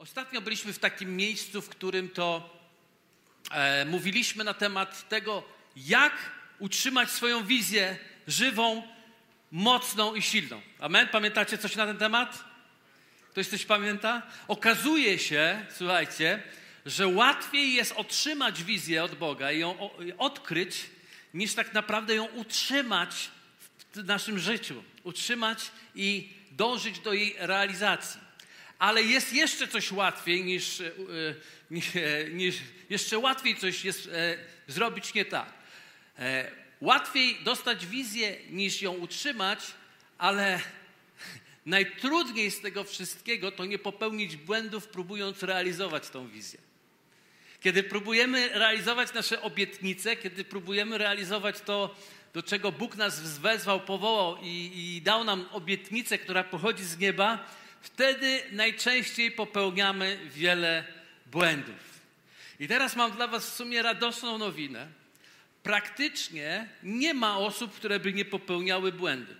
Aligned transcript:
Ostatnio 0.00 0.40
byliśmy 0.40 0.72
w 0.72 0.78
takim 0.78 1.16
miejscu, 1.16 1.62
w 1.62 1.68
którym 1.68 2.08
to 2.08 2.56
e, 3.50 3.84
mówiliśmy 3.84 4.44
na 4.44 4.54
temat 4.54 5.08
tego, 5.08 5.42
jak 5.76 6.12
utrzymać 6.58 7.10
swoją 7.10 7.44
wizję 7.46 7.98
żywą, 8.26 8.82
mocną 9.52 10.14
i 10.14 10.22
silną. 10.22 10.60
Amen? 10.78 11.08
Pamiętacie 11.08 11.58
coś 11.58 11.76
na 11.76 11.86
ten 11.86 11.98
temat? 11.98 12.44
Ktoś 13.30 13.46
coś 13.46 13.66
pamięta? 13.66 14.22
Okazuje 14.48 15.18
się, 15.18 15.66
słuchajcie, 15.76 16.42
że 16.86 17.06
łatwiej 17.06 17.74
jest 17.74 17.92
otrzymać 17.92 18.64
wizję 18.64 19.04
od 19.04 19.14
Boga 19.14 19.52
i 19.52 19.58
ją 19.58 19.90
odkryć, 20.18 20.86
niż 21.34 21.54
tak 21.54 21.74
naprawdę 21.74 22.14
ją 22.14 22.24
utrzymać 22.24 23.30
w 23.94 24.04
naszym 24.04 24.38
życiu. 24.38 24.84
Utrzymać 25.02 25.70
i 25.94 26.32
dążyć 26.50 26.98
do 26.98 27.12
jej 27.12 27.36
realizacji. 27.38 28.29
Ale 28.80 29.02
jest 29.02 29.32
jeszcze 29.32 29.68
coś 29.68 29.92
łatwiej 29.92 30.44
niż, 30.44 30.80
e, 30.80 30.92
niż, 31.70 31.96
e, 31.96 32.30
niż 32.30 32.56
jeszcze 32.90 33.18
łatwiej 33.18 33.56
coś 33.56 33.84
jest 33.84 34.06
e, 34.06 34.38
zrobić 34.66 35.14
nie 35.14 35.24
tak. 35.24 35.52
Łatwiej 36.80 37.38
dostać 37.44 37.86
wizję 37.86 38.36
niż 38.50 38.82
ją 38.82 38.92
utrzymać, 38.92 39.58
ale 40.18 40.60
najtrudniej 41.66 42.50
z 42.50 42.60
tego 42.60 42.84
wszystkiego 42.84 43.52
to 43.52 43.64
nie 43.64 43.78
popełnić 43.78 44.36
błędów, 44.36 44.88
próbując 44.88 45.42
realizować 45.42 46.08
tą 46.08 46.28
wizję. 46.28 46.60
Kiedy 47.60 47.82
próbujemy 47.82 48.48
realizować 48.48 49.12
nasze 49.12 49.42
obietnice, 49.42 50.16
kiedy 50.16 50.44
próbujemy 50.44 50.98
realizować 50.98 51.60
to, 51.60 51.96
do 52.34 52.42
czego 52.42 52.72
Bóg 52.72 52.96
nas 52.96 53.38
wezwał, 53.38 53.80
powołał 53.80 54.36
i, 54.42 54.72
i 54.74 55.02
dał 55.02 55.24
nam 55.24 55.46
obietnicę, 55.52 56.18
która 56.18 56.44
pochodzi 56.44 56.84
z 56.84 56.98
nieba, 56.98 57.46
wtedy 57.80 58.42
najczęściej 58.52 59.30
popełniamy 59.30 60.18
wiele 60.26 60.84
błędów. 61.26 61.90
I 62.60 62.68
teraz 62.68 62.96
mam 62.96 63.12
dla 63.12 63.26
Was 63.26 63.50
w 63.50 63.54
sumie 63.54 63.82
radosną 63.82 64.38
nowinę. 64.38 64.88
Praktycznie 65.62 66.68
nie 66.82 67.14
ma 67.14 67.38
osób, 67.38 67.74
które 67.74 68.00
by 68.00 68.12
nie 68.12 68.24
popełniały 68.24 68.92
błędy. 68.92 69.36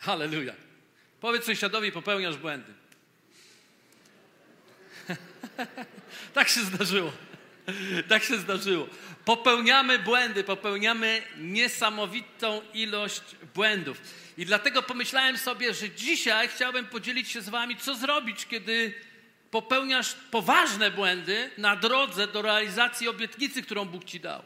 Halleluja. 0.00 0.54
Powiedz 1.20 1.44
sąsiadowi, 1.44 1.92
popełniasz 1.92 2.36
błędy. 2.36 2.72
tak 6.34 6.48
się 6.48 6.60
zdarzyło. 6.60 7.12
tak 8.08 8.22
się 8.22 8.38
zdarzyło. 8.38 8.88
Popełniamy 9.30 9.98
błędy, 9.98 10.44
popełniamy 10.44 11.22
niesamowitą 11.38 12.62
ilość 12.74 13.22
błędów. 13.54 14.00
I 14.38 14.46
dlatego 14.46 14.82
pomyślałem 14.82 15.38
sobie, 15.38 15.74
że 15.74 15.90
dzisiaj 15.90 16.48
chciałbym 16.48 16.86
podzielić 16.86 17.28
się 17.28 17.40
z 17.42 17.48
Wami, 17.48 17.76
co 17.76 17.94
zrobić, 17.94 18.46
kiedy 18.46 18.94
popełniasz 19.50 20.14
poważne 20.30 20.90
błędy 20.90 21.50
na 21.58 21.76
drodze 21.76 22.26
do 22.26 22.42
realizacji 22.42 23.08
obietnicy, 23.08 23.62
którą 23.62 23.84
Bóg 23.84 24.04
Ci 24.04 24.20
dał. 24.20 24.42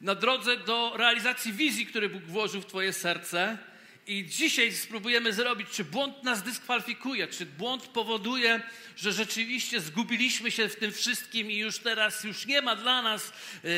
Na 0.00 0.14
drodze 0.14 0.56
do 0.56 0.92
realizacji 0.96 1.52
wizji, 1.52 1.86
którą 1.86 2.08
Bóg 2.08 2.22
włożył 2.22 2.60
w 2.60 2.66
Twoje 2.66 2.92
serce. 2.92 3.58
I 4.06 4.26
dzisiaj 4.26 4.72
spróbujemy 4.72 5.32
zrobić, 5.32 5.68
czy 5.70 5.84
błąd 5.84 6.22
nas 6.22 6.42
dyskwalifikuje, 6.42 7.28
czy 7.28 7.46
błąd 7.46 7.86
powoduje, 7.86 8.60
że 8.96 9.12
rzeczywiście 9.12 9.80
zgubiliśmy 9.80 10.50
się 10.50 10.68
w 10.68 10.76
tym 10.76 10.92
wszystkim 10.92 11.50
i 11.50 11.56
już 11.56 11.78
teraz 11.78 12.24
już 12.24 12.46
nie 12.46 12.62
ma 12.62 12.76
dla 12.76 13.02
nas, 13.02 13.32
yy, 13.64 13.70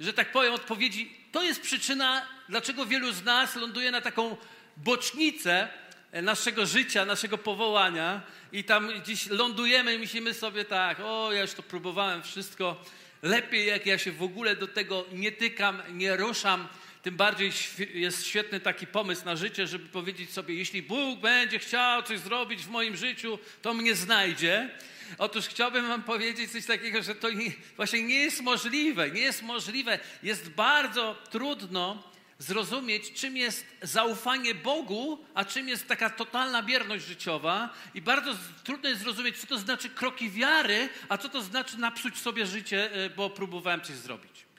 że 0.00 0.12
tak 0.12 0.32
powiem, 0.32 0.54
odpowiedzi. 0.54 1.16
To 1.32 1.42
jest 1.42 1.60
przyczyna, 1.60 2.26
dlaczego 2.48 2.86
wielu 2.86 3.12
z 3.12 3.24
nas 3.24 3.56
ląduje 3.56 3.90
na 3.90 4.00
taką 4.00 4.36
bocznicę 4.76 5.68
naszego 6.12 6.66
życia, 6.66 7.04
naszego 7.04 7.38
powołania. 7.38 8.22
I 8.52 8.64
tam 8.64 9.00
gdzieś 9.02 9.26
lądujemy 9.26 9.94
i 9.94 9.98
myślimy 9.98 10.34
sobie 10.34 10.64
tak, 10.64 11.00
o 11.00 11.32
ja 11.32 11.40
już 11.40 11.52
to 11.52 11.62
próbowałem 11.62 12.22
wszystko, 12.22 12.84
lepiej 13.22 13.66
jak 13.66 13.86
ja 13.86 13.98
się 13.98 14.12
w 14.12 14.22
ogóle 14.22 14.56
do 14.56 14.66
tego 14.66 15.04
nie 15.12 15.32
tykam, 15.32 15.82
nie 15.92 16.16
ruszam, 16.16 16.68
tym 17.02 17.16
bardziej 17.16 17.52
jest 17.94 18.26
świetny 18.26 18.60
taki 18.60 18.86
pomysł 18.86 19.24
na 19.24 19.36
życie, 19.36 19.66
żeby 19.66 19.88
powiedzieć 19.88 20.30
sobie, 20.30 20.54
jeśli 20.54 20.82
Bóg 20.82 21.20
będzie 21.20 21.58
chciał 21.58 22.02
coś 22.02 22.18
zrobić 22.18 22.62
w 22.62 22.68
moim 22.68 22.96
życiu, 22.96 23.38
to 23.62 23.74
mnie 23.74 23.94
znajdzie. 23.94 24.70
Otóż 25.18 25.46
chciałbym 25.46 25.88
Wam 25.88 26.02
powiedzieć 26.02 26.52
coś 26.52 26.66
takiego, 26.66 27.02
że 27.02 27.14
to 27.14 27.30
nie, 27.30 27.50
właśnie 27.76 28.02
nie 28.02 28.14
jest 28.14 28.40
możliwe. 28.40 29.10
Nie 29.10 29.20
jest 29.20 29.42
możliwe. 29.42 29.98
Jest 30.22 30.50
bardzo 30.50 31.22
trudno 31.30 32.12
zrozumieć, 32.38 33.12
czym 33.12 33.36
jest 33.36 33.66
zaufanie 33.82 34.54
Bogu, 34.54 35.24
a 35.34 35.44
czym 35.44 35.68
jest 35.68 35.88
taka 35.88 36.10
totalna 36.10 36.62
bierność 36.62 37.06
życiowa. 37.06 37.74
I 37.94 38.02
bardzo 38.02 38.34
trudno 38.64 38.88
jest 38.88 39.02
zrozumieć, 39.02 39.38
co 39.38 39.46
to 39.46 39.58
znaczy 39.58 39.90
kroki 39.90 40.30
wiary, 40.30 40.88
a 41.08 41.18
co 41.18 41.28
to 41.28 41.42
znaczy 41.42 41.78
napsuć 41.78 42.18
sobie 42.18 42.46
życie, 42.46 42.92
e, 42.92 43.10
bo 43.10 43.30
próbowałem 43.30 43.80
coś 43.80 43.96
zrobić. 43.96 44.51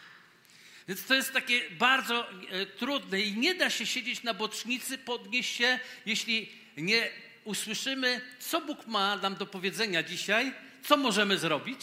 Więc 0.87 1.03
to 1.03 1.13
jest 1.13 1.33
takie 1.33 1.61
bardzo 1.69 2.29
e, 2.29 2.65
trudne 2.65 3.21
i 3.21 3.37
nie 3.37 3.55
da 3.55 3.69
się 3.69 3.85
siedzieć 3.85 4.23
na 4.23 4.33
bocznicy, 4.33 4.97
podnieść 4.97 5.55
się, 5.55 5.79
jeśli 6.05 6.49
nie 6.77 7.09
usłyszymy, 7.43 8.21
co 8.39 8.61
Bóg 8.61 8.87
ma 8.87 9.15
nam 9.15 9.35
do 9.35 9.45
powiedzenia 9.45 10.03
dzisiaj, 10.03 10.53
co 10.83 10.97
możemy 10.97 11.37
zrobić, 11.37 11.79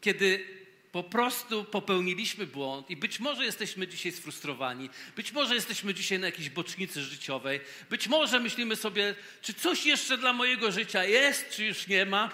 kiedy 0.00 0.46
po 0.92 1.02
prostu 1.02 1.64
popełniliśmy 1.64 2.46
błąd 2.46 2.90
i 2.90 2.96
być 2.96 3.20
może 3.20 3.44
jesteśmy 3.44 3.88
dzisiaj 3.88 4.12
sfrustrowani, 4.12 4.90
być 5.16 5.32
może 5.32 5.54
jesteśmy 5.54 5.94
dzisiaj 5.94 6.18
na 6.18 6.26
jakiejś 6.26 6.50
bocznicy 6.50 7.02
życiowej, 7.02 7.60
być 7.90 8.08
może 8.08 8.40
myślimy 8.40 8.76
sobie, 8.76 9.14
czy 9.42 9.54
coś 9.54 9.86
jeszcze 9.86 10.18
dla 10.18 10.32
mojego 10.32 10.72
życia 10.72 11.04
jest, 11.04 11.50
czy 11.50 11.64
już 11.64 11.86
nie 11.86 12.06
ma 12.06 12.30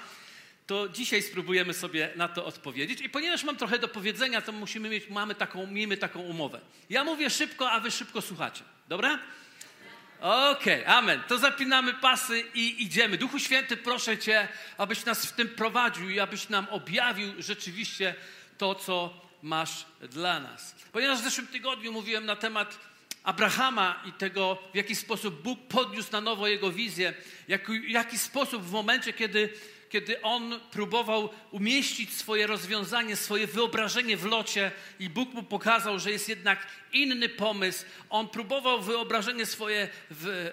to 0.68 0.88
dzisiaj 0.88 1.22
spróbujemy 1.22 1.74
sobie 1.74 2.10
na 2.16 2.28
to 2.28 2.44
odpowiedzieć. 2.44 3.00
I 3.00 3.08
ponieważ 3.08 3.44
mam 3.44 3.56
trochę 3.56 3.78
do 3.78 3.88
powiedzenia, 3.88 4.40
to 4.40 4.52
musimy 4.52 4.88
mieć, 4.88 5.08
mamy 5.08 5.34
taką, 5.34 5.66
miejmy 5.66 5.96
taką 5.96 6.20
umowę. 6.20 6.60
Ja 6.90 7.04
mówię 7.04 7.30
szybko, 7.30 7.70
a 7.70 7.80
wy 7.80 7.90
szybko 7.90 8.22
słuchacie. 8.22 8.62
Dobra? 8.88 9.18
Okej, 10.20 10.82
okay, 10.82 10.94
amen. 10.94 11.22
To 11.28 11.38
zapinamy 11.38 11.94
pasy 11.94 12.44
i 12.54 12.82
idziemy. 12.82 13.18
Duchu 13.18 13.38
Święty, 13.38 13.76
proszę 13.76 14.18
Cię, 14.18 14.48
abyś 14.78 15.04
nas 15.04 15.26
w 15.26 15.32
tym 15.32 15.48
prowadził 15.48 16.10
i 16.10 16.20
abyś 16.20 16.48
nam 16.48 16.66
objawił 16.70 17.32
rzeczywiście 17.38 18.14
to, 18.58 18.74
co 18.74 19.20
masz 19.42 19.86
dla 20.10 20.40
nas. 20.40 20.74
Ponieważ 20.92 21.18
w 21.18 21.24
zeszłym 21.24 21.46
tygodniu 21.46 21.92
mówiłem 21.92 22.26
na 22.26 22.36
temat 22.36 22.78
Abrahama 23.22 24.02
i 24.06 24.12
tego, 24.12 24.58
w 24.72 24.76
jaki 24.76 24.96
sposób 24.96 25.42
Bóg 25.42 25.68
podniósł 25.68 26.12
na 26.12 26.20
nowo 26.20 26.48
jego 26.48 26.72
wizję, 26.72 27.14
w 27.48 27.88
jaki 27.88 28.18
sposób 28.18 28.62
w 28.62 28.72
momencie, 28.72 29.12
kiedy 29.12 29.52
kiedy 29.90 30.22
on 30.22 30.60
próbował 30.70 31.30
umieścić 31.50 32.12
swoje 32.12 32.46
rozwiązanie, 32.46 33.16
swoje 33.16 33.46
wyobrażenie 33.46 34.16
w 34.16 34.24
locie 34.24 34.70
i 35.00 35.10
Bóg 35.10 35.34
mu 35.34 35.42
pokazał, 35.42 35.98
że 35.98 36.10
jest 36.10 36.28
jednak 36.28 36.66
inny 36.92 37.28
pomysł. 37.28 37.84
On 38.10 38.28
próbował 38.28 38.82
wyobrażenie 38.82 39.46
swoje 39.46 39.88
w, 40.10 40.50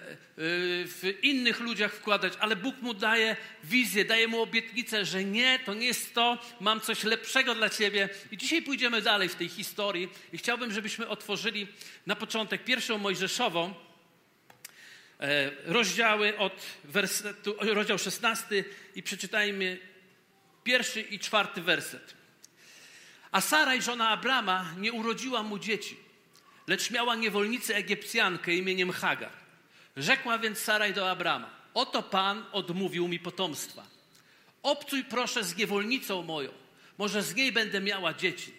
w 0.86 1.14
innych 1.22 1.60
ludziach 1.60 1.92
wkładać, 1.92 2.32
ale 2.40 2.56
Bóg 2.56 2.82
mu 2.82 2.94
daje 2.94 3.36
wizję, 3.64 4.04
daje 4.04 4.28
mu 4.28 4.42
obietnicę, 4.42 5.04
że 5.04 5.24
nie, 5.24 5.58
to 5.58 5.74
nie 5.74 5.86
jest 5.86 6.14
to, 6.14 6.38
mam 6.60 6.80
coś 6.80 7.04
lepszego 7.04 7.54
dla 7.54 7.70
ciebie. 7.70 8.08
I 8.30 8.36
dzisiaj 8.36 8.62
pójdziemy 8.62 9.02
dalej 9.02 9.28
w 9.28 9.34
tej 9.34 9.48
historii 9.48 10.08
i 10.32 10.38
chciałbym, 10.38 10.72
żebyśmy 10.72 11.08
otworzyli 11.08 11.66
na 12.06 12.16
początek 12.16 12.64
pierwszą 12.64 12.98
Mojżeszową, 12.98 13.74
E, 13.74 13.85
rozdziały 15.64 16.38
od 16.38 16.62
wersetu, 16.84 17.56
rozdział 17.60 17.98
16 17.98 18.64
i 18.94 19.02
przeczytajmy 19.02 19.78
pierwszy 20.64 21.00
i 21.00 21.18
czwarty 21.18 21.62
werset. 21.62 22.14
A 23.32 23.40
Saraj, 23.40 23.82
żona 23.82 24.08
Abrama, 24.08 24.74
nie 24.78 24.92
urodziła 24.92 25.42
mu 25.42 25.58
dzieci, 25.58 25.96
lecz 26.66 26.90
miała 26.90 27.14
niewolnicę 27.14 27.76
Egipcjankę 27.76 28.54
imieniem 28.54 28.90
Hagar. 28.90 29.32
Rzekła 29.96 30.38
więc 30.38 30.58
Saraj 30.58 30.94
do 30.94 31.10
Abrama, 31.10 31.50
oto 31.74 32.02
Pan 32.02 32.44
odmówił 32.52 33.08
mi 33.08 33.18
potomstwa. 33.18 33.86
Obcuj 34.62 35.04
proszę 35.04 35.44
z 35.44 35.56
niewolnicą 35.56 36.22
moją, 36.22 36.52
może 36.98 37.22
z 37.22 37.34
niej 37.34 37.52
będę 37.52 37.80
miała 37.80 38.14
dzieci. 38.14 38.52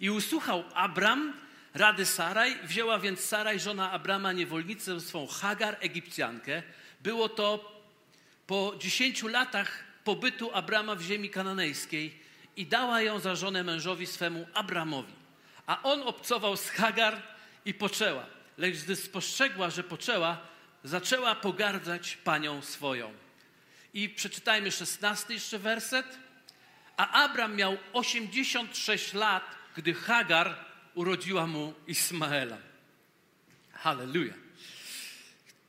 I 0.00 0.10
usłuchał 0.10 0.64
Abram 0.74 1.32
rady 1.74 2.06
Saraj. 2.06 2.58
Wzięła 2.62 2.98
więc 2.98 3.20
Saraj, 3.20 3.60
żona 3.60 3.90
Abrama, 3.90 4.32
niewolnicę 4.32 5.00
swą 5.00 5.26
Hagar, 5.26 5.76
Egipcjankę. 5.80 6.62
Było 7.00 7.28
to 7.28 7.78
po 8.46 8.74
dziesięciu 8.78 9.28
latach 9.28 9.84
pobytu 10.04 10.50
Abrama 10.54 10.94
w 10.94 11.02
ziemi 11.02 11.30
kananejskiej 11.30 12.18
i 12.56 12.66
dała 12.66 13.02
ją 13.02 13.20
za 13.20 13.34
żonę 13.34 13.64
mężowi 13.64 14.06
swemu 14.06 14.46
Abramowi. 14.54 15.12
A 15.66 15.82
on 15.82 16.02
obcował 16.02 16.56
z 16.56 16.70
Hagar 16.70 17.22
i 17.64 17.74
poczęła. 17.74 18.26
Lecz 18.58 18.76
gdy 18.76 18.96
spostrzegła, 18.96 19.70
że 19.70 19.84
poczęła, 19.84 20.38
zaczęła 20.84 21.34
pogardzać 21.34 22.16
panią 22.16 22.62
swoją. 22.62 23.12
I 23.94 24.08
przeczytajmy 24.08 24.72
szesnasty 24.72 25.34
jeszcze 25.34 25.58
werset. 25.58 26.18
A 26.96 27.24
Abram 27.24 27.56
miał 27.56 27.76
86 27.92 29.14
lat, 29.14 29.44
gdy 29.76 29.94
Hagar 29.94 30.67
urodziła 30.98 31.46
mu 31.46 31.74
Ismaela. 31.86 32.58
Halleluja. 33.72 34.34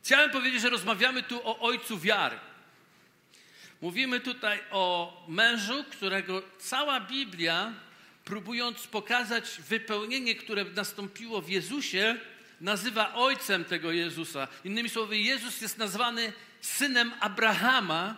Chciałem 0.03 0.31
powiedzieć, 0.31 0.61
że 0.61 0.69
rozmawiamy 0.69 1.23
tu 1.23 1.47
o 1.47 1.59
ojcu 1.59 1.99
wiary. 1.99 2.39
Mówimy 3.81 4.19
tutaj 4.19 4.59
o 4.71 5.13
mężu, 5.27 5.83
którego 5.91 6.41
cała 6.59 6.99
Biblia, 6.99 7.73
próbując 8.25 8.87
pokazać 8.87 9.61
wypełnienie, 9.69 10.35
które 10.35 10.65
nastąpiło 10.65 11.41
w 11.41 11.49
Jezusie, 11.49 12.15
nazywa 12.61 13.13
ojcem 13.13 13.65
tego 13.65 13.91
Jezusa. 13.91 14.47
Innymi 14.63 14.89
słowy, 14.89 15.17
Jezus 15.17 15.61
jest 15.61 15.77
nazwany 15.77 16.33
synem 16.61 17.11
Abrahama 17.19 18.15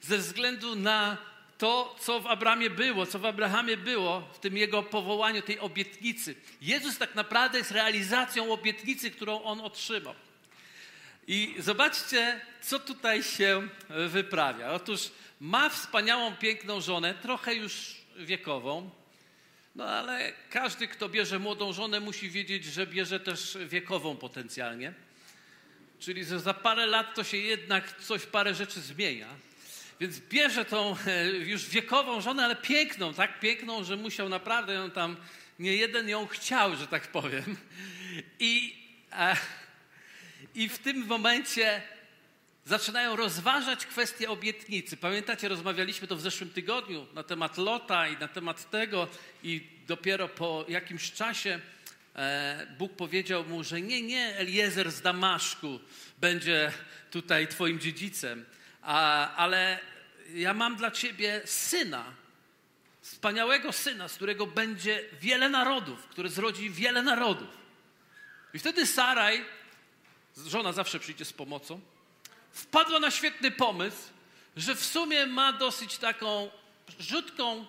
ze 0.00 0.18
względu 0.18 0.76
na 0.76 1.16
to, 1.64 1.96
co 2.00 2.20
w 2.20 2.26
Abrahamie 2.26 2.70
było, 2.70 3.06
co 3.06 3.18
w 3.18 3.24
Abrahamie 3.24 3.76
było, 3.76 4.20
w 4.32 4.38
tym 4.38 4.56
jego 4.56 4.82
powołaniu, 4.82 5.42
tej 5.42 5.58
obietnicy. 5.58 6.34
Jezus 6.60 6.98
tak 6.98 7.14
naprawdę 7.14 7.58
jest 7.58 7.70
realizacją 7.70 8.52
obietnicy, 8.52 9.10
którą 9.10 9.42
on 9.42 9.60
otrzymał. 9.60 10.14
I 11.26 11.54
zobaczcie, 11.58 12.40
co 12.60 12.78
tutaj 12.78 13.22
się 13.22 13.68
wyprawia. 14.08 14.72
Otóż 14.72 15.10
ma 15.40 15.68
wspaniałą, 15.68 16.36
piękną 16.36 16.80
żonę, 16.80 17.14
trochę 17.14 17.54
już 17.54 17.94
wiekową, 18.16 18.90
no 19.74 19.84
ale 19.84 20.32
każdy, 20.50 20.88
kto 20.88 21.08
bierze 21.08 21.38
młodą 21.38 21.72
żonę, 21.72 22.00
musi 22.00 22.30
wiedzieć, 22.30 22.64
że 22.64 22.86
bierze 22.86 23.20
też 23.20 23.58
wiekową 23.66 24.16
potencjalnie. 24.16 24.92
Czyli 25.98 26.24
że 26.24 26.40
za 26.40 26.54
parę 26.54 26.86
lat 26.86 27.14
to 27.14 27.24
się 27.24 27.36
jednak 27.36 27.98
coś, 28.00 28.26
parę 28.26 28.54
rzeczy 28.54 28.80
zmienia. 28.80 29.28
Więc 30.00 30.20
bierze 30.20 30.64
tą 30.64 30.96
e, 31.06 31.26
już 31.26 31.68
wiekową 31.68 32.20
żonę, 32.20 32.44
ale 32.44 32.56
piękną, 32.56 33.14
tak 33.14 33.40
piękną, 33.40 33.84
że 33.84 33.96
musiał 33.96 34.28
naprawdę 34.28 34.74
ją 34.74 34.90
tam, 34.90 35.16
nie 35.58 35.76
jeden 35.76 36.08
ją 36.08 36.26
chciał, 36.26 36.76
że 36.76 36.86
tak 36.86 37.08
powiem. 37.08 37.56
I, 38.38 38.76
e, 39.12 39.36
i 40.54 40.68
w 40.68 40.78
tym 40.78 41.06
momencie 41.06 41.82
zaczynają 42.64 43.16
rozważać 43.16 43.86
kwestię 43.86 44.30
obietnicy. 44.30 44.96
Pamiętacie, 44.96 45.48
rozmawialiśmy 45.48 46.08
to 46.08 46.16
w 46.16 46.20
zeszłym 46.20 46.50
tygodniu 46.50 47.06
na 47.14 47.22
temat 47.22 47.58
Lota 47.58 48.08
i 48.08 48.18
na 48.18 48.28
temat 48.28 48.70
tego 48.70 49.08
i 49.42 49.66
dopiero 49.86 50.28
po 50.28 50.64
jakimś 50.68 51.12
czasie 51.12 51.60
e, 52.16 52.66
Bóg 52.78 52.92
powiedział 52.96 53.44
mu, 53.44 53.64
że 53.64 53.80
nie, 53.80 54.02
nie, 54.02 54.36
Eliezer 54.36 54.92
z 54.92 55.00
Damaszku 55.00 55.80
będzie 56.18 56.72
tutaj 57.10 57.48
twoim 57.48 57.80
dziedzicem, 57.80 58.44
ale 58.84 59.78
ja 60.34 60.54
mam 60.54 60.76
dla 60.76 60.90
ciebie 60.90 61.40
syna, 61.44 62.04
wspaniałego 63.00 63.72
syna, 63.72 64.08
z 64.08 64.14
którego 64.14 64.46
będzie 64.46 65.04
wiele 65.20 65.48
narodów, 65.48 66.06
który 66.06 66.28
zrodzi 66.28 66.70
wiele 66.70 67.02
narodów. 67.02 67.48
I 68.54 68.58
wtedy 68.58 68.86
Saraj, 68.86 69.44
żona 70.46 70.72
zawsze 70.72 71.00
przyjdzie 71.00 71.24
z 71.24 71.32
pomocą, 71.32 71.80
wpadła 72.52 73.00
na 73.00 73.10
świetny 73.10 73.50
pomysł, 73.50 74.02
że 74.56 74.74
w 74.74 74.84
sumie 74.84 75.26
ma 75.26 75.52
dosyć 75.52 75.98
taką 75.98 76.50
rzutką, 76.98 77.66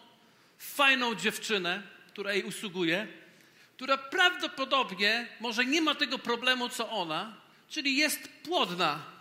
fajną 0.58 1.16
dziewczynę, 1.16 1.84
która 2.08 2.34
jej 2.34 2.44
usługuje, 2.44 3.08
która 3.76 3.98
prawdopodobnie 3.98 5.28
może 5.40 5.66
nie 5.66 5.82
ma 5.82 5.96
tego 5.96 6.20
problemu 6.20 6.70
co 6.70 6.90
ona, 6.90 7.38
czyli 7.70 7.98
jest 7.98 8.30
płodna. 8.44 9.15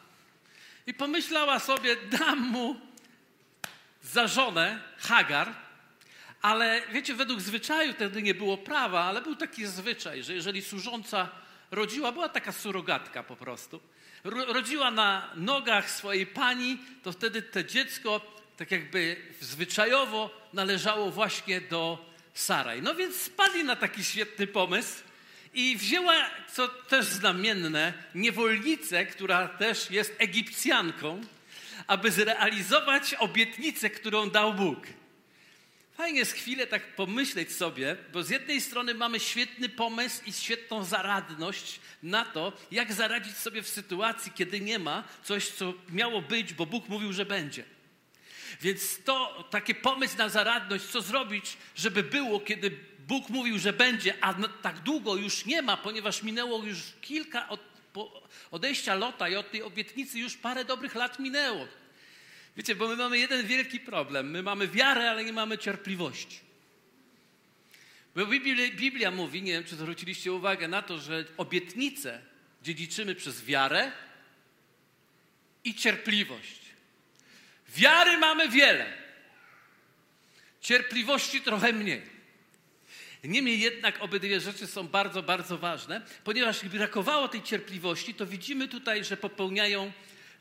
I 0.87 0.95
pomyślała 0.95 1.59
sobie, 1.59 1.97
dam 1.97 2.39
mu 2.41 2.77
za 4.03 4.29
żonę 4.29 4.83
Hagar, 4.99 5.55
ale 6.43 6.83
wiecie, 6.93 7.15
według 7.15 7.41
zwyczaju 7.41 7.93
wtedy 7.93 8.23
nie 8.23 8.35
było 8.35 8.59
prawa, 8.59 9.05
ale 9.05 9.23
był 9.23 9.37
taki 9.37 9.67
zwyczaj, 9.67 10.23
że 10.23 10.35
jeżeli 10.35 10.63
służąca 10.63 11.29
rodziła, 11.71 12.13
była 12.13 12.29
taka 12.29 12.53
surogatka 12.53 13.23
po 13.23 13.37
prostu, 13.37 13.81
rodziła 14.25 14.91
na 14.91 15.31
nogach 15.35 15.91
swojej 15.91 16.27
pani, 16.27 16.79
to 17.03 17.13
wtedy 17.13 17.43
to 17.43 17.63
dziecko 17.63 18.21
tak 18.57 18.71
jakby 18.71 19.17
zwyczajowo 19.41 20.31
należało 20.53 21.11
właśnie 21.11 21.61
do 21.61 22.11
Saraj. 22.35 22.83
No 22.83 22.95
więc 22.95 23.17
spadli 23.17 23.65
na 23.65 23.77
taki 23.77 24.05
świetny 24.05 24.47
pomysł 24.47 25.03
i 25.55 25.77
wzięła, 25.77 26.31
co 26.53 26.69
też 26.69 27.07
znamienne, 27.07 27.93
niewolnicę, 28.15 29.07
która 29.07 29.49
też 29.49 29.91
jest 29.91 30.15
Egipcjanką, 30.19 31.21
aby 31.87 32.11
zrealizować 32.11 33.15
obietnicę, 33.15 33.91
którą 33.91 34.31
dał 34.31 34.55
Bóg. 34.55 34.87
Fajnie 35.97 36.19
jest 36.19 36.33
chwilę 36.33 36.67
tak 36.67 36.97
pomyśleć 36.97 37.53
sobie, 37.53 37.97
bo 38.13 38.23
z 38.23 38.31
jednej 38.31 38.61
strony 38.61 38.95
mamy 38.95 39.21
świetny 39.21 39.69
pomysł 39.69 40.23
i 40.27 40.33
świetną 40.33 40.85
zaradność 40.85 41.81
na 42.03 42.25
to, 42.25 42.53
jak 42.71 42.93
zaradzić 42.93 43.37
sobie 43.37 43.63
w 43.63 43.69
sytuacji, 43.69 44.33
kiedy 44.33 44.61
nie 44.61 44.79
ma 44.79 45.05
coś, 45.23 45.49
co 45.49 45.75
miało 45.89 46.23
być, 46.23 46.55
bo 46.55 46.67
Bóg 46.67 46.89
mówił, 46.89 47.13
że 47.13 47.27
będzie. 47.27 47.65
Więc 48.61 49.05
to 49.05 49.49
taki 49.51 49.75
pomysł 49.75 50.19
na 50.19 50.29
zaradność, 50.29 50.85
co 50.85 51.03
zrobić, 51.03 51.57
żeby 51.77 52.03
było, 52.03 52.41
kiedy 52.41 52.79
Bóg 53.09 53.29
mówił, 53.29 53.59
że 53.59 53.73
będzie, 53.73 54.15
a 54.21 54.35
tak 54.63 54.81
długo 54.81 55.17
już 55.17 55.47
nie 55.47 55.63
ma, 55.63 55.77
ponieważ 55.77 56.23
minęło 56.23 56.65
już 56.65 56.79
kilka 57.01 57.49
od 57.49 57.75
odejścia 58.51 58.95
Lota 58.95 59.29
i 59.29 59.37
od 59.37 59.51
tej 59.51 59.63
obietnicy 59.63 60.19
już 60.19 60.37
parę 60.37 60.65
dobrych 60.65 60.95
lat 60.95 61.19
minęło. 61.19 61.69
Wiecie, 62.57 62.75
bo 62.75 62.89
my 62.89 62.97
mamy 62.97 63.19
jeden 63.19 63.47
wielki 63.47 63.81
problem. 63.81 64.31
My 64.31 64.43
mamy 64.43 64.69
wiarę, 64.69 65.11
ale 65.11 65.25
nie 65.25 65.33
mamy 65.33 65.59
cierpliwości. 65.59 66.41
Bo 68.15 68.27
Biblia, 68.27 68.71
Biblia 68.71 69.11
mówi, 69.11 69.43
nie 69.43 69.53
wiem, 69.53 69.65
czy 69.65 69.77
zwróciliście 69.77 70.33
uwagę 70.33 70.69
na 70.69 70.83
to, 70.83 70.99
że 70.99 71.25
obietnice 71.37 72.21
dziedziczymy 72.63 73.15
przez 73.15 73.45
wiarę 73.45 73.93
i 75.65 75.75
cierpliwość. 75.75 76.61
Wiary 77.69 78.19
mamy 78.19 78.49
wiele, 78.49 78.93
cierpliwości 80.61 81.41
trochę 81.41 81.73
mniej. 81.73 82.14
Niemniej 83.25 83.61
jednak 83.61 84.03
obydwie 84.03 84.41
rzeczy 84.41 84.67
są 84.67 84.89
bardzo, 84.89 85.23
bardzo 85.23 85.59
ważne, 85.59 86.03
ponieważ 86.25 86.65
brakowało 86.65 87.29
tej 87.29 87.43
cierpliwości, 87.43 88.15
to 88.15 88.27
widzimy 88.27 88.69
tutaj, 88.69 89.05
że 89.05 89.17
popełniają 89.17 89.93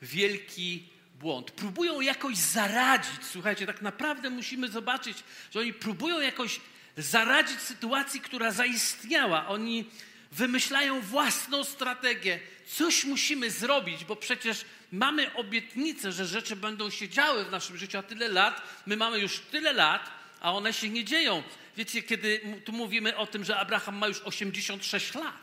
wielki 0.02 0.84
błąd. 1.20 1.52
Próbują 1.52 2.02
jakoś 2.02 2.38
zaradzić. 2.38 3.26
Słuchajcie, 3.32 3.66
tak 3.66 3.82
naprawdę 3.82 4.30
musimy 4.30 4.68
zobaczyć, 4.68 5.18
że 5.52 5.60
oni 5.60 5.74
próbują 5.74 6.20
jakoś 6.20 6.60
zaradzić 6.98 7.60
sytuacji, 7.60 8.22
która 8.22 8.52
zaistniała. 8.52 9.48
Oni 9.48 9.86
wymyślają 10.32 11.02
własną 11.02 11.64
strategię. 11.64 12.40
Coś 12.68 13.06
musimy 13.06 13.52
zrobić, 13.52 14.06
bo 14.06 14.16
przecież 14.16 14.66
mamy 14.92 15.34
obietnicę, 15.34 16.12
że 16.12 16.26
rzeczy 16.26 16.56
będą 16.56 16.90
się 16.90 17.10
działy 17.10 17.46
w 17.46 17.52
naszym 17.52 17.78
życiu, 17.78 17.98
a 17.98 18.04
tyle 18.04 18.28
lat, 18.28 18.62
my 18.86 18.98
mamy 18.98 19.20
już 19.20 19.40
tyle 19.40 19.74
lat, 19.74 20.12
a 20.42 20.54
one 20.54 20.74
się 20.74 20.90
nie 20.90 21.04
dzieją. 21.04 21.44
Wiecie, 21.78 22.04
kiedy 22.04 22.42
tu 22.66 22.72
mówimy 22.72 23.18
o 23.18 23.28
tym, 23.28 23.46
że 23.46 23.58
Abraham 23.58 23.96
ma 23.96 24.08
już 24.08 24.22
86 24.22 25.16
lat, 25.16 25.36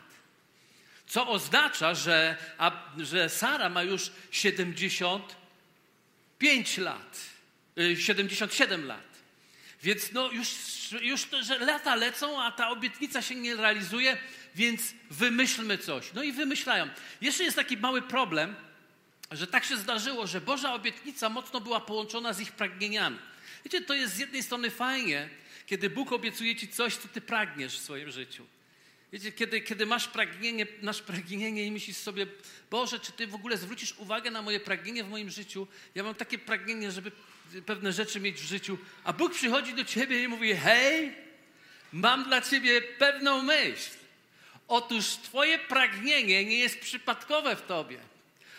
co 1.07 1.27
oznacza, 1.27 1.95
że, 1.95 2.37
że 2.97 3.29
Sara 3.29 3.69
ma 3.69 3.83
już 3.83 4.11
75 4.31 6.77
lat, 6.77 7.19
77 7.97 8.81
y, 8.81 8.83
lat. 8.87 9.11
Więc 9.83 10.11
no 10.11 10.31
już, 10.31 10.47
już 11.01 11.27
że 11.41 11.59
lata 11.59 11.95
lecą, 11.95 12.43
a 12.43 12.51
ta 12.51 12.69
obietnica 12.69 13.21
się 13.21 13.35
nie 13.35 13.55
realizuje, 13.55 14.17
więc 14.55 14.93
wymyślmy 15.09 15.77
coś. 15.77 16.13
No 16.13 16.23
i 16.23 16.31
wymyślają. 16.31 16.89
Jeszcze 17.21 17.43
jest 17.43 17.55
taki 17.55 17.77
mały 17.77 18.01
problem, 18.01 18.55
że 19.31 19.47
tak 19.47 19.65
się 19.65 19.77
zdarzyło, 19.77 20.27
że 20.27 20.41
Boża 20.41 20.73
obietnica 20.73 21.29
mocno 21.29 21.61
była 21.61 21.79
połączona 21.79 22.33
z 22.33 22.39
ich 22.39 22.51
pragnieniami. 22.51 23.17
Wiecie, 23.65 23.81
to 23.81 23.93
jest 23.93 24.13
z 24.13 24.17
jednej 24.17 24.43
strony 24.43 24.69
fajnie, 24.69 25.29
kiedy 25.65 25.89
Bóg 25.89 26.11
obiecuje 26.11 26.55
ci 26.55 26.67
coś, 26.67 26.95
co 26.95 27.07
ty 27.07 27.21
pragniesz 27.21 27.79
w 27.79 27.83
swoim 27.83 28.11
życiu. 28.11 28.45
Wiecie, 29.13 29.31
kiedy, 29.31 29.61
kiedy 29.61 29.85
masz 29.85 30.07
pragnienie, 30.07 30.67
masz 30.81 31.01
pragnienie 31.01 31.65
i 31.65 31.71
myślisz 31.71 31.97
sobie, 31.97 32.27
Boże, 32.69 32.99
czy 32.99 33.11
Ty 33.11 33.27
w 33.27 33.35
ogóle 33.35 33.57
zwrócisz 33.57 33.93
uwagę 33.97 34.31
na 34.31 34.41
moje 34.41 34.59
pragnienie 34.59 35.03
w 35.03 35.09
moim 35.09 35.29
życiu? 35.29 35.67
Ja 35.95 36.03
mam 36.03 36.15
takie 36.15 36.37
pragnienie, 36.37 36.91
żeby 36.91 37.11
pewne 37.65 37.93
rzeczy 37.93 38.19
mieć 38.19 38.41
w 38.41 38.45
życiu, 38.45 38.77
a 39.03 39.13
Bóg 39.13 39.33
przychodzi 39.33 39.73
do 39.73 39.85
Ciebie 39.85 40.23
i 40.23 40.27
mówi, 40.27 40.55
hej, 40.55 41.11
mam 41.93 42.23
dla 42.23 42.41
Ciebie 42.41 42.81
pewną 42.81 43.43
myśl. 43.43 43.89
Otóż 44.67 45.05
Twoje 45.05 45.59
pragnienie 45.59 46.45
nie 46.45 46.57
jest 46.57 46.79
przypadkowe 46.79 47.55
w 47.55 47.61
Tobie. 47.61 47.99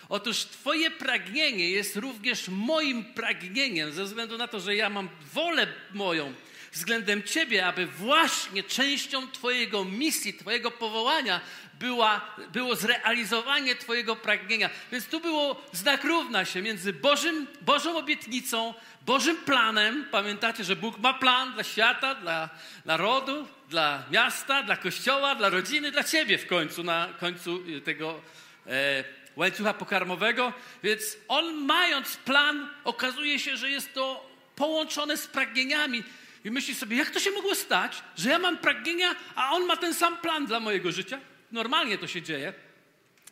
Otóż 0.08 0.38
Twoje 0.38 0.90
pragnienie 0.90 1.70
jest 1.70 1.96
również 1.96 2.48
moim 2.48 3.04
pragnieniem, 3.04 3.92
ze 3.92 4.04
względu 4.04 4.38
na 4.38 4.48
to, 4.48 4.60
że 4.60 4.76
ja 4.76 4.90
mam 4.90 5.08
wolę 5.32 5.66
moją 5.94 6.34
względem 6.72 7.22
Ciebie, 7.22 7.66
aby 7.66 7.86
właśnie 7.86 8.62
częścią 8.62 9.30
Twojego 9.30 9.84
misji, 9.84 10.34
Twojego 10.34 10.70
powołania 10.70 11.40
była, 11.80 12.20
było 12.52 12.76
zrealizowanie 12.76 13.76
Twojego 13.76 14.16
pragnienia. 14.16 14.70
Więc 14.92 15.06
tu 15.06 15.20
było 15.20 15.62
znak 15.72 16.04
równa 16.04 16.44
się 16.44 16.62
między 16.62 16.92
Bożym, 16.92 17.46
Bożą 17.60 17.98
obietnicą, 17.98 18.74
Bożym 19.06 19.36
planem. 19.36 20.04
Pamiętacie, 20.10 20.64
że 20.64 20.76
Bóg 20.76 20.98
ma 20.98 21.14
plan 21.14 21.52
dla 21.52 21.64
świata, 21.64 22.14
dla 22.14 22.48
narodu, 22.84 23.46
dla 23.70 24.02
miasta, 24.10 24.62
dla 24.62 24.76
kościoła, 24.76 25.34
dla 25.34 25.48
rodziny, 25.48 25.90
dla 25.90 26.04
Ciebie 26.04 26.38
w 26.38 26.46
końcu, 26.46 26.82
na 26.82 27.08
końcu 27.20 27.62
tego 27.84 28.20
e, 28.66 29.04
łańcucha 29.36 29.74
pokarmowego, 29.74 30.52
więc 30.82 31.16
on 31.28 31.54
mając 31.54 32.16
plan, 32.16 32.68
okazuje 32.84 33.38
się, 33.38 33.56
że 33.56 33.70
jest 33.70 33.94
to 33.94 34.30
połączone 34.56 35.16
z 35.16 35.26
pragnieniami. 35.26 36.02
I 36.44 36.50
myśli 36.50 36.74
sobie, 36.74 36.96
jak 36.96 37.10
to 37.10 37.20
się 37.20 37.30
mogło 37.30 37.54
stać, 37.54 38.02
że 38.16 38.30
ja 38.30 38.38
mam 38.38 38.58
pragnienia, 38.58 39.14
a 39.34 39.50
on 39.50 39.66
ma 39.66 39.76
ten 39.76 39.94
sam 39.94 40.18
plan 40.18 40.46
dla 40.46 40.60
mojego 40.60 40.92
życia? 40.92 41.20
Normalnie 41.52 41.98
to 41.98 42.06
się 42.06 42.22
dzieje, 42.22 42.52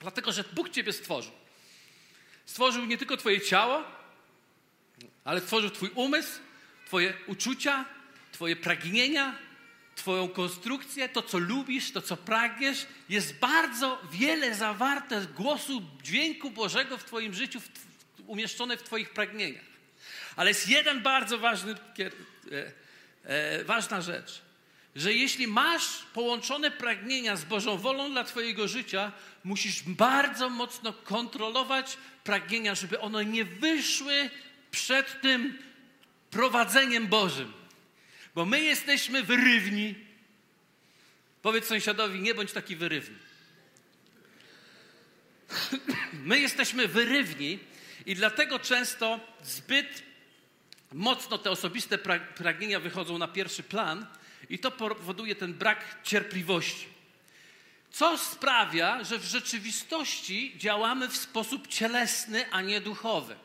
dlatego 0.00 0.32
że 0.32 0.44
Bóg 0.52 0.70
Ciebie 0.70 0.92
stworzył. 0.92 1.32
Stworzył 2.46 2.84
nie 2.84 2.98
tylko 2.98 3.16
Twoje 3.16 3.40
ciało, 3.40 3.84
ale 5.24 5.40
stworzył 5.40 5.70
Twój 5.70 5.90
umysł, 5.94 6.40
Twoje 6.86 7.14
uczucia, 7.26 7.84
Twoje 8.32 8.56
pragnienia, 8.56 9.38
Twoją 9.94 10.28
konstrukcję, 10.28 11.08
to 11.08 11.22
co 11.22 11.38
lubisz, 11.38 11.92
to 11.92 12.02
co 12.02 12.16
pragniesz. 12.16 12.86
Jest 13.08 13.38
bardzo 13.38 14.02
wiele 14.12 14.54
zawarte 14.54 15.26
głosu, 15.26 15.82
dźwięku 16.02 16.50
Bożego 16.50 16.98
w 16.98 17.04
Twoim 17.04 17.34
życiu, 17.34 17.60
umieszczone 18.26 18.76
w 18.76 18.82
Twoich 18.82 19.10
pragnieniach. 19.10 19.64
Ale 20.36 20.50
jest 20.50 20.68
jeden 20.68 21.02
bardzo 21.02 21.38
ważny, 21.38 21.74
e, 23.24 23.64
ważna 23.64 24.00
rzecz, 24.00 24.42
że 24.96 25.12
jeśli 25.12 25.46
masz 25.46 25.86
połączone 26.12 26.70
pragnienia 26.70 27.36
z 27.36 27.44
Bożą 27.44 27.76
wolą 27.76 28.10
dla 28.10 28.24
Twojego 28.24 28.68
życia, 28.68 29.12
musisz 29.44 29.82
bardzo 29.82 30.48
mocno 30.48 30.92
kontrolować 30.92 31.96
pragnienia, 32.24 32.74
żeby 32.74 33.00
one 33.00 33.24
nie 33.24 33.44
wyszły 33.44 34.30
przed 34.70 35.20
tym 35.20 35.58
prowadzeniem 36.30 37.06
Bożym. 37.06 37.52
Bo 38.34 38.46
my 38.46 38.60
jesteśmy 38.60 39.22
wyrywni. 39.22 39.94
Powiedz 41.42 41.66
sąsiadowi, 41.66 42.20
nie 42.20 42.34
bądź 42.34 42.52
taki 42.52 42.76
wyrywny. 42.76 43.18
My 46.12 46.38
jesteśmy 46.38 46.88
wyrywni 46.88 47.58
i 48.06 48.14
dlatego 48.14 48.58
często 48.58 49.20
zbyt 49.42 50.02
mocno 50.92 51.38
te 51.38 51.50
osobiste 51.50 51.98
pragnienia 52.36 52.80
wychodzą 52.80 53.18
na 53.18 53.28
pierwszy 53.28 53.62
plan 53.62 54.06
i 54.50 54.58
to 54.58 54.70
powoduje 54.70 55.34
ten 55.34 55.54
brak 55.54 55.78
cierpliwości. 56.02 56.86
Co 57.90 58.18
sprawia, 58.18 59.04
że 59.04 59.18
w 59.18 59.24
rzeczywistości 59.24 60.54
działamy 60.56 61.08
w 61.08 61.16
sposób 61.16 61.68
cielesny, 61.68 62.50
a 62.50 62.62
nie 62.62 62.80
duchowy. 62.80 63.36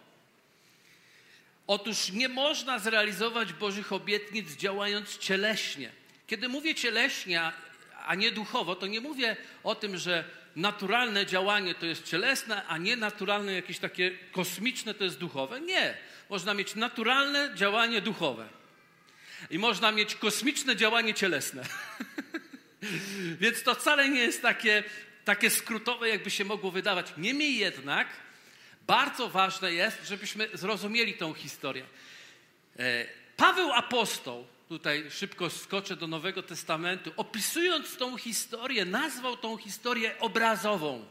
Otóż 1.68 2.12
nie 2.12 2.30
można 2.30 2.80
zrealizować 2.80 3.54
Bożych 3.54 3.94
obietnic 3.94 4.56
działając 4.56 5.18
cieleśnie. 5.18 5.92
Kiedy 6.28 6.50
mówię 6.50 6.76
cieleśnie, 6.76 7.52
a 8.06 8.16
nie 8.16 8.32
duchowo, 8.32 8.76
to 8.76 8.88
nie 8.88 9.02
mówię 9.02 9.38
o 9.64 9.76
tym, 9.76 9.98
że 9.98 10.24
naturalne 10.56 11.26
działanie 11.26 11.76
to 11.76 11.86
jest 11.86 12.04
cielesne, 12.04 12.66
a 12.66 12.78
nie 12.78 12.96
naturalne 12.96 13.54
jakieś 13.54 13.80
takie 13.80 14.12
kosmiczne 14.32 14.94
to 14.94 15.04
jest 15.04 15.18
duchowe. 15.18 15.62
Nie. 15.62 15.98
Można 16.30 16.54
mieć 16.54 16.76
naturalne 16.76 17.52
działanie 17.56 18.02
duchowe. 18.02 18.50
I 19.50 19.60
można 19.60 19.92
mieć 19.92 20.16
kosmiczne 20.16 20.76
działanie 20.76 21.14
cielesne. 21.14 21.64
Więc 23.42 23.64
to 23.64 23.76
wcale 23.76 24.10
nie 24.10 24.20
jest 24.20 24.42
takie, 24.42 24.84
takie 25.26 25.50
skrótowe, 25.50 26.10
jakby 26.10 26.32
się 26.32 26.46
mogło 26.46 26.72
wydawać. 26.72 27.14
Niemniej 27.18 27.58
jednak, 27.58 28.08
bardzo 28.88 29.30
ważne 29.30 29.74
jest, 29.74 29.98
żebyśmy 30.08 30.50
zrozumieli 30.54 31.14
tą 31.14 31.34
historię. 31.34 31.86
E, 32.80 33.06
Paweł 33.38 33.72
apostoł, 33.72 34.48
tutaj 34.70 35.12
szybko 35.12 35.50
skoczę 35.50 35.96
do 35.96 36.08
Nowego 36.08 36.44
Testamentu, 36.44 37.12
opisując 37.18 37.98
tą 37.98 38.18
historię, 38.18 38.86
nazwał 38.86 39.38
tą 39.38 39.58
historię 39.58 40.20
obrazową. 40.20 41.06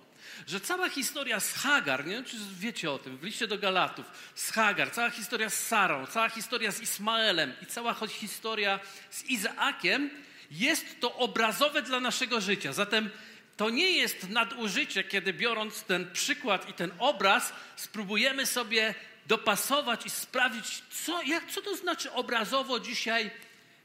Że 0.47 0.61
cała 0.61 0.89
historia 0.89 1.41
z 1.41 1.53
Hagar, 1.53 2.07
nie 2.07 2.13
wiem 2.13 2.25
czy 2.25 2.37
wiecie 2.59 2.91
o 2.91 2.99
tym, 2.99 3.17
w 3.17 3.25
liście 3.25 3.47
do 3.47 3.59
Galatów, 3.59 4.07
z 4.35 4.51
Hagar, 4.51 4.91
cała 4.91 5.11
historia 5.11 5.51
z 5.51 5.67
Sarą, 5.67 6.07
cała 6.07 6.29
historia 6.29 6.73
z 6.73 6.81
Ismaelem 6.81 7.53
i 7.63 7.67
cała 7.67 7.95
historia 8.09 8.81
z 9.11 9.25
Izaakiem 9.25 10.11
jest 10.51 11.01
to 11.01 11.15
obrazowe 11.15 11.83
dla 11.83 12.01
naszego 12.01 12.41
życia. 12.41 12.73
Zatem 12.73 13.11
to 13.57 13.71
nie 13.71 13.91
jest 13.91 14.29
nadużycie, 14.29 15.05
kiedy 15.05 15.33
biorąc 15.33 15.83
ten 15.83 16.13
przykład 16.13 16.69
i 16.69 16.73
ten 16.73 16.91
obraz, 16.99 17.53
spróbujemy 17.77 18.47
sobie 18.47 18.95
dopasować 19.27 20.07
i 20.07 20.11
sprawdzić, 20.11 20.83
co, 21.05 21.23
jak, 21.23 21.51
co 21.51 21.63
to 21.63 21.77
znaczy 21.77 22.13
obrazowo 22.13 22.81
dzisiaj 22.81 23.31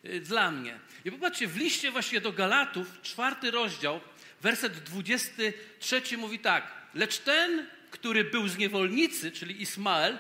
y, 0.06 0.20
dla 0.20 0.52
mnie. 0.52 0.80
I 1.06 1.12
popatrzcie, 1.12 1.48
w 1.48 1.58
liście 1.58 1.92
właśnie 1.92 2.22
do 2.22 2.32
Galatów, 2.32 3.02
czwarty 3.02 3.52
rozdział, 3.52 4.02
werset 4.42 4.74
23 4.74 6.18
mówi 6.18 6.40
tak. 6.40 6.72
Lecz 6.94 7.18
ten, 7.18 7.68
który 7.92 8.24
był 8.24 8.48
z 8.48 8.58
niewolnicy, 8.58 9.32
czyli 9.32 9.62
Ismael, 9.62 10.18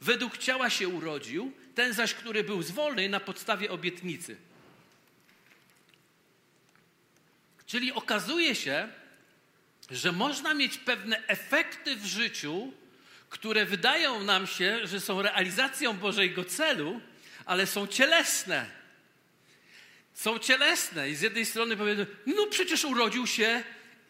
według 0.00 0.38
ciała 0.38 0.70
się 0.70 0.88
urodził, 0.88 1.52
ten 1.74 1.92
zaś, 1.92 2.14
który 2.14 2.44
był 2.44 2.62
z 2.62 2.70
wolnej 2.70 3.10
na 3.10 3.20
podstawie 3.20 3.70
obietnicy. 3.70 4.36
Czyli 7.66 7.92
okazuje 7.92 8.54
się, 8.54 8.88
że 9.90 10.12
można 10.12 10.54
mieć 10.54 10.78
pewne 10.78 11.26
efekty 11.26 11.96
w 11.96 12.06
życiu, 12.06 12.72
które 13.30 13.64
wydają 13.64 14.24
nam 14.24 14.46
się, 14.46 14.86
że 14.86 15.00
są 15.00 15.22
realizacją 15.22 15.92
Bożego 15.92 16.44
celu, 16.44 17.00
ale 17.44 17.66
są 17.66 17.86
cielesne. 17.86 18.81
Są 20.14 20.38
cielesne. 20.38 21.10
I 21.10 21.14
z 21.14 21.20
jednej 21.20 21.46
strony 21.46 21.76
powiedzą, 21.76 22.06
no 22.26 22.46
przecież 22.46 22.84
urodził 22.84 23.26
się 23.26 23.64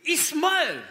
Ismael. 0.04 0.82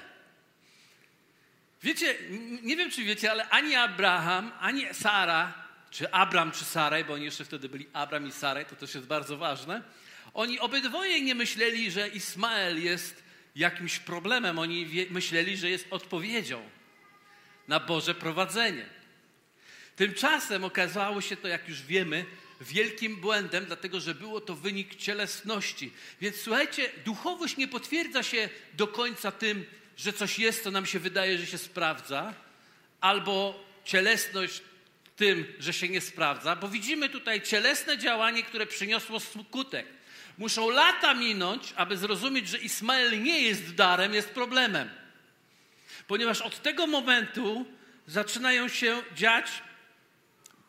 Wiecie, 1.84 2.16
nie 2.64 2.78
wiem 2.78 2.92
czy 2.92 3.04
wiecie, 3.04 3.32
ale 3.32 3.50
ani 3.50 3.76
Abraham, 3.76 4.52
ani 4.60 4.94
Sara, 4.94 5.54
czy 5.92 6.12
Abram, 6.12 6.52
czy 6.52 6.66
Saraj, 6.66 7.06
bo 7.06 7.14
oni 7.14 7.26
jeszcze 7.26 7.46
wtedy 7.46 7.70
byli 7.70 7.88
Abram 7.94 8.28
i 8.28 8.32
Saraj, 8.32 8.66
to 8.66 8.76
też 8.76 8.96
jest 8.96 9.08
bardzo 9.08 9.38
ważne, 9.38 9.82
oni 10.34 10.60
obydwoje 10.60 11.22
nie 11.22 11.36
myśleli, 11.36 11.92
że 11.92 12.08
Ismael 12.08 12.84
jest 12.84 13.24
jakimś 13.56 14.00
problemem. 14.00 14.60
Oni 14.60 14.86
wie, 14.86 15.06
myśleli, 15.10 15.58
że 15.58 15.70
jest 15.70 15.88
odpowiedzią 15.90 16.70
na 17.68 17.80
Boże 17.80 18.16
prowadzenie. 18.16 18.86
Tymczasem 19.96 20.64
okazało 20.64 21.22
się 21.22 21.36
to, 21.38 21.48
jak 21.48 21.70
już 21.70 21.82
wiemy, 21.82 22.26
wielkim 22.62 23.16
błędem, 23.16 23.66
dlatego 23.66 24.00
że 24.00 24.16
było 24.16 24.42
to 24.42 24.56
wynik 24.56 24.96
cielesności. 24.96 25.92
Więc 26.22 26.36
słuchajcie, 26.36 26.90
duchowość 27.06 27.58
nie 27.58 27.68
potwierdza 27.68 28.24
się 28.24 28.50
do 28.74 28.88
końca 28.88 29.32
tym, 29.32 29.66
że 29.98 30.14
coś 30.14 30.40
jest, 30.40 30.64
co 30.64 30.72
nam 30.72 30.86
się 30.86 31.00
wydaje, 31.00 31.38
że 31.38 31.46
się 31.46 31.58
sprawdza, 31.58 32.34
albo 33.02 33.64
cielesność 33.86 34.62
tym, 35.16 35.54
że 35.60 35.74
się 35.74 35.90
nie 35.90 36.02
sprawdza, 36.02 36.56
bo 36.56 36.68
widzimy 36.68 37.10
tutaj 37.10 37.42
cielesne 37.42 37.98
działanie, 37.98 38.44
które 38.44 38.66
przyniosło 38.66 39.20
skutek. 39.20 39.86
Muszą 40.38 40.70
lata 40.70 41.14
minąć, 41.14 41.74
aby 41.76 41.98
zrozumieć, 41.98 42.48
że 42.48 42.58
Ismael 42.58 43.24
nie 43.24 43.42
jest 43.42 43.76
darem, 43.76 44.14
jest 44.14 44.30
problemem. 44.30 44.90
Ponieważ 46.08 46.42
od 46.42 46.62
tego 46.62 46.88
momentu 46.88 47.66
zaczynają 48.08 48.68
się 48.68 49.04
dziać 49.16 49.52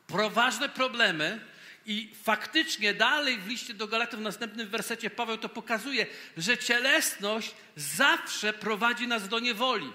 poważne 0.06 0.68
problemy, 0.68 1.40
i 1.86 2.08
faktycznie 2.22 2.94
dalej 2.94 3.38
w 3.38 3.46
liście 3.46 3.74
do 3.74 3.88
Galatów 3.88 4.20
w 4.20 4.22
następnym 4.22 4.68
wersecie 4.68 5.10
Paweł 5.10 5.38
to 5.38 5.48
pokazuje, 5.48 6.06
że 6.36 6.58
cielesność 6.58 7.54
zawsze 7.76 8.52
prowadzi 8.52 9.08
nas 9.08 9.28
do 9.28 9.38
niewoli. 9.38 9.92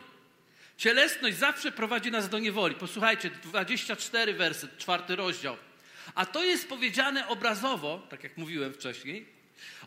Cielesność 0.78 1.38
zawsze 1.38 1.72
prowadzi 1.72 2.12
nas 2.12 2.30
do 2.30 2.40
niewoli. 2.40 2.76
Posłuchajcie, 2.76 3.30
24 3.30 4.34
werset, 4.34 4.78
czwarty 4.78 5.16
rozdział. 5.16 5.58
A 6.16 6.26
to 6.26 6.44
jest 6.44 6.70
powiedziane 6.70 7.28
obrazowo, 7.28 8.08
tak 8.10 8.24
jak 8.24 8.38
mówiłem 8.38 8.74
wcześniej, 8.74 9.38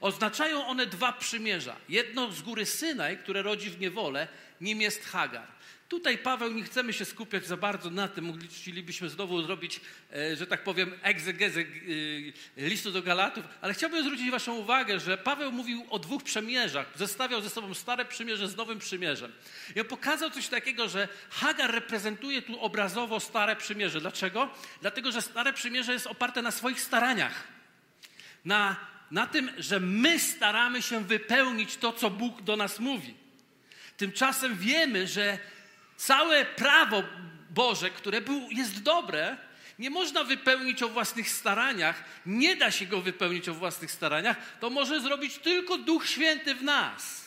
Oznaczają 0.01 0.67
one 0.67 0.87
dwa 0.87 1.13
przymierza. 1.13 1.77
Jedno 1.89 2.33
z 2.33 2.43
góry 2.43 2.67
Synaj, 2.67 3.19
które 3.19 3.43
rodzi 3.43 3.71
w 3.71 3.81
niewolę, 3.81 4.29
nim 4.61 4.81
jest 4.81 5.05
Hagar. 5.05 5.47
Tutaj, 5.91 6.19
Paweł, 6.19 6.53
nie 6.53 6.63
chcemy 6.63 6.93
się 6.93 7.05
skupiać 7.05 7.47
za 7.47 7.57
bardzo 7.57 7.91
na 7.91 8.09
tym. 8.09 8.39
Chcielibyśmy 8.51 9.09
znowu 9.09 9.43
zrobić, 9.43 9.81
e, 10.13 10.37
że 10.37 10.47
tak 10.47 10.65
powiem, 10.65 10.93
egzegezę 11.03 11.61
e, 11.61 11.65
listu 12.57 12.93
do 12.93 13.03
Galatów, 13.03 13.45
ale 13.61 13.75
chciałbym 13.75 14.05
zwrócić 14.05 14.31
Waszą 14.31 14.55
uwagę, 14.55 15.01
że 15.01 15.19
Paweł 15.19 15.53
mówił 15.53 15.87
o 15.91 15.99
dwóch 15.99 16.23
przymierzach. 16.23 16.87
Zestawiał 16.97 17.41
ze 17.41 17.51
sobą 17.51 17.75
stare 17.75 18.05
przymierze 18.05 18.49
z 18.49 18.57
nowym 18.57 18.79
przymierzem. 18.79 19.33
I 19.77 19.81
on 19.81 19.87
pokazał 19.87 20.31
coś 20.31 20.49
takiego, 20.49 20.89
że 20.89 21.09
Hagar 21.31 21.75
reprezentuje 21.75 22.43
tu 22.43 22.61
obrazowo 22.61 23.21
stare 23.21 23.57
przymierze. 23.57 24.01
Dlaczego? 24.01 24.51
Dlatego, 24.81 25.13
że 25.13 25.23
stare 25.23 25.53
przymierze 25.53 25.93
jest 25.93 26.07
oparte 26.07 26.43
na 26.43 26.51
swoich 26.51 26.81
staraniach. 26.81 27.45
Na 28.45 28.77
na 29.11 29.27
tym, 29.27 29.51
że 29.59 29.81
my 29.81 30.19
staramy 30.19 30.83
się 30.83 31.05
wypełnić 31.05 31.77
to, 31.77 31.93
co 31.93 32.11
Bóg 32.11 32.43
do 32.43 32.57
nas 32.57 32.81
mówi. 32.81 33.15
Tymczasem 33.97 34.57
wiemy, 34.57 35.07
że 35.07 35.39
całe 36.01 36.45
prawo 36.45 37.03
Boże, 37.51 37.91
które 37.91 38.21
był, 38.21 38.51
jest 38.51 38.83
dobre, 38.83 39.37
nie 39.79 39.91
można 39.91 40.25
wypełnić 40.25 40.83
o 40.83 40.89
własnych 40.89 41.31
staraniach, 41.31 42.05
nie 42.27 42.57
da 42.57 42.71
się 42.71 42.87
go 42.87 43.01
wypełnić 43.01 43.49
o 43.49 43.55
własnych 43.55 43.91
staraniach, 43.91 44.37
to 44.61 44.71
może 44.71 45.01
zrobić 45.01 45.39
tylko 45.39 45.79
Duch 45.79 46.07
Święty 46.07 46.55
w 46.55 46.63
nas. 46.63 47.25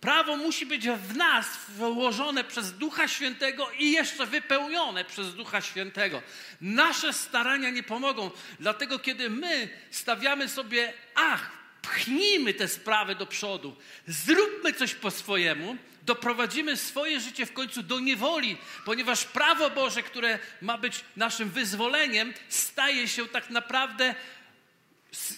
Prawo 0.00 0.36
musi 0.36 0.66
być 0.66 0.88
w 0.88 1.16
nas 1.16 1.46
włożone 1.68 2.44
przez 2.44 2.72
Ducha 2.72 3.08
Świętego 3.08 3.70
i 3.78 3.92
jeszcze 3.92 4.26
wypełnione 4.26 5.04
przez 5.04 5.34
Ducha 5.34 5.60
Świętego. 5.60 6.22
Nasze 6.60 7.12
starania 7.12 7.70
nie 7.70 7.82
pomogą, 7.82 8.30
dlatego 8.60 8.98
kiedy 8.98 9.30
my 9.30 9.68
stawiamy 9.90 10.48
sobie, 10.48 10.92
ach, 11.14 11.50
pchnijmy 11.82 12.54
te 12.54 12.68
sprawy 12.68 13.14
do 13.14 13.26
przodu, 13.26 13.76
zróbmy 14.06 14.72
coś 14.72 14.94
po 14.94 15.10
swojemu, 15.10 15.76
doprowadzimy 16.08 16.76
swoje 16.76 17.20
życie 17.20 17.46
w 17.46 17.52
końcu 17.52 17.82
do 17.82 18.00
niewoli, 18.00 18.56
ponieważ 18.84 19.24
prawo 19.24 19.70
Boże, 19.70 20.02
które 20.02 20.38
ma 20.62 20.78
być 20.78 21.04
naszym 21.16 21.50
wyzwoleniem, 21.50 22.34
staje 22.48 23.08
się 23.08 23.28
tak 23.28 23.50
naprawdę 23.50 24.14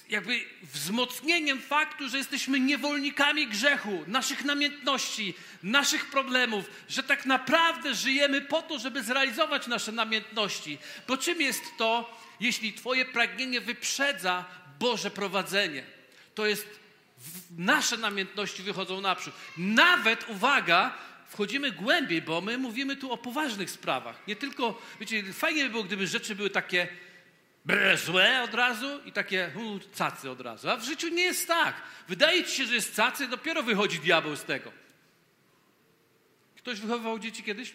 jakby 0.09 0.45
wzmocnieniem 0.63 1.61
faktu, 1.61 2.09
że 2.09 2.19
jesteśmy 2.19 2.61
niewolnikami 2.61 3.47
grzechu, 3.47 4.05
naszych 4.07 4.45
namiętności, 4.45 5.35
naszych 5.63 6.11
problemów, 6.11 6.65
że 6.89 7.03
tak 7.03 7.27
naprawdę 7.27 7.95
żyjemy 7.95 8.41
po 8.41 8.63
to, 8.63 8.79
żeby 8.79 9.03
zrealizować 9.03 9.67
nasze 9.67 9.93
namiętności. 9.93 10.79
Bo 11.09 11.17
czym 11.17 11.41
jest 11.41 11.63
to, 11.79 12.19
jeśli 12.41 12.73
Twoje 12.73 13.05
pragnienie 13.05 13.61
wyprzedza 13.61 14.45
Boże 14.79 15.11
prowadzenie? 15.11 15.83
To 16.35 16.47
jest 16.47 16.81
nasze 17.59 17.97
namiętności 17.97 18.63
wychodzą 18.63 19.01
naprzód. 19.01 19.35
Nawet, 19.57 20.29
uwaga, 20.29 20.95
wchodzimy 21.29 21.73
głębiej, 21.73 22.23
bo 22.23 22.41
my 22.41 22.59
mówimy 22.59 22.97
tu 22.97 23.13
o 23.13 23.19
poważnych 23.19 23.71
sprawach. 23.71 24.27
Nie 24.27 24.37
tylko, 24.37 24.83
wiecie, 25.01 25.33
fajnie 25.33 25.65
by 25.65 25.71
było, 25.71 25.85
gdyby 25.85 26.07
rzeczy 26.07 26.35
były 26.35 26.51
takie 26.51 26.89
złe 28.05 28.43
od 28.43 28.55
razu 28.55 29.01
i 29.05 29.13
takie 29.13 29.51
u, 29.57 29.97
cacy 29.97 30.31
od 30.31 30.41
razu. 30.41 30.71
A 30.71 30.77
w 30.77 30.85
życiu 30.85 31.09
nie 31.09 31.23
jest 31.23 31.49
tak. 31.49 31.83
Wydaje 32.09 32.45
ci 32.45 32.57
się, 32.57 32.65
że 32.65 32.75
jest 32.75 32.97
cacy, 32.97 33.29
dopiero 33.29 33.63
wychodzi 33.63 33.99
diabeł 33.99 34.37
z 34.37 34.45
tego. 34.45 34.73
Ktoś 36.57 36.81
wychowywał 36.81 37.19
dzieci 37.19 37.43
kiedyś? 37.43 37.75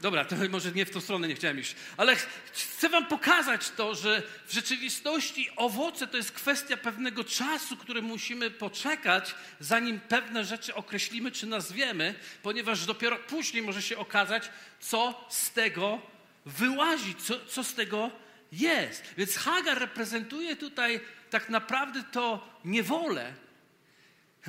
Dobra, 0.00 0.24
to 0.24 0.36
może 0.50 0.72
nie 0.72 0.86
w 0.86 0.90
tą 0.90 1.00
stronę 1.00 1.28
nie 1.28 1.34
chciałem 1.34 1.58
iść, 1.58 1.74
ale 1.96 2.16
chcę 2.52 2.88
Wam 2.88 3.06
pokazać 3.06 3.70
to, 3.70 3.94
że 3.94 4.22
w 4.46 4.52
rzeczywistości 4.52 5.50
owoce 5.56 6.06
to 6.06 6.16
jest 6.16 6.32
kwestia 6.32 6.76
pewnego 6.76 7.24
czasu, 7.24 7.76
który 7.76 8.02
musimy 8.02 8.50
poczekać, 8.50 9.34
zanim 9.60 10.00
pewne 10.00 10.44
rzeczy 10.44 10.74
określimy 10.74 11.32
czy 11.32 11.46
nazwiemy, 11.46 12.14
ponieważ 12.42 12.86
dopiero 12.86 13.16
później 13.16 13.62
może 13.62 13.82
się 13.82 13.98
okazać, 13.98 14.50
co 14.80 15.26
z 15.30 15.50
tego 15.50 16.02
wyłazi, 16.46 17.14
co, 17.14 17.44
co 17.46 17.64
z 17.64 17.74
tego 17.74 18.10
jest. 18.52 19.02
Więc 19.16 19.36
Hagar 19.36 19.78
reprezentuje 19.78 20.56
tutaj 20.56 21.00
tak 21.30 21.48
naprawdę 21.48 22.02
to 22.12 22.48
niewolę, 22.64 23.32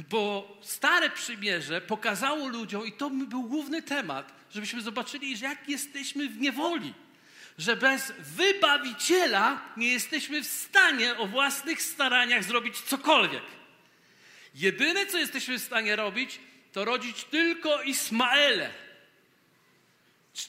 bo 0.09 0.57
Stare 0.61 1.09
Przymierze 1.09 1.81
pokazało 1.81 2.47
ludziom, 2.47 2.87
i 2.87 2.91
to 2.91 3.09
był 3.09 3.43
główny 3.43 3.81
temat, 3.81 4.33
żebyśmy 4.51 4.81
zobaczyli, 4.81 5.37
że 5.37 5.45
jak 5.45 5.69
jesteśmy 5.69 6.29
w 6.29 6.37
niewoli. 6.37 6.93
Że 7.57 7.75
bez 7.75 8.13
wybawiciela 8.19 9.61
nie 9.77 9.87
jesteśmy 9.87 10.43
w 10.43 10.47
stanie 10.47 11.17
o 11.17 11.27
własnych 11.27 11.81
staraniach 11.81 12.43
zrobić 12.43 12.81
cokolwiek. 12.81 13.43
Jedyne, 14.55 15.05
co 15.05 15.17
jesteśmy 15.17 15.59
w 15.59 15.63
stanie 15.63 15.95
robić, 15.95 16.39
to 16.71 16.85
rodzić 16.85 17.23
tylko 17.23 17.83
Ismaele. 17.83 18.69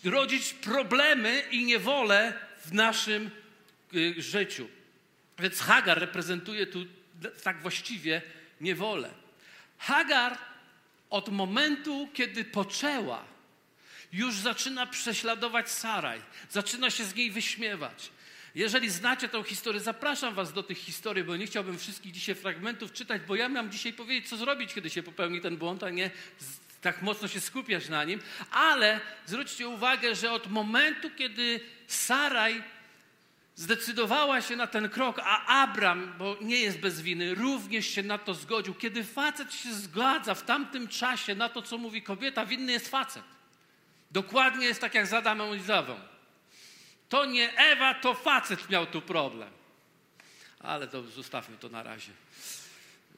Rodzić 0.04 0.54
problemy 0.54 1.42
i 1.50 1.64
niewolę 1.64 2.32
w 2.64 2.72
naszym 2.72 3.30
y, 3.94 4.22
życiu. 4.22 4.68
Więc 5.38 5.60
Hagar 5.60 6.00
reprezentuje 6.00 6.66
tu 6.66 6.86
tak 7.42 7.62
właściwie 7.62 8.22
niewolę. 8.60 9.19
Hagar 9.80 10.38
od 11.10 11.28
momentu, 11.28 12.08
kiedy 12.14 12.44
poczęła, 12.44 13.24
już 14.12 14.34
zaczyna 14.34 14.86
prześladować 14.86 15.70
Saraj, 15.70 16.20
zaczyna 16.50 16.90
się 16.90 17.04
z 17.04 17.14
niej 17.14 17.30
wyśmiewać. 17.30 18.10
Jeżeli 18.54 18.90
znacie 18.90 19.28
tę 19.28 19.42
historię, 19.44 19.80
zapraszam 19.80 20.34
Was 20.34 20.52
do 20.52 20.62
tych 20.62 20.78
historii, 20.78 21.24
bo 21.24 21.36
nie 21.36 21.46
chciałbym 21.46 21.78
wszystkich 21.78 22.12
dzisiaj 22.12 22.34
fragmentów 22.34 22.92
czytać, 22.92 23.22
bo 23.28 23.36
ja 23.36 23.48
mam 23.48 23.70
dzisiaj 23.70 23.92
powiedzieć, 23.92 24.28
co 24.28 24.36
zrobić, 24.36 24.74
kiedy 24.74 24.90
się 24.90 25.02
popełni 25.02 25.40
ten 25.40 25.56
błąd, 25.56 25.82
a 25.82 25.90
nie 25.90 26.10
tak 26.80 27.02
mocno 27.02 27.28
się 27.28 27.40
skupiać 27.40 27.88
na 27.88 28.04
nim. 28.04 28.20
Ale 28.50 29.00
zwróćcie 29.26 29.68
uwagę, 29.68 30.14
że 30.14 30.32
od 30.32 30.50
momentu, 30.50 31.10
kiedy 31.10 31.60
Saraj 31.86 32.62
zdecydowała 33.60 34.42
się 34.42 34.56
na 34.56 34.66
ten 34.66 34.88
krok, 34.88 35.20
a 35.24 35.62
Abram, 35.62 36.14
bo 36.18 36.36
nie 36.40 36.60
jest 36.60 36.78
bez 36.78 37.00
winy, 37.00 37.34
również 37.34 37.86
się 37.86 38.02
na 38.02 38.18
to 38.18 38.34
zgodził. 38.34 38.74
Kiedy 38.74 39.04
facet 39.04 39.54
się 39.54 39.74
zgadza 39.74 40.34
w 40.34 40.42
tamtym 40.42 40.88
czasie 40.88 41.34
na 41.34 41.48
to, 41.48 41.62
co 41.62 41.78
mówi 41.78 42.02
kobieta, 42.02 42.46
winny 42.46 42.72
jest 42.72 42.88
facet. 42.88 43.22
Dokładnie 44.10 44.66
jest 44.66 44.80
tak 44.80 44.94
jak 44.94 45.06
z 45.06 45.12
Adamem 45.12 45.56
i 45.56 45.60
Zawą. 45.60 46.00
To 47.08 47.24
nie 47.24 47.58
Ewa, 47.58 47.94
to 47.94 48.14
facet 48.14 48.70
miał 48.70 48.86
tu 48.86 49.02
problem. 49.02 49.50
Ale 50.60 50.88
to 50.88 51.02
zostawmy 51.02 51.56
to 51.56 51.68
na 51.68 51.82
razie. 51.82 52.12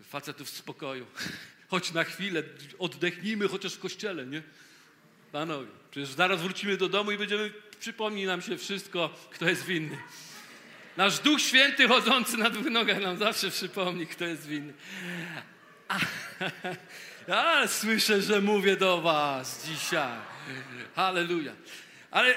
Facetów 0.09 0.49
w 0.49 0.57
spokoju. 0.57 1.07
Choć 1.71 1.93
na 1.93 2.05
chwilę 2.05 2.43
oddechnijmy, 2.79 3.49
chociaż 3.49 3.75
w 3.75 3.81
kościele, 3.81 4.27
nie? 4.27 4.43
Panowie, 5.33 5.69
przecież 5.91 6.09
zaraz 6.09 6.43
wrócimy 6.43 6.77
do 6.77 6.89
domu 6.89 7.13
i 7.13 7.19
będziemy, 7.19 7.53
przypomni 7.81 8.27
nam 8.27 8.43
się 8.43 8.59
wszystko, 8.59 9.15
kto 9.31 9.49
jest 9.49 9.65
winny. 9.65 9.99
Nasz 10.97 11.19
Duch 11.19 11.41
Święty 11.41 11.89
chodzący 11.89 12.37
na 12.37 12.51
dwóch 12.51 12.71
nogach 12.71 13.01
nam 13.01 13.17
zawsze 13.19 13.51
przypomni, 13.51 14.07
kto 14.07 14.25
jest 14.25 14.47
winny. 14.47 14.73
A, 17.29 17.67
słyszę, 17.67 18.23
że 18.23 18.41
mówię 18.41 18.77
do 18.77 19.01
was 19.01 19.67
dzisiaj. 19.67 20.19
Halleluja. 20.97 21.53
Ale, 22.11 22.35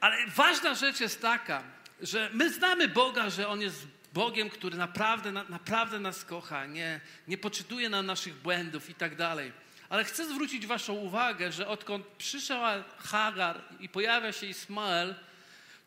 ale 0.00 0.26
ważna 0.26 0.74
rzecz 0.74 1.00
jest 1.00 1.22
taka, 1.22 1.62
że 2.00 2.30
my 2.32 2.52
znamy 2.52 2.88
Boga, 2.88 3.30
że 3.30 3.48
On 3.48 3.60
jest 3.60 3.86
Bogiem, 4.12 4.50
który 4.50 4.76
naprawdę, 4.76 5.32
naprawdę 5.32 5.98
nas 5.98 6.24
kocha, 6.24 6.66
nie, 6.66 7.00
nie 7.28 7.38
poczytuje 7.38 7.88
na 7.88 8.02
naszych 8.02 8.34
błędów 8.34 8.90
i 8.90 8.94
tak 8.94 9.16
dalej. 9.16 9.52
Ale 9.88 10.04
chcę 10.04 10.26
zwrócić 10.26 10.66
Waszą 10.66 10.92
uwagę, 10.92 11.52
że 11.52 11.68
odkąd 11.68 12.06
przyszła 12.06 12.84
Hagar 12.98 13.60
i 13.80 13.88
pojawia 13.88 14.32
się 14.32 14.46
Ismael, 14.46 15.14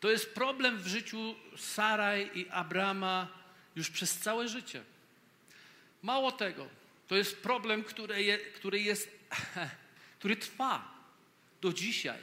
to 0.00 0.10
jest 0.10 0.34
problem 0.34 0.78
w 0.78 0.86
życiu 0.86 1.34
Saraj 1.56 2.30
i 2.34 2.48
Abrama 2.48 3.28
już 3.76 3.90
przez 3.90 4.18
całe 4.18 4.48
życie. 4.48 4.82
Mało 6.02 6.32
tego, 6.32 6.68
to 7.08 7.16
jest 7.16 7.42
problem, 7.42 7.84
który, 7.84 8.22
je, 8.22 8.38
który 8.38 8.80
jest, 8.80 9.10
który 10.18 10.36
trwa 10.36 10.94
do 11.60 11.72
dzisiaj. 11.72 12.18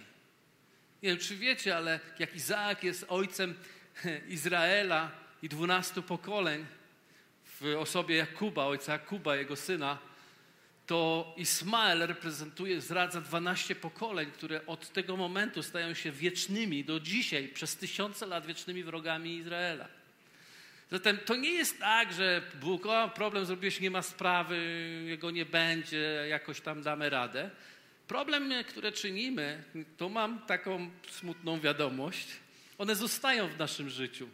Nie 1.03 1.09
wiem, 1.09 1.19
czy 1.19 1.37
wiecie, 1.37 1.77
ale 1.77 1.99
jak 2.19 2.35
Izaak 2.35 2.83
jest 2.83 3.05
ojcem 3.07 3.55
Izraela 4.27 5.11
i 5.41 5.49
dwunastu 5.49 6.03
pokoleń 6.03 6.65
w 7.61 7.75
osobie 7.79 8.15
Jakuba, 8.15 8.65
ojca 8.65 8.91
Jakuba, 8.91 9.35
jego 9.35 9.55
syna, 9.55 9.97
to 10.87 11.33
Ismael 11.37 12.07
reprezentuje, 12.07 12.81
zdradza 12.81 13.21
12 13.21 13.75
pokoleń, 13.75 14.31
które 14.31 14.65
od 14.65 14.89
tego 14.89 15.17
momentu 15.17 15.63
stają 15.63 15.93
się 15.93 16.11
wiecznymi 16.11 16.83
do 16.83 16.99
dzisiaj, 16.99 17.47
przez 17.47 17.75
tysiące 17.75 18.25
lat 18.25 18.45
wiecznymi 18.45 18.83
wrogami 18.83 19.35
Izraela. 19.35 19.87
Zatem 20.91 21.17
to 21.17 21.35
nie 21.35 21.51
jest 21.51 21.79
tak, 21.79 22.13
że 22.13 22.41
Bóg, 22.61 22.85
o, 22.85 23.09
problem 23.09 23.45
zrobiłeś, 23.45 23.79
nie 23.79 23.91
ma 23.91 24.01
sprawy, 24.01 24.57
jego 25.07 25.31
nie 25.31 25.45
będzie, 25.45 26.25
jakoś 26.29 26.61
tam 26.61 26.81
damy 26.81 27.09
radę. 27.09 27.49
Problemy, 28.07 28.63
które 28.63 28.91
czynimy, 28.91 29.63
to 29.97 30.09
mam 30.09 30.39
taką 30.39 30.89
smutną 31.09 31.59
wiadomość, 31.59 32.27
one 32.77 32.95
zostają 32.95 33.47
w 33.47 33.57
naszym 33.57 33.89
życiu. 33.89 34.29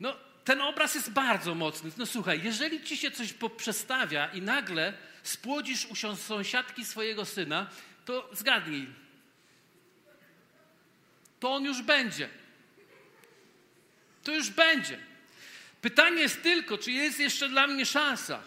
No, 0.00 0.16
ten 0.44 0.60
obraz 0.60 0.94
jest 0.94 1.12
bardzo 1.12 1.54
mocny. 1.54 1.90
No 1.96 2.06
słuchaj, 2.06 2.40
jeżeli 2.44 2.82
ci 2.82 2.96
się 2.96 3.10
coś 3.10 3.32
poprzestawia 3.32 4.26
i 4.26 4.42
nagle 4.42 4.92
spłodzisz 5.28 5.86
u 5.86 6.16
sąsiadki 6.16 6.84
swojego 6.84 7.24
syna, 7.24 7.70
to 8.04 8.30
zgadnij, 8.32 8.86
to 11.40 11.52
on 11.54 11.64
już 11.64 11.82
będzie. 11.82 12.28
To 14.22 14.32
już 14.34 14.50
będzie. 14.50 14.98
Pytanie 15.80 16.22
jest 16.22 16.42
tylko, 16.42 16.78
czy 16.78 16.92
jest 16.92 17.20
jeszcze 17.20 17.48
dla 17.48 17.66
mnie 17.66 17.86
szansa. 17.86 18.42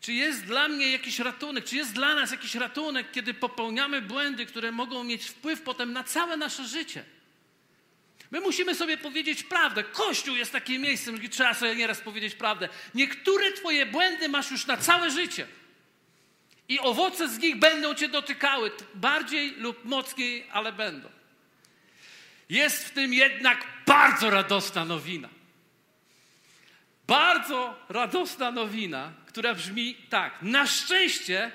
Czy 0.00 0.12
jest 0.12 0.44
dla 0.44 0.68
mnie 0.68 0.92
jakiś 0.92 1.18
ratunek? 1.18 1.64
Czy 1.64 1.76
jest 1.76 1.92
dla 1.92 2.14
nas 2.14 2.30
jakiś 2.30 2.54
ratunek, 2.54 3.12
kiedy 3.12 3.34
popełniamy 3.34 4.02
błędy, 4.02 4.46
które 4.46 4.72
mogą 4.72 5.04
mieć 5.04 5.24
wpływ 5.24 5.62
potem 5.62 5.92
na 5.92 6.04
całe 6.04 6.36
nasze 6.36 6.64
życie? 6.64 7.04
My 8.30 8.40
musimy 8.40 8.74
sobie 8.74 8.96
powiedzieć 8.96 9.42
prawdę. 9.42 9.84
Kościół 9.84 10.36
jest 10.36 10.52
takim 10.52 10.82
miejscem, 10.82 11.14
gdzie 11.16 11.28
trzeba 11.28 11.54
sobie 11.54 11.76
nieraz 11.76 12.00
powiedzieć 12.00 12.34
prawdę. 12.34 12.68
Niektóre 12.94 13.52
Twoje 13.52 13.86
błędy 13.86 14.28
masz 14.28 14.50
już 14.50 14.66
na 14.66 14.76
całe 14.76 15.10
życie. 15.10 15.46
I 16.68 16.80
owoce 16.80 17.28
z 17.28 17.38
nich 17.38 17.58
będą 17.58 17.94
Cię 17.94 18.08
dotykały, 18.08 18.70
bardziej 18.94 19.50
lub 19.50 19.84
mocniej, 19.84 20.46
ale 20.52 20.72
będą. 20.72 21.08
Jest 22.48 22.84
w 22.84 22.90
tym 22.90 23.14
jednak 23.14 23.66
bardzo 23.86 24.30
radosna 24.30 24.84
nowina. 24.84 25.28
bardzo 27.06 27.86
radosna 27.88 28.50
nowina, 28.50 29.12
która 29.26 29.54
brzmi 29.54 29.94
tak. 29.94 30.42
Na 30.42 30.66
szczęście 30.66 31.52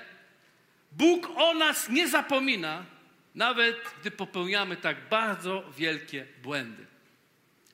Bóg 0.92 1.28
o 1.36 1.54
nas 1.54 1.88
nie 1.88 2.08
zapomina, 2.08 2.84
nawet 3.34 3.76
gdy 4.00 4.10
popełniamy 4.10 4.76
tak 4.76 5.08
bardzo 5.08 5.64
wielkie 5.76 6.26
błędy. 6.42 6.86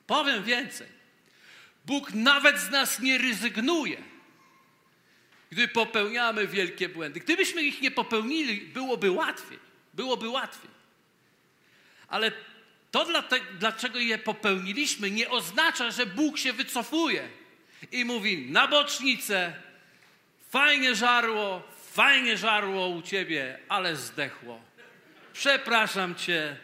Powiem 0.06 0.44
więcej. 0.44 0.86
Bóg 1.84 2.12
nawet 2.12 2.58
z 2.58 2.70
nas 2.70 3.00
nie 3.00 3.18
rezygnuje, 3.18 4.02
gdy 5.50 5.68
popełniamy 5.68 6.46
wielkie 6.46 6.88
błędy. 6.88 7.20
Gdybyśmy 7.20 7.62
ich 7.62 7.80
nie 7.80 7.90
popełnili, 7.90 8.60
byłoby 8.60 9.10
łatwiej. 9.10 9.58
Byłoby 9.94 10.28
łatwiej. 10.28 10.70
Ale 12.08 12.32
to, 12.90 13.06
dlaczego 13.58 13.98
je 13.98 14.18
popełniliśmy, 14.18 15.10
nie 15.10 15.30
oznacza, 15.30 15.90
że 15.90 16.06
Bóg 16.06 16.38
się 16.38 16.52
wycofuje 16.52 17.28
i 17.92 18.04
mówi 18.04 18.50
na 18.50 18.68
bocznicę, 18.68 19.52
fajnie 20.50 20.94
żarło, 20.94 21.62
fajnie 21.92 22.36
żarło 22.36 22.88
u 22.88 23.02
ciebie, 23.02 23.58
ale 23.68 23.96
zdechło. 23.96 24.60
Przepraszam 25.32 26.14
cię, 26.14 26.56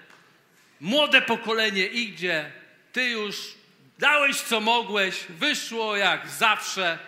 młode 0.81 1.23
pokolenie 1.23 1.87
idzie, 1.87 2.53
ty 2.92 3.09
już 3.09 3.37
dałeś 3.99 4.40
co 4.40 4.61
mogłeś, 4.61 5.25
wyszło 5.29 5.97
jak 5.97 6.29
zawsze. 6.29 6.99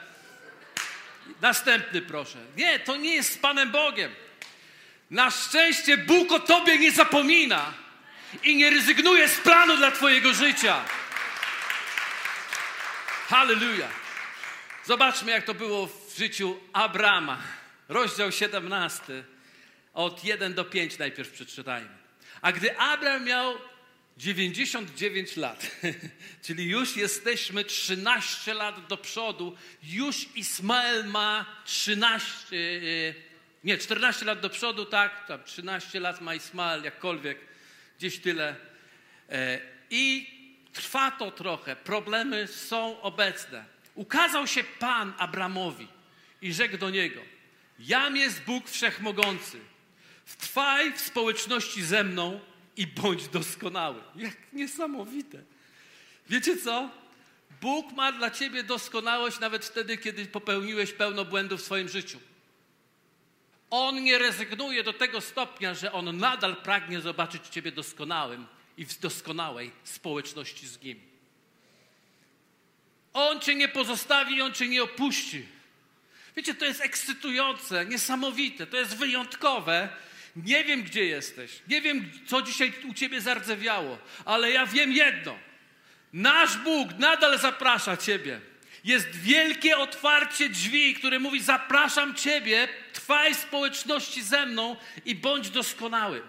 Następny 1.40 2.02
proszę. 2.02 2.38
Nie, 2.56 2.78
to 2.78 2.96
nie 2.96 3.14
jest 3.14 3.32
z 3.32 3.38
Panem 3.38 3.70
Bogiem. 3.70 4.14
Na 5.10 5.30
szczęście 5.30 5.96
Bóg 5.96 6.32
o 6.32 6.40
tobie 6.40 6.78
nie 6.78 6.92
zapomina 6.92 7.72
i 8.42 8.56
nie 8.56 8.70
rezygnuje 8.70 9.28
z 9.28 9.40
planu 9.40 9.76
dla 9.76 9.90
twojego 9.90 10.34
życia. 10.34 10.84
Halleluja. 13.28 13.88
Zobaczmy, 14.84 15.30
jak 15.30 15.44
to 15.44 15.54
było 15.54 15.86
w 15.86 16.18
życiu 16.18 16.60
Abrama. 16.72 17.38
Rozdział 17.88 18.32
17, 18.32 19.24
od 19.94 20.24
1 20.24 20.54
do 20.54 20.64
5 20.64 20.98
najpierw 20.98 21.32
przeczytajmy. 21.32 21.96
A 22.42 22.52
gdy 22.52 22.78
Abram 22.78 23.24
miał 23.24 23.54
99 24.16 25.36
lat, 25.36 25.70
czyli 26.44 26.64
już 26.64 26.96
jesteśmy 26.96 27.64
13 27.64 28.54
lat 28.54 28.86
do 28.86 28.96
przodu, 28.96 29.56
już 29.82 30.26
Ismael 30.34 31.06
ma 31.06 31.46
13, 31.64 32.56
e, 32.56 33.14
nie, 33.64 33.78
14 33.78 34.24
lat 34.26 34.40
do 34.40 34.50
przodu, 34.50 34.84
tak, 34.84 35.26
tam 35.26 35.44
13 35.44 36.00
lat 36.00 36.20
ma 36.20 36.34
Ismael, 36.34 36.84
jakkolwiek, 36.84 37.38
gdzieś 37.98 38.18
tyle. 38.18 38.56
E, 39.30 39.60
I 39.90 40.30
trwa 40.72 41.10
to 41.10 41.30
trochę, 41.30 41.76
problemy 41.76 42.46
są 42.46 43.00
obecne. 43.00 43.64
Ukazał 43.94 44.46
się 44.46 44.64
Pan 44.64 45.12
Abramowi 45.18 45.88
i 46.42 46.52
rzekł 46.52 46.78
do 46.78 46.90
niego: 46.90 47.20
Jam 47.78 48.16
jest 48.16 48.42
Bóg 48.42 48.70
wszechmogący. 48.70 49.60
Wtrwaj 50.24 50.92
w 50.92 51.00
społeczności 51.00 51.82
ze 51.82 52.04
mną 52.04 52.40
i 52.76 52.86
bądź 52.86 53.28
doskonały. 53.28 54.02
Jak 54.16 54.36
niesamowite. 54.52 55.42
Wiecie 56.28 56.56
co? 56.56 56.90
Bóg 57.60 57.92
ma 57.92 58.12
dla 58.12 58.30
ciebie 58.30 58.62
doskonałość 58.62 59.40
nawet 59.40 59.64
wtedy, 59.64 59.98
kiedy 59.98 60.26
popełniłeś 60.26 60.92
pełno 60.92 61.24
błędów 61.24 61.60
w 61.60 61.64
swoim 61.64 61.88
życiu. 61.88 62.20
On 63.70 64.02
nie 64.02 64.18
rezygnuje 64.18 64.84
do 64.84 64.92
tego 64.92 65.20
stopnia, 65.20 65.74
że 65.74 65.92
on 65.92 66.18
nadal 66.18 66.56
pragnie 66.56 67.00
zobaczyć 67.00 67.48
ciebie 67.48 67.72
doskonałym 67.72 68.46
i 68.76 68.84
w 68.84 69.00
doskonałej 69.00 69.70
społeczności 69.84 70.68
z 70.68 70.82
nim. 70.82 71.00
On 73.12 73.40
cię 73.40 73.54
nie 73.54 73.68
pozostawi, 73.68 74.42
on 74.42 74.52
cię 74.52 74.68
nie 74.68 74.82
opuści. 74.82 75.46
Wiecie, 76.36 76.54
to 76.54 76.64
jest 76.64 76.80
ekscytujące, 76.80 77.86
niesamowite, 77.86 78.66
to 78.66 78.76
jest 78.76 78.96
wyjątkowe. 78.96 79.88
Nie 80.36 80.64
wiem, 80.64 80.82
gdzie 80.82 81.04
jesteś, 81.04 81.50
nie 81.68 81.80
wiem, 81.80 82.10
co 82.26 82.42
dzisiaj 82.42 82.72
u 82.90 82.94
ciebie 82.94 83.20
zardzewiało, 83.20 83.98
ale 84.24 84.50
ja 84.50 84.66
wiem 84.66 84.92
jedno. 84.92 85.38
Nasz 86.12 86.56
Bóg 86.56 86.88
nadal 86.98 87.38
zaprasza 87.38 87.96
ciebie. 87.96 88.40
Jest 88.84 89.16
wielkie 89.16 89.78
otwarcie 89.78 90.48
drzwi, 90.48 90.94
które 90.94 91.18
mówi: 91.18 91.40
Zapraszam 91.40 92.14
ciebie, 92.14 92.68
trwaj 92.92 93.34
społeczności 93.34 94.22
ze 94.22 94.46
mną 94.46 94.76
i 95.04 95.14
bądź 95.14 95.50
doskonały. 95.50 96.22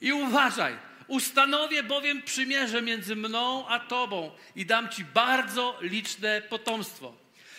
I 0.00 0.12
uważaj, 0.12 0.76
Ustanowię 1.08 1.82
bowiem 1.82 2.22
przymierze 2.22 2.82
między 2.82 3.16
mną 3.16 3.68
a 3.68 3.80
tobą 3.80 4.30
i 4.56 4.66
dam 4.66 4.88
ci 4.88 5.04
bardzo 5.04 5.78
liczne 5.80 6.42
potomstwo. 6.42 7.14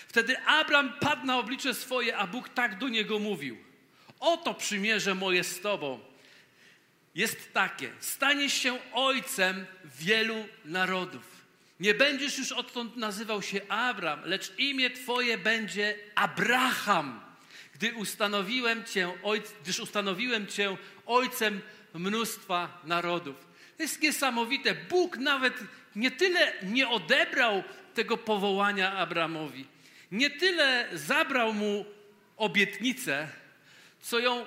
Wtedy 0.08 0.40
Abram 0.46 0.94
padł 1.00 1.26
na 1.26 1.38
oblicze 1.38 1.74
swoje, 1.74 2.18
a 2.18 2.28
Bóg 2.28 2.50
tak 2.50 2.78
do 2.78 2.90
niego 2.90 3.20
mówił: 3.20 3.58
Oto 4.20 4.54
przymierze 4.54 5.16
moje 5.16 5.44
z 5.44 5.62
tobą. 5.62 6.00
Jest 7.16 7.54
takie: 7.54 7.92
staniesz 8.00 8.54
się 8.54 8.80
ojcem 8.94 9.66
wielu 10.00 10.46
narodów. 10.66 11.40
Nie 11.80 11.94
będziesz 11.94 12.38
już 12.38 12.52
odtąd 12.52 12.98
nazywał 12.98 13.42
się 13.42 13.62
Abram, 13.70 14.22
lecz 14.26 14.54
imię 14.58 14.90
Twoje 14.90 15.38
będzie 15.38 15.96
Abraham, 16.16 17.22
gdy 17.74 17.94
ustanowiłem 17.94 18.84
cię, 18.84 19.14
gdyż 19.64 19.80
ustanowiłem 19.80 20.48
Cię 20.48 20.78
ojcem 21.06 21.62
mnóstwa 21.94 22.82
narodów. 22.84 23.36
To 23.78 23.84
jest 23.84 24.02
niesamowite. 24.02 24.76
Bóg 24.76 25.18
nawet 25.18 25.54
nie 25.96 26.12
tyle 26.12 26.54
nie 26.64 26.90
odebrał 26.90 27.64
tego 27.94 28.18
powołania 28.18 28.98
Abramowi, 28.98 29.68
nie 30.12 30.30
tyle 30.30 30.90
zabrał 30.94 31.54
mu 31.54 31.86
obietnicę, 32.38 33.28
co 34.02 34.20
ją, 34.20 34.46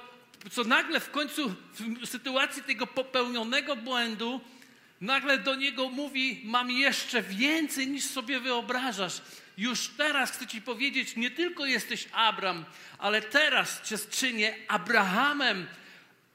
co 0.50 0.64
nagle 0.64 1.00
w 1.00 1.10
końcu 1.10 1.54
w 2.02 2.06
sytuacji 2.06 2.62
tego 2.62 2.86
popełnionego 2.86 3.76
błędu, 3.76 4.40
nagle 5.00 5.38
do 5.38 5.54
niego 5.54 5.88
mówi: 5.88 6.42
Mam 6.44 6.70
jeszcze 6.70 7.22
więcej 7.22 7.88
niż 7.88 8.04
sobie 8.04 8.40
wyobrażasz. 8.40 9.22
Już 9.58 9.88
teraz 9.88 10.30
chcę 10.30 10.46
ci 10.46 10.62
powiedzieć, 10.62 11.16
nie 11.16 11.30
tylko 11.30 11.66
jesteś 11.66 12.08
Abram, 12.12 12.64
ale 12.98 13.22
teraz 13.22 13.82
cię 13.82 13.96
czynię 14.10 14.54
Abrahamem, 14.68 15.66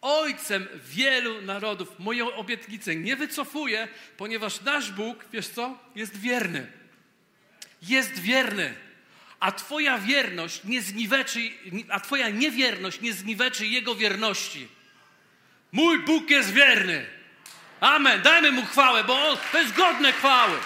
ojcem 0.01 0.67
wielu 0.85 1.41
narodów. 1.41 1.99
Moją 1.99 2.33
obietnicę 2.33 2.95
nie 2.95 3.15
wycofuję, 3.15 3.87
ponieważ 4.17 4.61
nasz 4.61 4.91
Bóg, 4.91 5.25
wiesz 5.33 5.47
co, 5.47 5.79
jest 5.95 6.17
wierny. 6.17 6.71
Jest 7.81 8.19
wierny. 8.19 8.86
A 9.39 9.51
twoja 9.51 9.97
wierność 9.97 10.63
nie 10.63 10.81
zniweczy, 10.81 11.39
a 11.89 11.99
twoja 11.99 12.29
niewierność 12.29 13.01
nie 13.01 13.13
zniweczy 13.13 13.67
jego 13.67 13.95
wierności. 13.95 14.67
Mój 15.71 15.99
Bóg 15.99 16.29
jest 16.29 16.53
wierny. 16.53 17.05
Amen. 17.79 18.21
Dajmy 18.21 18.51
mu 18.51 18.65
chwałę, 18.65 19.03
bo 19.03 19.29
on, 19.29 19.37
to 19.51 19.61
jest 19.61 19.73
godne 19.73 20.13
chwały. 20.13 20.57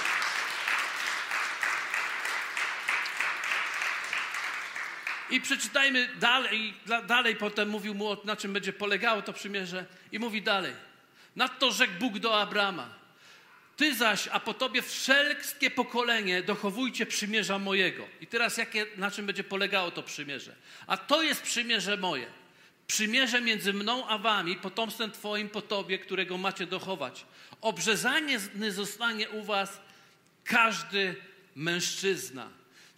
I 5.29 5.41
przeczytajmy 5.41 6.09
dalej, 6.15 6.73
dalej 7.07 7.35
potem 7.35 7.69
mówił 7.69 7.95
mu, 7.95 8.17
na 8.23 8.35
czym 8.35 8.53
będzie 8.53 8.73
polegało 8.73 9.21
to 9.21 9.33
przymierze. 9.33 9.85
I 10.11 10.19
mówi 10.19 10.41
dalej. 10.41 10.73
Nadto 11.35 11.71
rzekł 11.71 11.93
Bóg 11.99 12.19
do 12.19 12.41
Abrama. 12.41 13.00
Ty 13.81 13.95
zaś, 13.95 14.27
a 14.31 14.39
po 14.39 14.53
tobie 14.53 14.81
wszelkie 14.81 15.71
pokolenie 15.71 16.43
dochowujcie 16.43 17.05
przymierza 17.05 17.59
mojego. 17.59 18.07
I 18.21 18.27
teraz 18.27 18.57
jakie, 18.57 18.85
na 18.97 19.11
czym 19.11 19.25
będzie 19.25 19.43
polegało 19.43 19.91
to 19.91 20.03
przymierze? 20.03 20.55
A 20.87 20.97
to 20.97 21.21
jest 21.21 21.41
przymierze 21.41 21.97
moje. 21.97 22.27
Przymierze 22.87 23.41
między 23.41 23.73
mną 23.73 24.07
a 24.07 24.17
wami, 24.17 24.55
potomstwem 24.55 25.11
twoim 25.11 25.49
po 25.49 25.61
tobie, 25.61 25.99
którego 25.99 26.37
macie 26.37 26.65
dochować. 26.65 27.25
Obrzezanie 27.61 28.39
zostanie 28.69 29.29
u 29.29 29.43
was 29.43 29.81
każdy 30.43 31.15
mężczyzna 31.55 32.49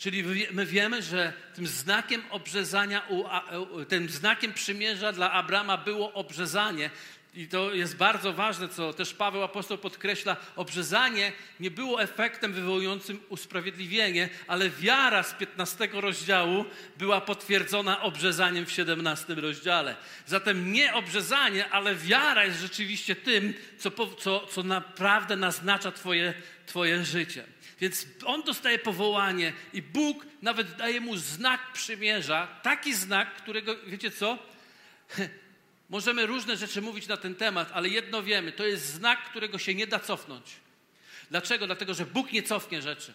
Czyli 0.04 0.24
my 0.52 0.66
wiemy, 0.66 1.02
że 1.02 1.34
tym 1.56 1.68
znakiem 1.68 2.22
obrzezania, 2.30 3.08
tym 3.88 4.10
znakiem 4.10 4.54
przymierza 4.54 5.12
dla 5.12 5.32
Abrama 5.32 5.78
było 5.78 6.14
obrzezanie. 6.14 6.90
I 7.36 7.48
to 7.48 7.74
jest 7.74 7.98
bardzo 7.98 8.34
ważne, 8.34 8.70
co 8.70 8.94
też 8.94 9.14
Paweł 9.14 9.44
apostoł 9.44 9.78
podkreśla. 9.78 10.38
Obrzezanie 10.56 11.32
nie 11.60 11.72
było 11.72 12.02
efektem 12.02 12.54
wywołującym 12.54 13.20
usprawiedliwienie, 13.30 14.30
ale 14.48 14.70
wiara 14.70 15.24
z 15.24 15.34
15 15.34 15.90
rozdziału 15.94 16.66
była 16.98 17.22
potwierdzona 17.22 18.02
obrzezaniem 18.02 18.66
w 18.66 18.72
17 18.72 19.36
rozdziale. 19.36 19.96
Zatem 20.26 20.72
nie 20.72 20.94
obrzezanie, 20.94 21.70
ale 21.70 21.96
wiara 21.96 22.46
jest 22.46 22.60
rzeczywiście 22.60 23.16
tym, 23.16 23.54
co, 23.78 23.92
co, 24.20 24.48
co 24.48 24.64
naprawdę 24.64 25.36
naznacza 25.36 25.92
twoje, 25.92 26.34
twoje 26.66 27.06
życie. 27.06 27.44
Więc 27.80 28.08
on 28.26 28.44
dostaje 28.44 28.80
powołanie 28.80 29.54
i 29.74 29.82
Bóg 29.82 30.26
nawet 30.42 30.76
daje 30.76 31.02
mu 31.02 31.18
znak 31.18 31.74
przymierza, 31.74 32.48
taki 32.64 32.94
znak, 32.94 33.36
którego, 33.36 33.76
wiecie 33.88 34.12
co? 34.12 34.38
Możemy 35.94 36.26
różne 36.26 36.58
rzeczy 36.58 36.82
mówić 36.82 37.08
na 37.08 37.18
ten 37.18 37.36
temat, 37.36 37.70
ale 37.74 37.90
jedno 37.90 38.24
wiemy, 38.24 38.52
to 38.52 38.66
jest 38.66 38.86
znak, 38.86 39.30
którego 39.30 39.58
się 39.58 39.76
nie 39.76 39.88
da 39.88 40.00
cofnąć. 40.00 40.46
Dlaczego? 41.30 41.66
Dlatego, 41.66 41.94
że 41.94 42.06
Bóg 42.06 42.32
nie 42.32 42.44
cofnie 42.44 42.82
rzeczy. 42.82 43.14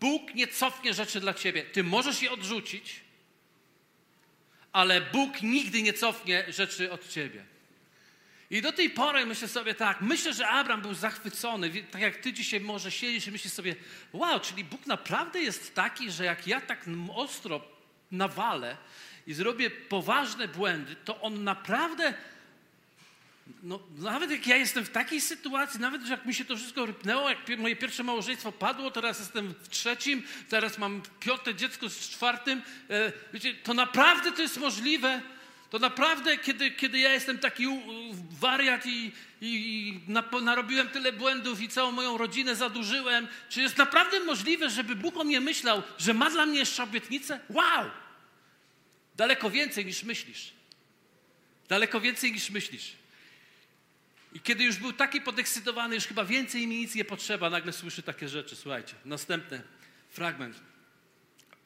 Bóg 0.00 0.34
nie 0.34 0.48
cofnie 0.48 0.94
rzeczy 0.94 1.20
dla 1.20 1.34
ciebie. 1.34 1.62
Ty 1.62 1.84
możesz 1.84 2.22
je 2.22 2.30
odrzucić, 2.30 3.00
ale 4.72 5.00
Bóg 5.00 5.42
nigdy 5.42 5.82
nie 5.82 5.92
cofnie 5.92 6.44
rzeczy 6.48 6.92
od 6.92 7.08
ciebie. 7.08 7.44
I 8.50 8.62
do 8.62 8.72
tej 8.72 8.90
pory 8.90 9.26
myślę 9.26 9.48
sobie 9.48 9.74
tak, 9.74 10.00
myślę, 10.00 10.32
że 10.34 10.48
Abraham 10.48 10.82
był 10.82 10.94
zachwycony, 10.94 11.82
tak 11.90 12.02
jak 12.02 12.16
ty 12.16 12.32
dzisiaj 12.32 12.60
może 12.60 12.90
siedzisz 12.90 13.26
i 13.26 13.32
myślisz 13.32 13.52
sobie, 13.52 13.76
wow, 14.12 14.40
czyli 14.40 14.64
Bóg 14.64 14.86
naprawdę 14.86 15.40
jest 15.40 15.74
taki, 15.74 16.10
że 16.10 16.24
jak 16.24 16.46
ja 16.46 16.60
tak 16.60 16.84
ostro 17.14 17.64
nawalę 18.10 18.76
i 19.26 19.34
zrobię 19.34 19.70
poważne 19.70 20.48
błędy, 20.48 20.96
to 21.04 21.20
On 21.20 21.44
naprawdę 21.44 22.14
no, 23.62 23.80
nawet 23.98 24.30
jak 24.30 24.46
ja 24.46 24.56
jestem 24.56 24.84
w 24.84 24.90
takiej 24.90 25.20
sytuacji, 25.20 25.80
nawet 25.80 26.08
jak 26.08 26.26
mi 26.26 26.34
się 26.34 26.44
to 26.44 26.56
wszystko 26.56 26.86
rypnęło, 26.86 27.30
jak 27.30 27.58
moje 27.58 27.76
pierwsze 27.76 28.02
małżeństwo 28.02 28.52
padło, 28.52 28.90
teraz 28.90 29.18
jestem 29.18 29.54
w 29.62 29.68
trzecim, 29.68 30.22
teraz 30.48 30.78
mam 30.78 31.02
piąte 31.20 31.54
dziecko 31.54 31.88
z 31.88 32.08
czwartym, 32.08 32.62
e, 32.90 33.12
wiecie, 33.32 33.54
to 33.54 33.74
naprawdę 33.74 34.32
to 34.32 34.42
jest 34.42 34.56
możliwe. 34.56 35.22
To 35.70 35.78
naprawdę, 35.78 36.38
kiedy, 36.38 36.70
kiedy 36.70 36.98
ja 36.98 37.12
jestem 37.12 37.38
taki 37.38 37.66
wariat 38.40 38.86
i, 38.86 39.12
i 39.40 40.00
narobiłem 40.42 40.88
tyle 40.88 41.12
błędów 41.12 41.60
i 41.60 41.68
całą 41.68 41.92
moją 41.92 42.18
rodzinę 42.18 42.56
zadłużyłem, 42.56 43.28
czy 43.48 43.62
jest 43.62 43.78
naprawdę 43.78 44.20
możliwe, 44.20 44.70
żeby 44.70 44.96
Bóg 44.96 45.16
o 45.16 45.24
mnie 45.24 45.40
myślał, 45.40 45.82
że 45.98 46.14
ma 46.14 46.30
dla 46.30 46.46
mnie 46.46 46.58
jeszcze 46.58 46.82
obietnicę? 46.82 47.40
Wow! 47.48 47.90
Daleko 49.16 49.50
więcej 49.50 49.86
niż 49.86 50.02
myślisz. 50.02 50.52
Daleko 51.68 52.00
więcej 52.00 52.32
niż 52.32 52.50
myślisz. 52.50 52.92
I 54.32 54.40
kiedy 54.40 54.64
już 54.64 54.76
był 54.76 54.92
taki 54.92 55.20
podekscytowany, 55.20 55.94
już 55.94 56.06
chyba 56.06 56.24
więcej 56.24 56.66
mi 56.66 56.78
nic 56.78 56.94
nie 56.94 57.04
potrzeba, 57.04 57.50
nagle 57.50 57.72
słyszy 57.72 58.02
takie 58.02 58.28
rzeczy. 58.28 58.56
Słuchajcie, 58.56 58.94
następny 59.04 59.62
fragment 60.10 60.60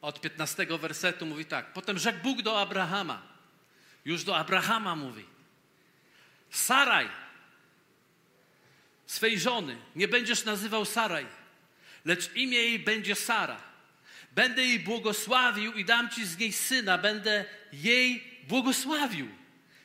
od 0.01 0.21
15 0.21 0.65
wersetu 0.65 1.25
mówi 1.25 1.45
tak. 1.45 1.73
Potem 1.73 1.99
rzekł 1.99 2.19
Bóg 2.23 2.41
do 2.41 2.61
Abrahama. 2.61 3.21
Już 4.05 4.23
do 4.23 4.37
Abrahama 4.37 4.95
mówi. 4.95 5.25
Saraj, 6.49 7.09
swej 9.05 9.39
żony, 9.39 9.77
nie 9.95 10.07
będziesz 10.07 10.45
nazywał 10.45 10.85
Saraj, 10.85 11.25
lecz 12.05 12.35
imię 12.35 12.57
jej 12.57 12.79
będzie 12.79 13.15
Sara. 13.15 13.68
Będę 14.31 14.63
jej 14.63 14.79
błogosławił 14.79 15.73
i 15.73 15.85
dam 15.85 16.09
ci 16.09 16.25
z 16.25 16.37
niej 16.37 16.51
syna, 16.51 16.97
będę 16.97 17.45
jej 17.73 18.23
błogosławił. 18.47 19.27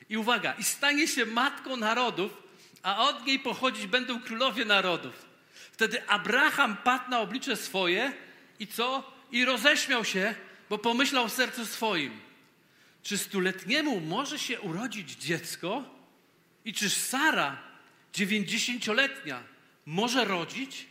I 0.09 0.17
uwaga, 0.17 0.53
i 0.53 0.63
stanie 0.63 1.07
się 1.07 1.25
matką 1.25 1.77
narodów, 1.77 2.43
a 2.83 3.07
od 3.07 3.25
niej 3.25 3.39
pochodzić 3.39 3.87
będą 3.87 4.21
królowie 4.21 4.65
narodów. 4.65 5.25
Wtedy 5.71 6.07
Abraham 6.07 6.77
padł 6.77 7.09
na 7.09 7.19
oblicze 7.19 7.55
swoje 7.55 8.13
i 8.59 8.67
co? 8.67 9.11
I 9.31 9.45
roześmiał 9.45 10.05
się, 10.05 10.35
bo 10.69 10.77
pomyślał 10.77 11.27
w 11.27 11.33
sercu 11.33 11.65
swoim. 11.65 12.19
Czy 13.03 13.17
stuletniemu 13.17 13.99
może 13.99 14.39
się 14.39 14.61
urodzić 14.61 15.11
dziecko? 15.11 15.83
I 16.65 16.73
czyż 16.73 16.93
Sara, 16.93 17.57
dziewięćdziesięcioletnia, 18.13 19.43
może 19.85 20.25
rodzić? 20.25 20.85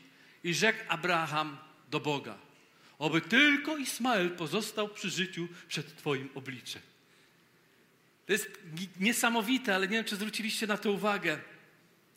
I 0.44 0.54
rzekł 0.54 0.78
Abraham 0.88 1.58
do 1.90 2.00
Boga. 2.00 2.43
Oby 2.98 3.20
tylko 3.20 3.76
Ismael 3.76 4.30
pozostał 4.30 4.88
przy 4.88 5.10
życiu 5.10 5.48
przed 5.68 5.96
Twoim 5.96 6.28
obliczem. 6.34 6.82
To 8.26 8.32
jest 8.32 8.50
niesamowite, 9.00 9.74
ale 9.74 9.88
nie 9.88 9.96
wiem, 9.96 10.04
czy 10.04 10.16
zwróciliście 10.16 10.66
na 10.66 10.76
to 10.76 10.92
uwagę 10.92 11.38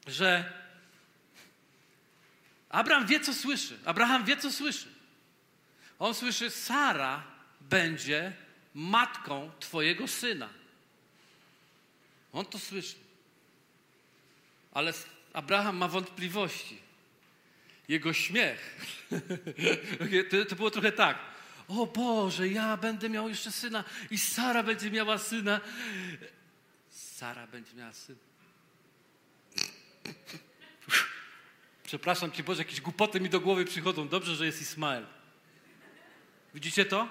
że 0.07 0.53
Abraham 2.69 3.07
wie, 3.07 3.19
co 3.19 3.33
słyszy. 3.33 3.79
Abraham 3.85 4.25
wie, 4.25 4.37
co 4.37 4.51
słyszy. 4.51 4.87
On 5.99 6.13
słyszy, 6.13 6.49
Sara 6.49 7.23
będzie 7.61 8.33
matką 8.73 9.51
Twojego 9.59 10.07
syna. 10.07 10.49
On 12.33 12.45
to 12.45 12.59
słyszy. 12.59 12.95
Ale 14.73 14.93
Abraham 15.33 15.77
ma 15.77 15.87
wątpliwości. 15.87 16.86
Jego 17.87 18.13
śmiech. 18.13 18.75
to, 20.29 20.45
to 20.45 20.55
było 20.55 20.71
trochę 20.71 20.91
tak. 20.91 21.17
O 21.67 21.87
Boże, 21.87 22.47
ja 22.47 22.77
będę 22.77 23.09
miał 23.09 23.29
jeszcze 23.29 23.51
syna 23.51 23.83
i 24.11 24.17
Sara 24.17 24.63
będzie 24.63 24.91
miała 24.91 25.17
syna. 25.17 25.61
Sara 26.89 27.47
będzie 27.47 27.73
miała 27.73 27.93
syna. 27.93 28.19
Przepraszam 31.83 32.31
Cię 32.31 32.43
Boże, 32.43 32.61
jakieś 32.61 32.81
głupoty 32.81 33.19
mi 33.19 33.29
do 33.29 33.39
głowy 33.39 33.65
przychodzą. 33.65 34.07
Dobrze, 34.07 34.35
że 34.35 34.45
jest 34.45 34.61
Ismael. 34.61 35.05
Widzicie 36.53 36.85
to? 36.85 37.09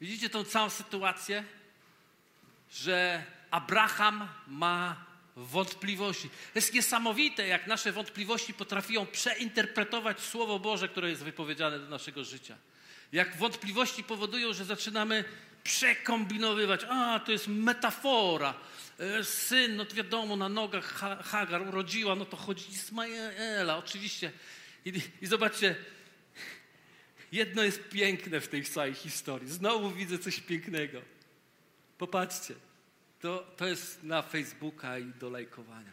Widzicie 0.00 0.30
tą 0.30 0.44
całą 0.44 0.70
sytuację? 0.70 1.44
Że 2.70 3.24
Abraham 3.50 4.28
ma 4.46 5.04
wątpliwości. 5.36 6.28
To 6.28 6.58
jest 6.58 6.74
niesamowite, 6.74 7.46
jak 7.46 7.66
nasze 7.66 7.92
wątpliwości 7.92 8.54
potrafią 8.54 9.06
przeinterpretować 9.06 10.20
Słowo 10.20 10.58
Boże, 10.58 10.88
które 10.88 11.10
jest 11.10 11.22
wypowiedziane 11.22 11.78
do 11.78 11.88
naszego 11.88 12.24
życia. 12.24 12.56
Jak 13.12 13.36
wątpliwości 13.36 14.04
powodują, 14.04 14.52
że 14.52 14.64
zaczynamy 14.64 15.24
przekombinowywać. 15.64 16.80
A, 16.88 17.20
to 17.20 17.32
jest 17.32 17.48
metafora. 17.48 18.54
E, 18.98 19.24
syn, 19.24 19.76
no 19.76 19.84
to 19.84 19.94
wiadomo, 19.94 20.36
na 20.36 20.48
nogach 20.48 20.84
Hagar 21.24 21.68
urodziła, 21.68 22.14
no 22.14 22.24
to 22.24 22.36
chodzi 22.36 22.70
Ismaela, 22.70 23.78
oczywiście. 23.78 24.32
I, 24.84 24.92
I 25.22 25.26
zobaczcie, 25.26 25.76
jedno 27.32 27.62
jest 27.62 27.88
piękne 27.88 28.40
w 28.40 28.48
tej 28.48 28.64
całej 28.64 28.94
historii. 28.94 29.48
Znowu 29.48 29.90
widzę 29.90 30.18
coś 30.18 30.40
pięknego. 30.40 31.02
Popatrzcie, 31.98 32.54
to, 33.24 33.46
to 33.56 33.66
jest 33.66 34.02
na 34.02 34.22
Facebooka 34.22 34.98
i 34.98 35.04
do 35.04 35.30
lajkowania. 35.30 35.92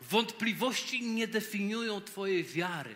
Wątpliwości 0.00 1.02
nie 1.02 1.26
definiują 1.26 2.00
Twojej 2.00 2.44
wiary. 2.44 2.94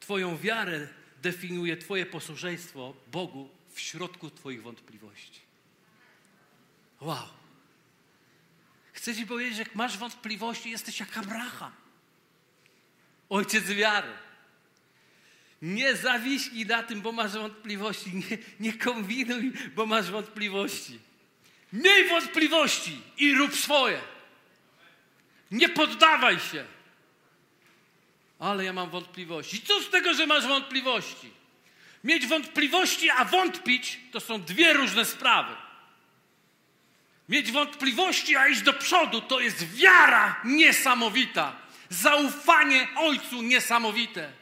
Twoją 0.00 0.38
wiarę 0.38 0.88
definiuje 1.22 1.76
Twoje 1.76 2.06
posłuszeństwo 2.06 2.94
Bogu 3.12 3.50
w 3.72 3.80
środku 3.80 4.30
Twoich 4.30 4.62
wątpliwości. 4.62 5.40
Wow. 7.00 7.28
Chcę 8.92 9.14
Ci 9.14 9.26
powiedzieć, 9.26 9.54
że 9.56 9.62
jak 9.62 9.74
masz 9.74 9.98
wątpliwości, 9.98 10.70
jesteś 10.70 11.00
jak 11.00 11.16
Abraham. 11.16 11.72
Ojciec 13.28 13.64
wiary. 13.64 14.12
Nie 15.62 15.96
zawiśnij 15.96 16.66
na 16.66 16.82
tym, 16.82 17.00
bo 17.00 17.12
masz 17.12 17.32
wątpliwości. 17.32 18.14
Nie, 18.14 18.38
nie 18.60 18.72
kombinuj, 18.72 19.52
bo 19.74 19.86
masz 19.86 20.10
wątpliwości. 20.10 21.09
Miej 21.72 22.08
wątpliwości 22.08 23.00
i 23.18 23.34
rób 23.34 23.56
swoje. 23.56 24.00
Nie 25.50 25.68
poddawaj 25.68 26.38
się. 26.38 26.64
Ale 28.38 28.64
ja 28.64 28.72
mam 28.72 28.90
wątpliwości. 28.90 29.62
Co 29.62 29.80
z 29.80 29.90
tego, 29.90 30.14
że 30.14 30.26
masz 30.26 30.46
wątpliwości? 30.46 31.30
Mieć 32.04 32.26
wątpliwości, 32.26 33.10
a 33.10 33.24
wątpić 33.24 34.00
to 34.12 34.20
są 34.20 34.42
dwie 34.42 34.72
różne 34.72 35.04
sprawy. 35.04 35.56
Mieć 37.28 37.52
wątpliwości, 37.52 38.36
a 38.36 38.48
iść 38.48 38.62
do 38.62 38.72
przodu 38.72 39.20
to 39.20 39.40
jest 39.40 39.74
wiara 39.74 40.40
niesamowita. 40.44 41.56
Zaufanie 41.88 42.88
Ojcu 42.96 43.42
niesamowite. 43.42 44.32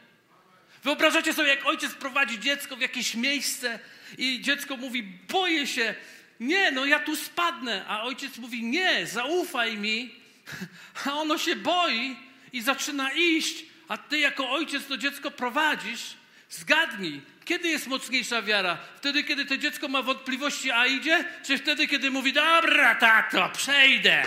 Wyobrażacie 0.83 1.33
sobie, 1.33 1.49
jak 1.49 1.65
ojciec 1.65 1.93
prowadzi 1.93 2.39
dziecko 2.39 2.75
w 2.75 2.81
jakieś 2.81 3.15
miejsce 3.15 3.79
i 4.17 4.41
dziecko 4.41 4.77
mówi: 4.77 5.03
Boję 5.03 5.67
się, 5.67 5.95
nie, 6.39 6.71
no 6.71 6.85
ja 6.85 6.99
tu 6.99 7.15
spadnę. 7.15 7.85
A 7.87 8.03
ojciec 8.03 8.37
mówi: 8.37 8.63
Nie, 8.63 9.07
zaufaj 9.07 9.77
mi. 9.77 10.15
A 11.05 11.13
ono 11.13 11.37
się 11.37 11.55
boi 11.55 12.15
i 12.53 12.61
zaczyna 12.61 13.11
iść, 13.11 13.65
a 13.87 13.97
ty 13.97 14.19
jako 14.19 14.51
ojciec 14.51 14.85
to 14.85 14.97
dziecko 14.97 15.31
prowadzisz. 15.31 16.01
Zgadnij, 16.49 17.21
kiedy 17.45 17.67
jest 17.67 17.87
mocniejsza 17.87 18.41
wiara? 18.41 18.77
Wtedy, 18.97 19.23
kiedy 19.23 19.45
to 19.45 19.57
dziecko 19.57 19.87
ma 19.87 20.01
wątpliwości, 20.01 20.71
a 20.71 20.85
idzie? 20.85 21.25
Czy 21.45 21.57
wtedy, 21.57 21.87
kiedy 21.87 22.11
mówi, 22.11 22.33
dobra, 22.33 22.95
tato, 22.95 23.49
przejdę? 23.49 24.23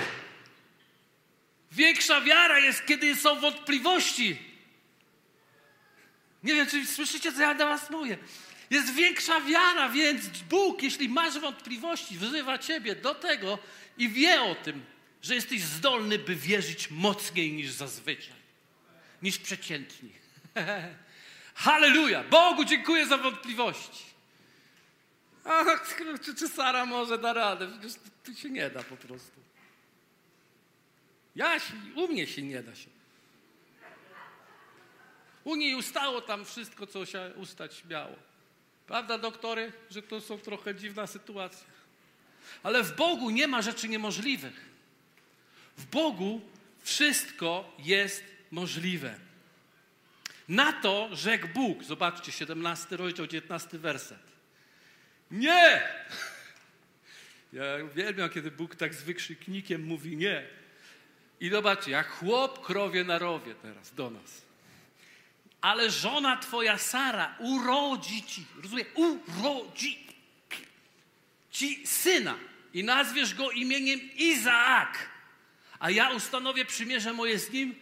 Większa 1.73 2.21
wiara 2.21 2.59
jest, 2.59 2.87
kiedy 2.87 3.17
są 3.17 3.41
wątpliwości. 3.41 4.37
Nie 6.43 6.55
wiem, 6.55 6.67
czy 6.67 6.87
słyszycie, 6.87 7.33
co 7.33 7.43
ja 7.43 7.55
do 7.55 7.67
was 7.67 7.91
mówię. 7.91 8.19
Jest 8.73 8.95
większa 8.95 9.41
wiara, 9.41 9.89
więc 9.89 10.29
Bóg, 10.39 10.83
jeśli 10.83 11.09
masz 11.09 11.39
wątpliwości, 11.39 12.19
wzywa 12.19 12.59
ciebie 12.59 12.97
do 12.97 13.15
tego 13.15 13.59
i 13.99 14.09
wie 14.09 14.43
o 14.43 14.55
tym, 14.55 14.85
że 15.23 15.35
jesteś 15.35 15.63
zdolny, 15.63 16.19
by 16.19 16.37
wierzyć 16.37 16.91
mocniej 16.91 17.53
niż 17.53 17.71
zazwyczaj, 17.71 18.35
niż 19.23 19.39
przeciętni. 19.39 20.13
Halleluja! 21.55 22.25
Bogu 22.25 22.65
dziękuję 22.65 23.07
za 23.07 23.17
wątpliwości. 23.17 24.05
A 25.45 25.65
czy, 26.25 26.35
czy 26.35 26.49
Sara 26.49 26.87
może 26.87 27.19
da 27.19 27.33
radę? 27.33 27.69
Przecież 27.81 27.99
to 28.25 28.35
się 28.35 28.51
nie 28.51 28.71
da 28.71 28.83
po 28.83 28.97
prostu. 28.97 29.41
Ja 31.37 31.61
się, 31.61 31.75
u 31.97 32.09
mnie 32.09 32.27
się 32.27 32.43
nie 32.43 32.63
da 32.63 32.75
się. 32.75 32.91
U 35.45 35.57
niej 35.57 35.75
ustało 35.75 36.21
tam 36.21 36.45
wszystko, 36.45 36.87
co 36.87 37.07
się 37.07 37.33
ustać 37.37 37.85
miało. 37.85 38.32
Prawda, 38.87 39.19
doktory, 39.19 39.73
że 39.91 40.03
to 40.03 40.21
są 40.21 40.39
trochę 40.39 40.75
dziwna 40.75 41.07
sytuacja. 41.07 41.67
Ale 42.63 42.83
w 42.83 42.97
Bogu 42.97 43.31
nie 43.31 43.49
ma 43.49 43.63
rzeczy 43.63 43.89
niemożliwych. 43.89 44.73
W 45.77 45.87
Bogu 45.87 46.41
wszystko 46.83 47.77
jest 47.79 48.25
możliwe. 48.51 49.15
Na 50.49 50.73
to 50.73 51.09
rzekł 51.13 51.49
Bóg. 51.49 51.85
Zobaczcie, 51.85 52.33
17 52.33 52.97
rozdział, 52.97 53.27
19 53.27 53.79
werset. 53.79 54.23
Nie! 55.31 55.83
Ja 57.53 57.63
uwielbiam, 57.93 58.31
kiedy 58.31 58.51
Bóg 58.51 58.77
tak 58.77 58.95
z 58.95 59.03
wykrzyknikiem 59.03 59.83
mówi 59.83 60.17
nie. 60.17 60.47
I 61.41 61.51
zobaczcie, 61.51 61.91
jak 61.91 62.09
chłop 62.09 62.67
krowie 62.67 63.05
na 63.05 63.19
rowie 63.19 63.55
teraz 63.55 63.95
do 63.95 64.11
nas. 64.11 64.43
Ale 65.63 65.91
żona 65.91 66.37
twoja 66.37 66.79
Sara 66.79 67.35
urodzi 67.39 68.23
ci, 68.23 68.45
rozumie, 68.63 68.85
urodzi 68.95 70.07
ci 71.51 71.87
syna 71.87 72.39
i 72.75 72.85
nazwiesz 72.85 73.35
go 73.35 73.51
imieniem 73.51 74.01
Izaak. 74.17 75.09
A 75.79 75.91
ja 75.91 76.11
ustanowię 76.11 76.65
przymierze 76.65 77.13
moje 77.13 77.39
z 77.39 77.51
nim 77.51 77.75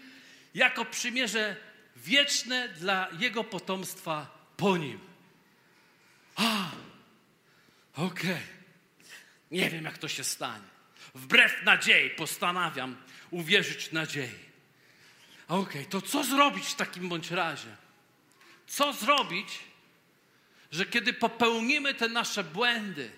jako 0.54 0.84
przymierze 0.84 1.56
wieczne 1.96 2.68
dla 2.68 3.08
jego 3.18 3.44
potomstwa 3.44 4.38
po 4.56 4.76
nim. 4.76 4.98
A, 6.36 6.70
okej. 7.94 8.30
Okay. 8.30 8.40
Nie 9.50 9.70
wiem, 9.70 9.84
jak 9.84 9.98
to 9.98 10.08
się 10.08 10.24
stanie. 10.24 10.70
Wbrew 11.14 11.62
nadziei 11.64 12.10
postanawiam 12.10 12.96
uwierzyć 13.30 13.92
nadziei. 13.92 14.49
Okej, 15.50 15.62
okay, 15.62 15.84
to 15.84 16.02
co 16.02 16.24
zrobić 16.24 16.66
w 16.66 16.74
takim 16.74 17.08
bądź 17.08 17.30
razie? 17.30 17.76
Co 18.66 18.92
zrobić, 18.92 19.48
że 20.72 20.86
kiedy 20.86 21.12
popełnimy 21.12 21.94
te 21.94 22.08
nasze 22.08 22.44
błędy, 22.44 23.10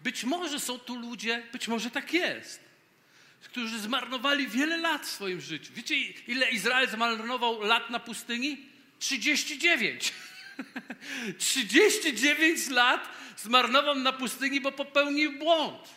być 0.00 0.24
może 0.24 0.60
są 0.60 0.78
tu 0.78 0.96
ludzie, 0.96 1.42
być 1.52 1.68
może 1.68 1.90
tak 1.90 2.12
jest, 2.12 2.60
którzy 3.44 3.78
zmarnowali 3.78 4.48
wiele 4.48 4.76
lat 4.76 5.06
w 5.06 5.10
swoim 5.10 5.40
życiu. 5.40 5.72
Wiecie, 5.74 5.96
ile 6.26 6.50
Izrael 6.50 6.88
zmarnował 6.88 7.62
lat 7.62 7.90
na 7.90 8.00
pustyni? 8.00 8.66
39. 8.98 10.12
39 11.38 12.68
lat 12.80 13.08
zmarnował 13.36 13.94
na 13.94 14.12
pustyni, 14.12 14.60
bo 14.60 14.72
popełnił 14.72 15.38
błąd. 15.38 15.88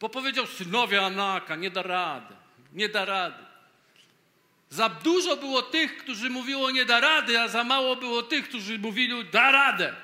Bo 0.00 0.08
powiedział, 0.08 0.46
synowie 0.46 1.02
Anaka, 1.02 1.56
nie 1.56 1.70
da 1.70 1.82
rady, 1.82 2.34
nie 2.72 2.88
da 2.88 3.04
rady. 3.04 3.53
Za 4.70 4.88
dużo 4.88 5.36
było 5.36 5.62
tych, 5.62 5.96
którzy 5.96 6.30
mówiło 6.30 6.70
nie 6.70 6.84
da 6.84 7.00
rady, 7.00 7.40
a 7.40 7.48
za 7.48 7.64
mało 7.64 7.96
było 7.96 8.22
tych, 8.22 8.48
którzy 8.48 8.78
mówili 8.78 9.24
da 9.24 9.50
radę. 9.50 9.94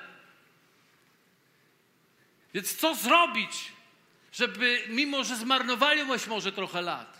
Więc 2.53 2.75
co 2.75 2.95
zrobić, 2.95 3.71
żeby 4.31 4.83
mimo, 4.87 5.23
że 5.23 5.35
zmarnowałeś 5.35 6.27
może 6.27 6.51
trochę 6.51 6.81
lat, 6.81 7.17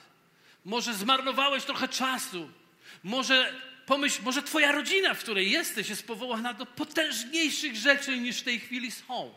może 0.66 0.94
zmarnowałeś 0.94 1.64
trochę 1.64 1.88
czasu, 1.88 2.50
może 3.04 3.54
pomyśl, 3.86 4.22
może 4.24 4.44
twoja 4.44 4.72
rodzina, 4.72 5.14
w 5.14 5.20
której 5.20 5.52
jesteś, 5.52 5.90
jest 5.90 6.08
powołana 6.08 6.54
do 6.54 6.66
potężniejszych 6.66 7.76
rzeczy 7.76 8.20
niż 8.20 8.40
w 8.40 8.44
tej 8.44 8.60
chwili 8.60 8.92
są. 8.92 9.34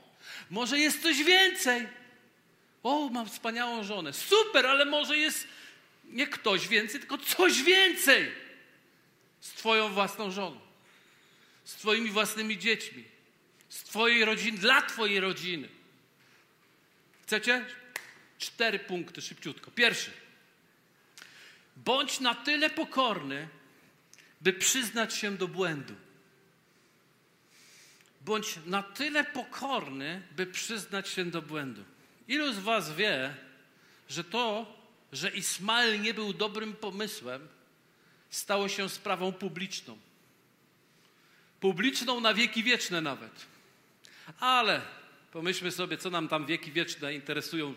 Może 0.51 0.79
jest 0.79 1.03
coś 1.03 1.23
więcej. 1.23 1.89
O, 2.83 3.09
mam 3.09 3.29
wspaniałą 3.29 3.85
żonę. 3.85 4.13
Super, 4.13 4.67
ale 4.67 4.85
może 4.85 5.19
jest 5.19 5.49
nie 6.05 6.27
ktoś 6.27 6.69
więcej, 6.69 7.01
tylko 7.01 7.19
coś 7.19 7.63
więcej 7.63 8.33
z 9.41 9.51
Twoją 9.53 9.89
własną 9.89 10.31
żoną, 10.31 10.61
z 11.65 11.75
Twoimi 11.75 12.11
własnymi 12.11 12.59
dziećmi, 12.59 13.05
z 13.69 13.83
Twojej 13.83 14.25
rodziny, 14.25 14.59
dla 14.59 14.83
Twojej 14.83 15.21
rodziny. 15.21 15.69
Chcecie? 17.23 17.67
Cztery 18.39 18.79
punkty 18.79 19.23
szybciutko. 19.23 19.71
Pierwszy. 19.71 20.11
Bądź 21.77 22.21
na 22.21 22.35
tyle 22.35 22.71
pokorny, 22.71 23.49
by 24.41 24.53
przyznać 24.53 25.15
się 25.15 25.37
do 25.37 25.49
błędu. 25.49 25.95
Bądź 28.21 28.59
na 28.67 28.83
tyle 28.83 29.25
pokorny, 29.25 30.23
by 30.37 30.47
przyznać 30.47 31.09
się 31.09 31.25
do 31.25 31.43
błędu. 31.43 31.85
Ilu 32.29 32.53
z 32.53 32.59
Was 32.59 32.97
wie, 32.97 33.35
że 34.09 34.25
to, 34.25 34.74
że 35.15 35.31
Ismael 35.31 36.01
nie 36.01 36.15
był 36.15 36.33
dobrym 36.33 36.73
pomysłem, 36.73 37.49
stało 38.31 38.69
się 38.69 38.89
sprawą 38.89 39.33
publiczną. 39.33 39.99
Publiczną 41.61 42.21
na 42.21 42.35
wieki 42.35 42.63
wieczne 42.63 43.01
nawet. 43.01 43.47
Ale 44.41 44.83
pomyślmy 45.33 45.71
sobie, 45.71 45.99
co 45.99 46.11
nam 46.11 46.29
tam 46.29 46.47
wieki 46.47 46.73
wieczne 46.73 47.15
interesują. 47.15 47.75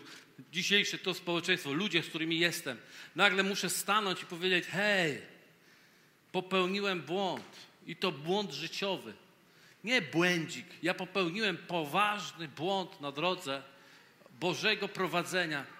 Dzisiejsze 0.52 0.98
to 0.98 1.14
społeczeństwo, 1.14 1.72
ludzie, 1.72 2.02
z 2.02 2.08
którymi 2.08 2.38
jestem. 2.38 2.78
Nagle 3.16 3.42
muszę 3.42 3.70
stanąć 3.70 4.22
i 4.22 4.26
powiedzieć: 4.26 4.66
hej, 4.66 5.22
popełniłem 6.32 7.02
błąd. 7.02 7.68
I 7.86 7.96
to 7.96 8.12
błąd 8.12 8.52
życiowy. 8.52 9.12
Nie 9.84 10.02
błędzik. 10.02 10.66
Ja 10.82 10.94
popełniłem 10.94 11.56
poważny 11.56 12.48
błąd 12.48 13.00
na 13.00 13.12
drodze 13.12 13.62
Bożego 14.40 14.88
prowadzenia 14.88 15.77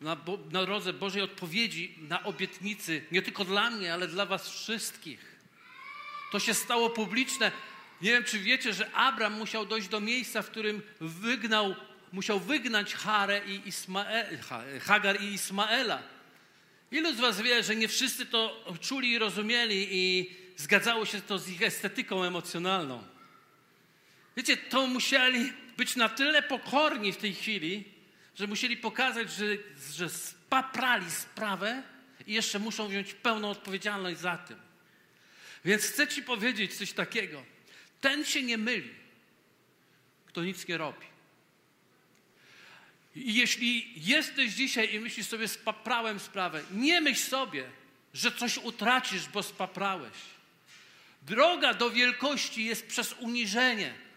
na, 0.00 0.16
Bo 0.16 0.38
na 0.50 0.64
drodze 0.64 0.92
Bożej 0.92 1.22
odpowiedzi 1.22 1.94
na 2.08 2.22
obietnicy, 2.22 3.02
nie 3.12 3.22
tylko 3.22 3.44
dla 3.44 3.70
mnie, 3.70 3.94
ale 3.94 4.08
dla 4.08 4.26
Was 4.26 4.50
wszystkich. 4.50 5.38
To 6.32 6.38
się 6.38 6.54
stało 6.54 6.90
publiczne. 6.90 7.52
Nie 8.02 8.10
wiem, 8.10 8.24
czy 8.24 8.38
wiecie, 8.38 8.72
że 8.72 8.90
Abraham 8.90 9.38
musiał 9.38 9.66
dojść 9.66 9.88
do 9.88 10.00
miejsca, 10.00 10.42
w 10.42 10.50
którym 10.50 10.82
wygnał, 11.00 11.74
musiał 12.12 12.40
wygnać 12.40 12.94
Harę 12.94 13.40
i 13.46 13.68
Ismael, 13.68 14.38
Hagar 14.80 15.22
i 15.22 15.24
Ismaela. 15.24 16.02
Ilu 16.90 17.14
z 17.14 17.20
Was 17.20 17.40
wie, 17.40 17.62
że 17.62 17.76
nie 17.76 17.88
wszyscy 17.88 18.26
to 18.26 18.64
czuli 18.80 19.10
i 19.10 19.18
rozumieli 19.18 19.88
i 19.90 20.30
zgadzało 20.56 21.06
się 21.06 21.20
to 21.20 21.38
z 21.38 21.48
ich 21.48 21.62
estetyką 21.62 22.24
emocjonalną? 22.24 23.02
Wiecie, 24.36 24.56
to 24.56 24.86
musieli 24.86 25.52
być 25.76 25.96
na 25.96 26.08
tyle 26.08 26.42
pokorni 26.42 27.12
w 27.12 27.16
tej 27.16 27.34
chwili, 27.34 27.84
że 28.38 28.46
musieli 28.46 28.76
pokazać, 28.76 29.32
że, 29.32 29.44
że 29.92 30.08
spaprali 30.08 31.10
sprawę 31.10 31.82
i 32.26 32.32
jeszcze 32.32 32.58
muszą 32.58 32.88
wziąć 32.88 33.14
pełną 33.14 33.50
odpowiedzialność 33.50 34.20
za 34.20 34.38
tym. 34.38 34.56
Więc 35.64 35.82
chcę 35.82 36.08
Ci 36.08 36.22
powiedzieć 36.22 36.74
coś 36.74 36.92
takiego. 36.92 37.44
Ten 38.00 38.24
się 38.24 38.42
nie 38.42 38.58
myli, 38.58 38.90
kto 40.26 40.44
nic 40.44 40.68
nie 40.68 40.78
robi. 40.78 41.06
I 43.14 43.34
jeśli 43.34 43.92
jesteś 43.96 44.52
dzisiaj 44.52 44.94
i 44.94 45.00
myślisz 45.00 45.26
sobie, 45.26 45.48
spaprałem 45.48 46.20
sprawę, 46.20 46.62
nie 46.70 47.00
myśl 47.00 47.30
sobie, 47.30 47.64
że 48.14 48.32
coś 48.32 48.58
utracisz, 48.58 49.28
bo 49.28 49.42
spaprałeś. 49.42 50.16
Droga 51.22 51.74
do 51.74 51.90
wielkości 51.90 52.64
jest 52.64 52.86
przez 52.86 53.12
uniżenie. 53.12 54.07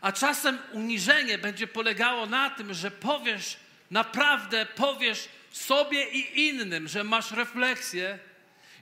A 0.00 0.12
czasem 0.12 0.58
uniżenie 0.72 1.38
będzie 1.38 1.66
polegało 1.66 2.26
na 2.26 2.50
tym, 2.50 2.74
że 2.74 2.90
powiesz, 2.90 3.56
naprawdę 3.90 4.66
powiesz 4.66 5.28
sobie 5.50 6.10
i 6.10 6.48
innym, 6.48 6.88
że 6.88 7.04
masz 7.04 7.30
refleksję 7.30 8.18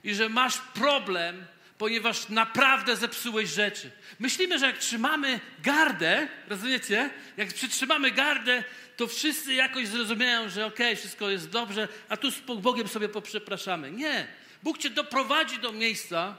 i 0.03 0.15
że 0.15 0.29
masz 0.29 0.57
problem, 0.57 1.45
ponieważ 1.77 2.29
naprawdę 2.29 2.95
zepsułeś 2.95 3.49
rzeczy. 3.49 3.91
Myślimy, 4.19 4.59
że 4.59 4.65
jak 4.65 4.77
trzymamy 4.77 5.39
gardę, 5.63 6.27
rozumiecie? 6.47 7.09
Jak 7.37 7.53
przytrzymamy 7.53 8.11
gardę, 8.11 8.63
to 8.97 9.07
wszyscy 9.07 9.53
jakoś 9.53 9.87
zrozumieją, 9.87 10.49
że 10.49 10.65
okej, 10.65 10.87
okay, 10.87 10.95
wszystko 10.95 11.29
jest 11.29 11.49
dobrze, 11.49 11.87
a 12.09 12.17
tu 12.17 12.31
z 12.31 12.39
Bogiem 12.39 12.87
sobie 12.87 13.09
poprzepraszamy. 13.09 13.91
Nie. 13.91 14.27
Bóg 14.63 14.77
cię 14.77 14.89
doprowadzi 14.89 15.59
do 15.59 15.71
miejsca, 15.71 16.35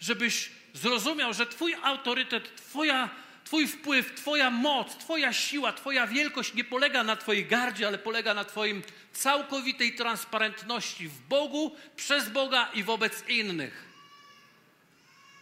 żebyś 0.00 0.50
zrozumiał, 0.74 1.34
że 1.34 1.46
Twój 1.46 1.74
autorytet, 1.82 2.56
Twoja 2.56 3.10
Twój 3.44 3.66
wpływ, 3.66 4.14
Twoja 4.14 4.50
moc, 4.50 4.96
Twoja 4.96 5.32
siła, 5.32 5.72
Twoja 5.72 6.06
wielkość 6.06 6.54
nie 6.54 6.64
polega 6.64 7.04
na 7.04 7.16
Twojej 7.16 7.46
gardzie, 7.46 7.86
ale 7.86 7.98
polega 7.98 8.34
na 8.34 8.44
Twoim 8.44 8.82
całkowitej 9.12 9.94
transparentności 9.94 11.08
w 11.08 11.20
Bogu, 11.20 11.76
przez 11.96 12.28
Boga 12.28 12.70
i 12.74 12.82
wobec 12.82 13.28
innych. 13.28 13.88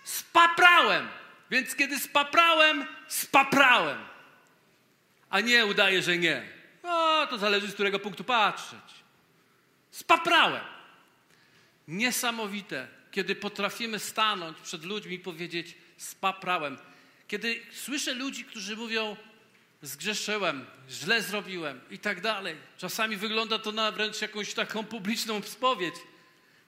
Spaprałem, 0.04 1.08
więc 1.50 1.74
kiedy 1.74 1.98
spaprałem, 1.98 2.86
spaprałem. 3.08 3.98
A 5.30 5.40
nie 5.40 5.66
udaję, 5.66 6.02
że 6.02 6.18
nie. 6.18 6.42
No, 6.82 7.26
to 7.26 7.38
zależy 7.38 7.68
z 7.68 7.74
którego 7.74 7.98
punktu 7.98 8.24
patrzeć. 8.24 9.02
Spaprałem. 9.90 10.64
Niesamowite, 11.88 12.88
kiedy 13.10 13.34
potrafimy 13.34 13.98
stanąć 13.98 14.58
przed 14.58 14.84
ludźmi 14.84 15.14
i 15.14 15.18
powiedzieć: 15.18 15.74
Spaprałem. 15.96 16.78
Kiedy 17.32 17.60
słyszę 17.72 18.14
ludzi, 18.14 18.44
którzy 18.44 18.76
mówią, 18.76 19.16
zgrzeszyłem, 19.82 20.66
źle 20.90 21.22
zrobiłem 21.22 21.80
i 21.90 21.98
tak 21.98 22.20
dalej. 22.20 22.56
Czasami 22.78 23.16
wygląda 23.16 23.58
to 23.58 23.72
na 23.72 23.92
wręcz 23.92 24.20
jakąś 24.20 24.54
taką 24.54 24.84
publiczną 24.84 25.42
spowiedź. 25.42 25.94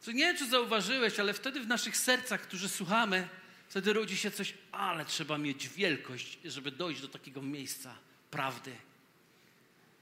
Co 0.01 0.13
nie 0.13 0.25
wiem, 0.25 0.37
czy 0.37 0.49
zauważyłeś, 0.49 1.21
ale 1.21 1.35
wtedy 1.35 1.61
w 1.61 1.67
naszych 1.67 1.97
sercach, 1.97 2.41
którzy 2.41 2.69
słuchamy, 2.69 3.29
Wtedy 3.69 3.93
rodzi 3.93 4.17
się 4.17 4.31
coś, 4.31 4.55
ale 4.73 5.05
trzeba 5.05 5.39
mieć 5.39 5.69
wielkość, 5.69 6.39
żeby 6.45 6.71
dojść 6.71 7.01
do 7.01 7.09
takiego 7.09 7.43
miejsca 7.43 7.99
prawdy 8.31 8.73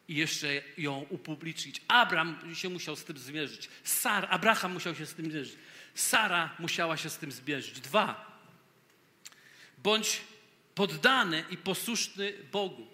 i 0.09 0.15
jeszcze 0.15 0.49
ją 0.79 1.07
upublicznić. 1.11 1.83
Abraham 1.89 2.55
się 2.55 2.69
musiał 2.69 2.97
z 2.97 3.05
tym 3.05 3.19
zmierzyć. 3.19 3.69
Sar, 3.85 4.27
Abraham 4.31 4.73
musiał 4.73 4.95
się 4.95 5.07
z 5.07 5.15
tym 5.15 5.31
zmierzyć. 5.31 5.57
Sara 5.95 6.57
musiała 6.59 6.97
się 6.97 7.11
z 7.11 7.17
tym 7.17 7.33
zmierzyć. 7.33 7.81
Dwa. 7.81 8.39
Bądź 9.79 10.21
poddany 10.75 11.45
i 11.51 11.57
posłuszny 11.57 12.33
Bogu. 12.53 12.87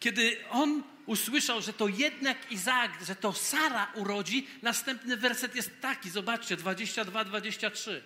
Kiedy 0.00 0.36
on 0.50 0.82
usłyszał, 1.06 1.62
że 1.62 1.72
to 1.72 1.88
jednak 1.88 2.52
Izaak, 2.52 3.04
że 3.06 3.16
to 3.16 3.32
Sara 3.32 3.92
urodzi, 3.94 4.46
następny 4.62 5.16
werset 5.16 5.54
jest 5.54 5.70
taki, 5.80 6.10
zobaczcie, 6.10 6.56
22-23. 6.56 8.00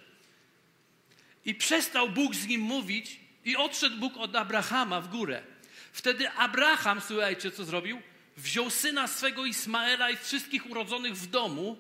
I 1.45 1.55
przestał 1.55 2.09
Bóg 2.11 2.35
z 2.35 2.47
nim 2.47 2.61
mówić 2.61 3.21
i 3.45 3.57
odszedł 3.57 3.97
Bóg 3.97 4.17
od 4.17 4.37
Abrahama 4.37 5.01
w 5.01 5.09
górę. 5.09 5.43
Wtedy 5.93 6.31
Abraham, 6.31 7.01
słuchajcie, 7.01 7.51
co 7.51 7.65
zrobił? 7.65 8.03
Wziął 8.37 8.71
syna 8.71 9.09
swego 9.09 9.45
Ismaela 9.45 10.11
i 10.11 10.17
wszystkich 10.17 10.71
urodzonych 10.71 11.17
w 11.17 11.27
domu 11.27 11.79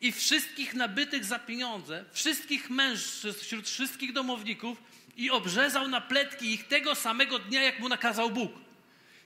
i 0.00 0.12
wszystkich 0.12 0.74
nabytych 0.74 1.24
za 1.24 1.38
pieniądze, 1.38 2.04
wszystkich 2.12 2.70
mężczyzn 2.70 3.40
wśród 3.40 3.68
wszystkich 3.68 4.12
domowników 4.12 4.82
i 5.18 5.30
obrzezał 5.30 5.88
na 5.88 6.00
pletki 6.00 6.52
ich 6.52 6.68
tego 6.68 6.94
samego 6.94 7.38
dnia, 7.38 7.62
jak 7.62 7.80
mu 7.80 7.88
nakazał 7.88 8.30
Bóg. 8.30 8.52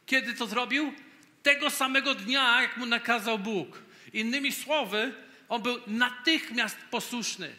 Kiedy 0.07 0.35
to 0.35 0.47
zrobił? 0.47 0.93
Tego 1.43 1.71
samego 1.71 2.15
dnia, 2.15 2.63
jak 2.63 2.77
mu 2.77 2.87
nakazał 2.87 3.39
Bóg. 3.39 3.83
Innymi 4.13 4.53
słowy, 4.53 5.15
on 5.49 5.63
był 5.63 5.81
natychmiast 5.87 6.77
posłuszny. 6.91 7.57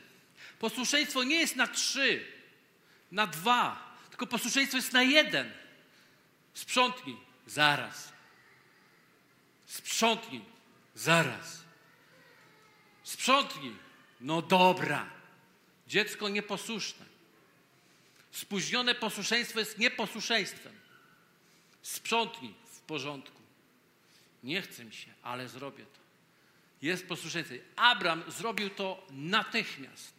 Posłuszeństwo 0.59 1.23
nie 1.23 1.35
jest 1.35 1.55
na 1.55 1.67
trzy, 1.67 2.25
na 3.11 3.27
dwa, 3.27 3.95
tylko 4.09 4.27
posłuszeństwo 4.27 4.77
jest 4.77 4.93
na 4.93 5.03
jeden. 5.03 5.51
Sprzątnij, 6.53 7.17
zaraz. 7.47 8.13
Sprzątnij, 9.65 10.41
zaraz. 10.95 11.63
Sprzątnij, 13.03 13.75
no 14.21 14.41
dobra. 14.41 15.09
Dziecko 15.87 16.29
nieposłuszne. 16.29 17.12
Spóźnione 18.33 18.95
posłuszeństwo 18.95 19.59
jest 19.59 19.77
nieposłuszeństwem. 19.77 20.73
Sprzątnij 21.81 22.53
w 22.65 22.79
porządku. 22.79 23.41
Nie 24.43 24.61
chcę 24.61 24.85
mi 24.85 24.93
się, 24.93 25.11
ale 25.23 25.49
zrobię 25.49 25.85
to. 25.85 25.99
Jest 26.81 27.07
posłuszeństwo. 27.07 27.55
Abram 27.75 28.23
zrobił 28.27 28.69
to 28.69 29.07
natychmiast. 29.11 30.13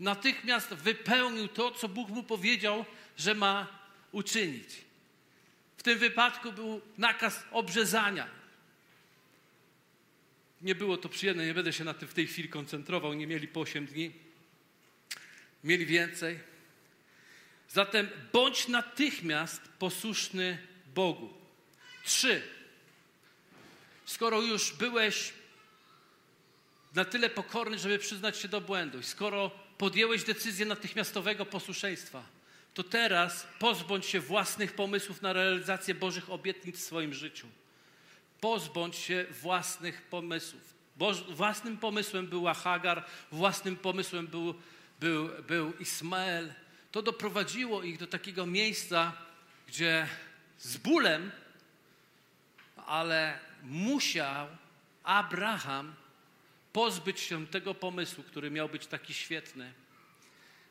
Natychmiast 0.00 0.68
wypełnił 0.68 1.48
to, 1.48 1.70
co 1.70 1.88
Bóg 1.88 2.08
mu 2.08 2.22
powiedział, 2.22 2.84
że 3.16 3.34
ma 3.34 3.66
uczynić. 4.12 4.68
W 5.76 5.82
tym 5.82 5.98
wypadku 5.98 6.52
był 6.52 6.80
nakaz 6.98 7.44
obrzezania. 7.50 8.28
Nie 10.62 10.74
było 10.74 10.96
to 10.96 11.08
przyjemne, 11.08 11.46
nie 11.46 11.54
będę 11.54 11.72
się 11.72 11.84
na 11.84 11.94
tym 11.94 12.08
w 12.08 12.14
tej 12.14 12.26
chwili 12.26 12.48
koncentrował. 12.48 13.14
Nie 13.14 13.26
mieli 13.26 13.48
po 13.48 13.60
8 13.60 13.86
dni, 13.86 14.12
mieli 15.64 15.86
więcej. 15.86 16.49
Zatem 17.72 18.08
bądź 18.32 18.68
natychmiast 18.68 19.62
posłuszny 19.78 20.58
Bogu. 20.94 21.30
Trzy. 22.04 22.42
Skoro 24.04 24.40
już 24.42 24.72
byłeś 24.72 25.32
na 26.94 27.04
tyle 27.04 27.30
pokorny, 27.30 27.78
żeby 27.78 27.98
przyznać 27.98 28.38
się 28.38 28.48
do 28.48 28.60
błędu, 28.60 29.02
skoro 29.02 29.50
podjęłeś 29.78 30.24
decyzję 30.24 30.66
natychmiastowego 30.66 31.46
posłuszeństwa, 31.46 32.22
to 32.74 32.82
teraz 32.82 33.46
pozbądź 33.58 34.06
się 34.06 34.20
własnych 34.20 34.72
pomysłów 34.72 35.22
na 35.22 35.32
realizację 35.32 35.94
Bożych 35.94 36.30
obietnic 36.30 36.76
w 36.76 36.82
swoim 36.82 37.14
życiu. 37.14 37.46
Pozbądź 38.40 38.96
się 38.96 39.26
własnych 39.30 40.02
pomysłów. 40.02 40.74
Boż, 40.96 41.22
własnym 41.22 41.78
pomysłem 41.78 42.26
była 42.26 42.54
Hagar, 42.54 43.04
własnym 43.32 43.76
pomysłem 43.76 44.26
był, 44.26 44.54
był, 45.00 45.28
był 45.48 45.72
Ismael. 45.78 46.54
To 46.92 47.02
doprowadziło 47.02 47.82
ich 47.82 47.98
do 47.98 48.06
takiego 48.06 48.46
miejsca, 48.46 49.12
gdzie 49.68 50.08
z 50.58 50.76
bólem, 50.76 51.30
ale 52.86 53.38
musiał 53.62 54.48
Abraham 55.02 55.94
pozbyć 56.72 57.20
się 57.20 57.46
tego 57.46 57.74
pomysłu, 57.74 58.24
który 58.24 58.50
miał 58.50 58.68
być 58.68 58.86
taki 58.86 59.14
świetny. 59.14 59.72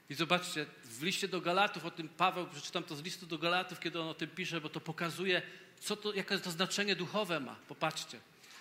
I 0.10 0.16
zobaczcie, 0.16 0.66
w 0.86 1.04
liście 1.04 1.28
do 1.28 1.42
Galatów, 1.42 1.86
o 1.86 1.92
tym 1.92 2.10
Paweł, 2.10 2.48
przeczytam 2.48 2.84
to 2.84 2.96
z 2.96 3.04
listu 3.04 3.26
do 3.26 3.38
Galatów, 3.38 3.80
kiedy 3.80 4.02
on 4.02 4.08
o 4.08 4.14
tym 4.14 4.30
pisze, 4.30 4.62
bo 4.62 4.70
to 4.70 4.80
pokazuje, 4.80 5.42
co 5.80 5.96
to, 5.96 6.14
jakie 6.14 6.40
to 6.40 6.52
znaczenie 6.52 6.96
duchowe 6.96 7.40
ma. 7.40 7.56
Popatrzcie. 7.68 8.20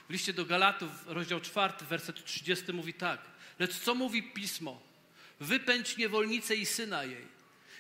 W 0.09 0.13
liście 0.13 0.33
do 0.33 0.45
Galatów, 0.45 0.91
rozdział 1.07 1.41
4, 1.41 1.75
werset 1.81 2.25
30 2.25 2.73
mówi 2.73 2.95
tak. 2.95 3.21
Lecz 3.59 3.79
co 3.79 3.95
mówi 3.95 4.23
Pismo? 4.23 4.81
Wypędź 5.41 5.97
niewolnicę 5.97 6.57
i 6.57 6.67
syna 6.67 7.05
jej. 7.05 7.38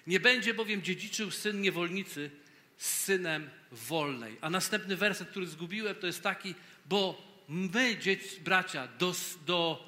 Nie 0.08 0.20
będzie 0.20 0.54
bowiem 0.54 0.82
dziedziczył 0.82 1.30
syn 1.30 1.60
niewolnicy 1.60 2.30
z 2.76 2.86
synem 3.04 3.50
wolnej. 3.72 4.36
A 4.40 4.50
następny 4.50 4.96
werset, 4.96 5.28
który 5.28 5.46
zgubiłem, 5.46 5.94
to 5.94 6.06
jest 6.06 6.22
taki, 6.22 6.54
bo 6.86 7.22
my, 7.48 7.98
dzieci, 7.98 8.40
bracia, 8.40 8.88
do, 8.98 9.14
do, 9.46 9.84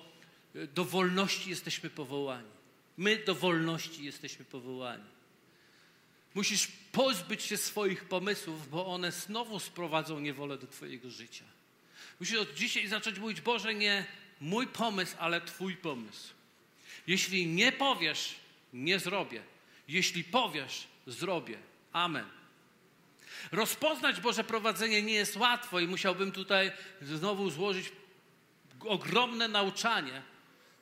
do 0.74 0.84
wolności 0.84 1.50
jesteśmy 1.50 1.90
powołani. 1.90 2.48
My 2.96 3.16
do 3.16 3.34
wolności 3.34 4.04
jesteśmy 4.04 4.44
powołani. 4.44 5.04
Musisz 6.34 6.68
pozbyć 6.92 7.42
się 7.42 7.56
swoich 7.56 8.04
pomysłów, 8.04 8.70
bo 8.70 8.86
one 8.86 9.12
znowu 9.12 9.60
sprowadzą 9.60 10.20
niewolę 10.20 10.58
do 10.58 10.66
Twojego 10.66 11.10
życia. 11.10 11.44
Musisz 12.20 12.38
od 12.38 12.54
dzisiaj 12.54 12.88
zacząć 12.88 13.18
mówić, 13.18 13.40
Boże, 13.40 13.74
nie 13.74 14.04
mój 14.40 14.66
pomysł, 14.66 15.16
ale 15.18 15.40
Twój 15.40 15.76
pomysł. 15.76 16.28
Jeśli 17.06 17.46
nie 17.46 17.72
powiesz, 17.72 18.34
nie 18.72 18.98
zrobię. 18.98 19.42
Jeśli 19.90 20.24
powiesz, 20.24 20.86
zrobię. 21.06 21.58
Amen. 21.92 22.24
Rozpoznać 23.52 24.20
Boże 24.20 24.44
prowadzenie 24.44 25.02
nie 25.02 25.14
jest 25.14 25.36
łatwo 25.36 25.80
i 25.80 25.86
musiałbym 25.86 26.32
tutaj 26.32 26.72
znowu 27.02 27.50
złożyć 27.50 27.92
ogromne 28.80 29.48
nauczanie, 29.48 30.22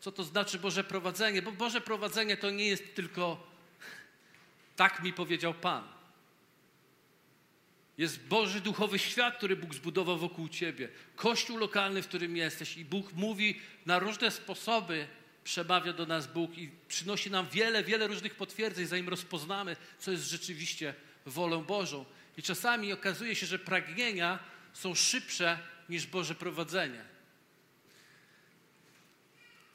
co 0.00 0.12
to 0.12 0.24
znaczy 0.24 0.58
Boże 0.58 0.84
prowadzenie, 0.84 1.42
bo 1.42 1.52
Boże 1.52 1.80
prowadzenie 1.80 2.36
to 2.36 2.50
nie 2.50 2.66
jest 2.66 2.94
tylko 2.94 3.48
tak 4.76 5.02
mi 5.02 5.12
powiedział 5.12 5.54
Pan. 5.54 5.84
Jest 7.98 8.26
Boży 8.26 8.60
duchowy 8.60 8.98
świat, 8.98 9.36
który 9.36 9.56
Bóg 9.56 9.74
zbudował 9.74 10.18
wokół 10.18 10.48
ciebie. 10.48 10.88
Kościół 11.16 11.56
lokalny, 11.56 12.02
w 12.02 12.08
którym 12.08 12.36
jesteś. 12.36 12.76
I 12.76 12.84
Bóg 12.84 13.12
mówi 13.12 13.60
na 13.86 13.98
różne 13.98 14.30
sposoby, 14.30 15.08
przemawia 15.48 15.92
do 15.92 16.06
nas 16.06 16.26
Bóg 16.26 16.58
i 16.58 16.70
przynosi 16.88 17.30
nam 17.30 17.48
wiele, 17.48 17.84
wiele 17.84 18.06
różnych 18.06 18.34
potwierdzeń, 18.34 18.86
zanim 18.86 19.08
rozpoznamy, 19.08 19.76
co 19.98 20.10
jest 20.10 20.24
rzeczywiście 20.24 20.94
wolą 21.26 21.64
Bożą. 21.64 22.04
I 22.36 22.42
czasami 22.42 22.92
okazuje 22.92 23.34
się, 23.36 23.46
że 23.46 23.58
pragnienia 23.58 24.38
są 24.72 24.94
szybsze 24.94 25.58
niż 25.88 26.06
Boże 26.06 26.34
prowadzenie. 26.34 27.04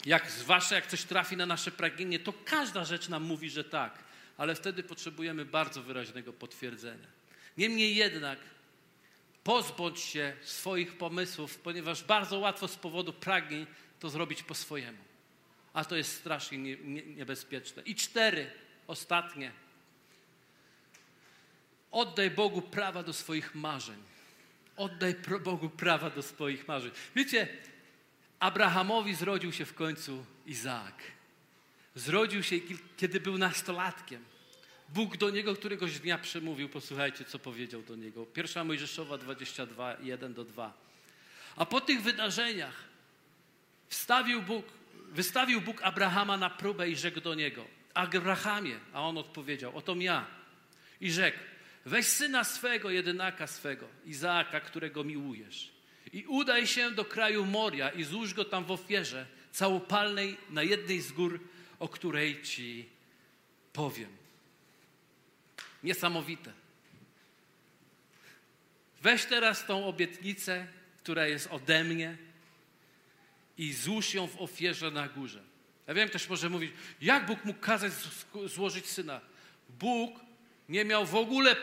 Jak 0.05 0.31
zwłaszcza 0.31 0.75
jak 0.75 0.87
coś 0.87 1.03
trafi 1.03 1.37
na 1.37 1.45
nasze 1.45 1.71
pragnienie, 1.71 2.19
to 2.19 2.33
każda 2.45 2.85
rzecz 2.85 3.09
nam 3.09 3.23
mówi, 3.23 3.49
że 3.49 3.63
tak, 3.63 4.03
ale 4.37 4.55
wtedy 4.55 4.83
potrzebujemy 4.83 5.45
bardzo 5.45 5.83
wyraźnego 5.83 6.33
potwierdzenia. 6.33 7.07
Niemniej 7.57 7.95
jednak 7.95 8.39
pozbądź 9.43 9.99
się 9.99 10.35
swoich 10.41 10.97
pomysłów, 10.97 11.57
ponieważ 11.59 12.03
bardzo 12.03 12.39
łatwo 12.39 12.67
z 12.67 12.75
powodu 12.75 13.13
pragnień 13.13 13.67
to 13.99 14.09
zrobić 14.09 14.43
po 14.43 14.55
swojemu. 14.55 15.12
A 15.73 15.85
to 15.85 15.95
jest 15.95 16.15
strasznie 16.15 16.57
nie, 16.57 16.77
nie, 16.77 17.01
niebezpieczne. 17.01 17.83
I 17.83 17.95
cztery, 17.95 18.51
ostatnie. 18.87 19.51
Oddaj 21.91 22.31
Bogu 22.31 22.61
prawa 22.61 23.03
do 23.03 23.13
swoich 23.13 23.55
marzeń. 23.55 24.03
Oddaj 24.77 25.15
Bogu 25.43 25.69
prawa 25.69 26.09
do 26.09 26.23
swoich 26.23 26.67
marzeń. 26.67 26.91
Wiecie, 27.15 27.47
Abrahamowi 28.39 29.15
zrodził 29.15 29.51
się 29.51 29.65
w 29.65 29.73
końcu 29.73 30.25
Izaak. 30.45 30.95
Zrodził 31.95 32.43
się, 32.43 32.55
kiedy 32.97 33.19
był 33.19 33.37
nastolatkiem. 33.37 34.23
Bóg 34.89 35.17
do 35.17 35.29
niego 35.29 35.55
któregoś 35.55 35.99
dnia 35.99 36.17
przemówił. 36.17 36.69
Posłuchajcie, 36.69 37.25
co 37.25 37.39
powiedział 37.39 37.81
do 37.81 37.95
niego. 37.95 38.25
Pierwsza 38.25 38.63
Mojżeszowa 38.63 39.17
22, 39.17 39.97
1 40.01 40.33
do 40.33 40.43
2. 40.43 40.73
A 41.55 41.65
po 41.65 41.81
tych 41.81 42.01
wydarzeniach 42.01 42.83
wstawił 43.89 44.41
Bóg, 44.41 44.65
wystawił 45.13 45.61
Bóg 45.61 45.81
Abrahama 45.81 46.37
na 46.37 46.49
próbę 46.49 46.89
i 46.89 46.95
rzekł 46.95 47.21
do 47.21 47.35
niego: 47.35 47.65
Abrahamie, 47.93 48.79
a 48.93 49.01
on 49.01 49.17
odpowiedział: 49.17 49.77
Oto 49.77 49.95
ja. 49.95 50.25
I 51.01 51.11
rzekł: 51.11 51.39
Weź 51.85 52.05
syna 52.05 52.43
swego, 52.43 52.89
jedynaka 52.89 53.47
swego, 53.47 53.87
Izaaka, 54.05 54.59
którego 54.59 55.03
miłujesz, 55.03 55.71
i 56.13 56.25
udaj 56.25 56.67
się 56.67 56.91
do 56.91 57.05
kraju 57.05 57.45
Moria 57.45 57.89
i 57.89 58.03
złóż 58.03 58.33
go 58.33 58.45
tam 58.45 58.65
w 58.65 58.71
ofierze 58.71 59.25
całopalnej 59.51 60.37
na 60.49 60.63
jednej 60.63 61.01
z 61.01 61.11
gór, 61.11 61.39
o 61.79 61.89
której 61.89 62.41
ci 62.41 62.89
powiem. 63.73 64.09
Niesamowite. 65.83 66.53
Weź 69.01 69.25
teraz 69.25 69.65
tą 69.65 69.85
obietnicę, 69.85 70.67
która 70.97 71.27
jest 71.27 71.47
ode 71.51 71.83
mnie 71.83 72.17
i 73.57 73.73
złóż 73.73 74.13
ją 74.13 74.27
w 74.27 74.41
ofierze 74.41 74.91
na 74.91 75.07
górze. 75.07 75.43
Ja 75.87 75.93
wiem, 75.93 76.09
ktoś 76.09 76.29
może 76.29 76.49
mówić, 76.49 76.71
jak 77.01 77.25
Bóg 77.25 77.45
mógł 77.45 77.59
kazać 77.59 77.91
złożyć 78.45 78.85
syna? 78.85 79.21
Bóg 79.69 80.19
nie 80.69 80.85
miał 80.85 81.05
w 81.05 81.15
ogóle 81.15 81.55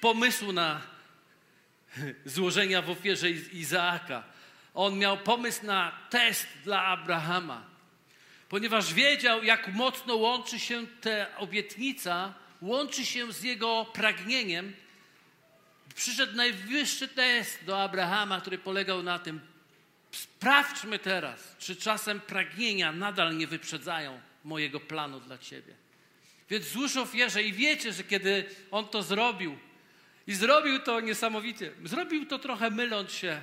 pomysłu 0.00 0.52
na 0.52 0.80
złożenia 2.24 2.82
w 2.82 2.90
ofierze 2.90 3.30
Izaaka. 3.30 4.24
On 4.74 4.98
miał 4.98 5.18
pomysł 5.18 5.66
na 5.66 5.92
test 6.10 6.46
dla 6.64 6.84
Abrahama, 6.84 7.66
ponieważ 8.48 8.94
wiedział, 8.94 9.44
jak 9.44 9.68
mocno 9.68 10.16
łączy 10.16 10.58
się 10.58 10.86
ta 10.86 11.36
obietnica, 11.36 12.34
łączy 12.60 13.06
się 13.06 13.32
z 13.32 13.42
jego 13.42 13.84
pragnieniem. 13.84 14.72
Przyszedł 15.94 16.36
najwyższy 16.36 17.08
test 17.08 17.64
do 17.64 17.82
Abrahama, 17.82 18.40
który 18.40 18.58
polegał 18.58 19.02
na 19.02 19.18
tym, 19.18 19.40
sprawdźmy 20.16 20.98
teraz, 20.98 21.56
czy 21.58 21.76
czasem 21.76 22.20
pragnienia 22.20 22.92
nadal 22.92 23.36
nie 23.36 23.46
wyprzedzają 23.46 24.20
mojego 24.44 24.80
planu 24.80 25.20
dla 25.20 25.38
ciebie. 25.38 25.74
Więc 26.50 26.64
złóż 26.64 26.96
ofierze 26.96 27.42
i 27.42 27.52
wiecie, 27.52 27.92
że 27.92 28.04
kiedy 28.04 28.44
on 28.70 28.88
to 28.88 29.02
zrobił, 29.02 29.58
i 30.26 30.34
zrobił 30.34 30.78
to 30.78 31.00
niesamowicie, 31.00 31.72
zrobił 31.84 32.26
to 32.26 32.38
trochę 32.38 32.70
myląc 32.70 33.12
się, 33.12 33.42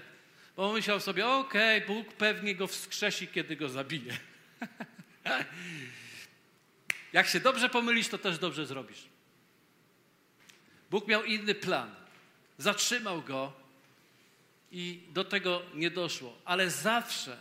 bo 0.55 0.73
myślał 0.73 0.99
sobie, 0.99 1.27
okej, 1.27 1.83
okay, 1.83 1.95
Bóg 1.95 2.13
pewnie 2.13 2.55
go 2.55 2.67
wskrzesi, 2.67 3.27
kiedy 3.27 3.55
go 3.55 3.69
zabije. 3.69 4.17
Jak 7.13 7.27
się 7.27 7.39
dobrze 7.39 7.69
pomylisz, 7.69 8.07
to 8.07 8.17
też 8.17 8.37
dobrze 8.37 8.65
zrobisz. 8.65 9.05
Bóg 10.91 11.07
miał 11.07 11.23
inny 11.23 11.55
plan. 11.55 11.95
Zatrzymał 12.57 13.21
go 13.21 13.60
i 14.71 15.01
do 15.09 15.23
tego 15.23 15.61
nie 15.73 15.91
doszło. 15.91 16.37
Ale 16.45 16.69
zawsze, 16.69 17.37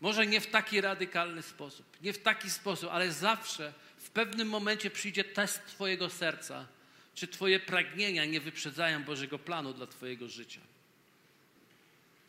może 0.00 0.26
nie 0.26 0.40
w 0.40 0.46
taki 0.46 0.80
radykalny 0.80 1.42
sposób, 1.42 1.86
nie 2.02 2.12
w 2.12 2.22
taki 2.22 2.50
sposób, 2.50 2.90
ale 2.92 3.12
zawsze 3.12 3.72
w 3.96 4.10
pewnym 4.10 4.48
momencie 4.48 4.90
przyjdzie 4.90 5.24
test 5.24 5.66
Twojego 5.66 6.10
serca, 6.10 6.66
czy 7.14 7.28
Twoje 7.28 7.60
pragnienia 7.60 8.24
nie 8.24 8.40
wyprzedzają 8.40 9.04
Bożego 9.04 9.38
planu 9.38 9.72
dla 9.72 9.86
Twojego 9.86 10.28
życia. 10.28 10.60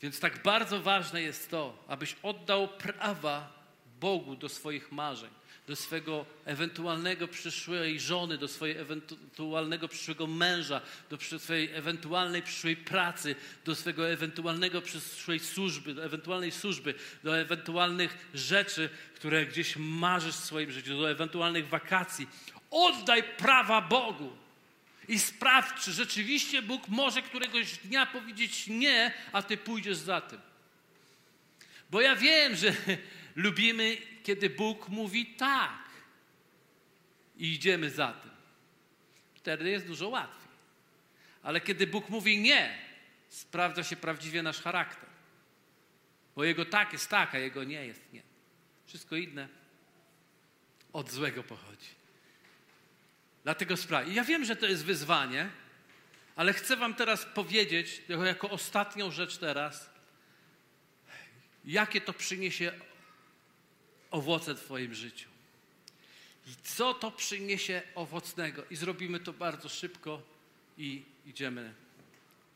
Więc 0.01 0.19
tak 0.19 0.43
bardzo 0.43 0.81
ważne 0.81 1.21
jest 1.21 1.49
to, 1.49 1.83
abyś 1.87 2.15
oddał 2.23 2.67
prawa 2.67 3.53
Bogu 3.99 4.35
do 4.35 4.49
swoich 4.49 4.91
marzeń, 4.91 5.29
do 5.71 5.75
swojego 5.75 6.25
ewentualnego 6.45 7.27
przyszłej 7.27 7.99
żony, 7.99 8.37
do 8.37 8.47
swojego 8.47 8.81
ewentualnego 8.81 9.87
przyszłego 9.87 10.27
męża, 10.27 10.81
do 11.09 11.39
swojej 11.39 11.71
ewentualnej 11.73 12.41
przyszłej 12.41 12.75
pracy, 12.75 13.35
do 13.65 13.75
swojego 13.75 14.09
ewentualnego 14.09 14.81
przyszłej 14.81 15.39
służby, 15.39 15.93
do 15.93 16.05
ewentualnej 16.05 16.51
służby, 16.51 16.93
do 17.23 17.37
ewentualnych 17.37 18.29
rzeczy, 18.33 18.89
które 19.15 19.45
gdzieś 19.45 19.75
marzysz 19.77 20.35
w 20.35 20.43
swoim 20.43 20.71
życiu, 20.71 20.97
do 20.97 21.11
ewentualnych 21.11 21.67
wakacji. 21.67 22.27
Oddaj 22.71 23.23
prawa 23.23 23.81
Bogu 23.81 24.31
i 25.07 25.19
sprawdź, 25.19 25.83
czy 25.83 25.91
rzeczywiście 25.91 26.61
Bóg 26.61 26.87
może 26.87 27.21
któregoś 27.21 27.77
dnia 27.77 28.05
powiedzieć 28.05 28.67
nie, 28.67 29.13
a 29.31 29.41
ty 29.41 29.57
pójdziesz 29.57 29.97
za 29.97 30.21
tym. 30.21 30.39
Bo 31.89 32.01
ja 32.01 32.15
wiem, 32.15 32.55
że 32.55 32.73
lubimy, 33.35 34.10
kiedy 34.23 34.49
Bóg 34.49 34.89
mówi 34.89 35.25
tak 35.25 35.89
i 37.37 37.53
idziemy 37.53 37.89
za 37.89 38.13
tym. 38.13 38.31
Wtedy 39.33 39.69
jest 39.69 39.87
dużo 39.87 40.09
łatwiej. 40.09 40.51
Ale 41.43 41.61
kiedy 41.61 41.87
Bóg 41.87 42.09
mówi 42.09 42.39
nie, 42.39 42.77
sprawdza 43.29 43.83
się 43.83 43.95
prawdziwie 43.95 44.43
nasz 44.43 44.61
charakter. 44.61 45.09
Bo 46.35 46.43
Jego 46.43 46.65
tak 46.65 46.93
jest 46.93 47.09
tak, 47.09 47.35
a 47.35 47.37
Jego 47.37 47.63
nie 47.63 47.85
jest 47.85 48.13
nie. 48.13 48.21
Wszystko 48.85 49.15
inne 49.15 49.47
od 50.93 51.11
złego 51.11 51.43
pochodzi. 51.43 51.89
Dlatego 53.43 53.77
sprawa. 53.77 54.07
I 54.07 54.13
ja 54.13 54.23
wiem, 54.23 54.45
że 54.45 54.55
to 54.55 54.65
jest 54.65 54.85
wyzwanie, 54.85 55.49
ale 56.35 56.53
chcę 56.53 56.77
Wam 56.77 56.93
teraz 56.93 57.25
powiedzieć, 57.25 58.01
jako 58.25 58.49
ostatnią 58.49 59.11
rzecz 59.11 59.37
teraz, 59.37 59.89
jakie 61.65 62.01
to 62.01 62.13
przyniesie 62.13 62.71
owoce 64.11 64.55
w 64.55 64.59
Twoim 64.59 64.93
życiu. 64.93 65.29
I 66.47 66.55
co 66.63 66.93
to 66.93 67.11
przyniesie 67.11 67.81
owocnego. 67.95 68.63
I 68.69 68.75
zrobimy 68.75 69.19
to 69.19 69.33
bardzo 69.33 69.69
szybko 69.69 70.21
i 70.77 71.03
idziemy 71.25 71.73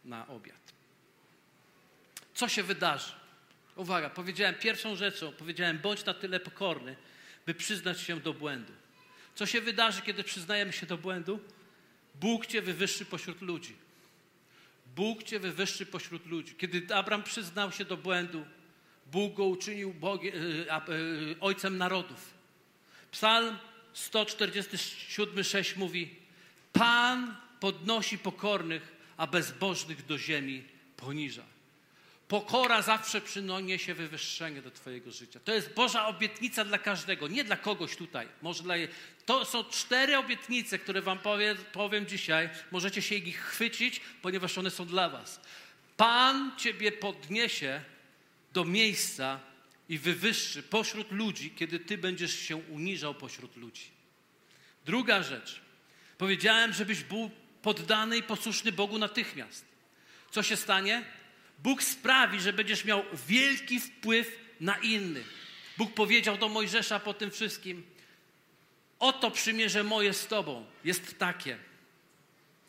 na 0.05 0.27
obiad. 0.27 0.73
Co 2.33 2.47
się 2.47 2.63
wydarzy? 2.63 3.11
Uwaga, 3.75 4.09
powiedziałem 4.09 4.55
pierwszą 4.55 4.95
rzeczą, 4.95 5.31
powiedziałem 5.31 5.79
bądź 5.79 6.05
na 6.05 6.13
tyle 6.13 6.39
pokorny, 6.39 6.95
by 7.45 7.53
przyznać 7.53 8.01
się 8.01 8.19
do 8.19 8.33
błędu. 8.33 8.73
Co 9.35 9.45
się 9.45 9.61
wydarzy, 9.61 10.01
kiedy 10.01 10.23
przyznajemy 10.23 10.73
się 10.73 10.85
do 10.85 10.97
błędu? 10.97 11.39
Bóg 12.15 12.45
cię 12.45 12.61
wywyższy 12.61 13.05
pośród 13.05 13.41
ludzi. 13.41 13.75
Bóg 14.95 15.23
cię 15.23 15.39
wywyższy 15.39 15.85
pośród 15.85 16.25
ludzi. 16.25 16.55
Kiedy 16.55 16.95
Abraham 16.95 17.23
przyznał 17.23 17.71
się 17.71 17.85
do 17.85 17.97
błędu, 17.97 18.45
Bóg 19.05 19.33
go 19.33 19.45
uczynił 19.45 19.93
Bogie, 19.93 20.31
ojcem 21.39 21.77
narodów. 21.77 22.33
Psalm 23.11 23.57
147,6 23.95 25.77
mówi: 25.77 26.15
Pan 26.73 27.35
podnosi 27.59 28.17
pokornych, 28.17 28.95
a 29.17 29.27
bezbożnych 29.27 30.05
do 30.05 30.17
ziemi 30.17 30.63
poniża. 30.97 31.43
Pokora 32.27 32.81
zawsze 32.81 33.21
przyniesie 33.21 33.93
wywyższenie 33.93 34.61
do 34.61 34.71
Twojego 34.71 35.11
życia. 35.11 35.39
To 35.39 35.53
jest 35.53 35.73
Boża 35.73 36.07
obietnica 36.07 36.65
dla 36.65 36.77
każdego, 36.77 37.27
nie 37.27 37.43
dla 37.43 37.57
kogoś 37.57 37.95
tutaj. 37.95 38.27
Może 38.41 38.63
dla... 38.63 38.75
To 39.25 39.45
są 39.45 39.63
cztery 39.63 40.17
obietnice, 40.17 40.79
które 40.79 41.01
Wam 41.01 41.19
powiem, 41.19 41.57
powiem 41.71 42.07
dzisiaj. 42.07 42.49
Możecie 42.71 43.01
się 43.01 43.15
ich 43.15 43.39
chwycić, 43.39 44.01
ponieważ 44.21 44.57
one 44.57 44.71
są 44.71 44.85
dla 44.85 45.09
Was. 45.09 45.41
Pan 45.97 46.51
Ciebie 46.57 46.91
podniesie 46.91 47.81
do 48.55 48.65
miejsca 48.65 49.39
i 49.89 49.97
wywyższy 49.97 50.63
pośród 50.63 51.11
ludzi, 51.11 51.51
kiedy 51.51 51.79
Ty 51.79 51.97
będziesz 51.97 52.39
się 52.39 52.55
uniżał 52.55 53.15
pośród 53.15 53.57
ludzi. 53.57 53.91
Druga 54.85 55.23
rzecz. 55.23 55.61
Powiedziałem, 56.17 56.73
żebyś 56.73 57.03
był 57.03 57.31
poddany 57.61 58.17
i 58.17 58.23
posłuszny 58.23 58.71
Bogu 58.71 58.97
natychmiast. 58.97 59.65
Co 60.31 60.43
się 60.43 60.57
stanie? 60.57 61.03
Bóg 61.59 61.83
sprawi, 61.83 62.39
że 62.39 62.53
będziesz 62.53 62.85
miał 62.85 63.03
wielki 63.27 63.79
wpływ 63.79 64.39
na 64.59 64.77
innych. 64.77 65.33
Bóg 65.77 65.93
powiedział 65.93 66.37
do 66.37 66.49
Mojżesza 66.49 66.99
po 66.99 67.13
tym 67.13 67.31
wszystkim: 67.31 67.83
Oto 68.99 69.31
przymierze 69.31 69.83
moje 69.83 70.13
z 70.13 70.27
Tobą 70.27 70.65
jest 70.83 71.17
takie. 71.17 71.57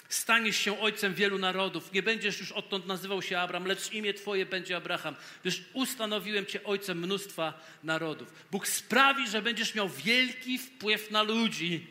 Staniesz 0.08 0.56
się 0.56 0.80
ojcem 0.80 1.14
wielu 1.14 1.38
narodów. 1.38 1.92
Nie 1.92 2.02
będziesz 2.02 2.40
już 2.40 2.52
odtąd 2.52 2.86
nazywał 2.86 3.22
się 3.22 3.38
Abram, 3.38 3.66
lecz 3.66 3.92
imię 3.92 4.14
Twoje 4.14 4.46
będzie 4.46 4.76
Abraham, 4.76 5.16
gdyż 5.42 5.62
ustanowiłem 5.72 6.46
Cię 6.46 6.64
ojcem 6.64 6.98
mnóstwa 6.98 7.60
narodów. 7.84 8.32
Bóg 8.50 8.68
sprawi, 8.68 9.28
że 9.28 9.42
będziesz 9.42 9.74
miał 9.74 9.88
wielki 9.88 10.58
wpływ 10.58 11.10
na 11.10 11.22
ludzi, 11.22 11.86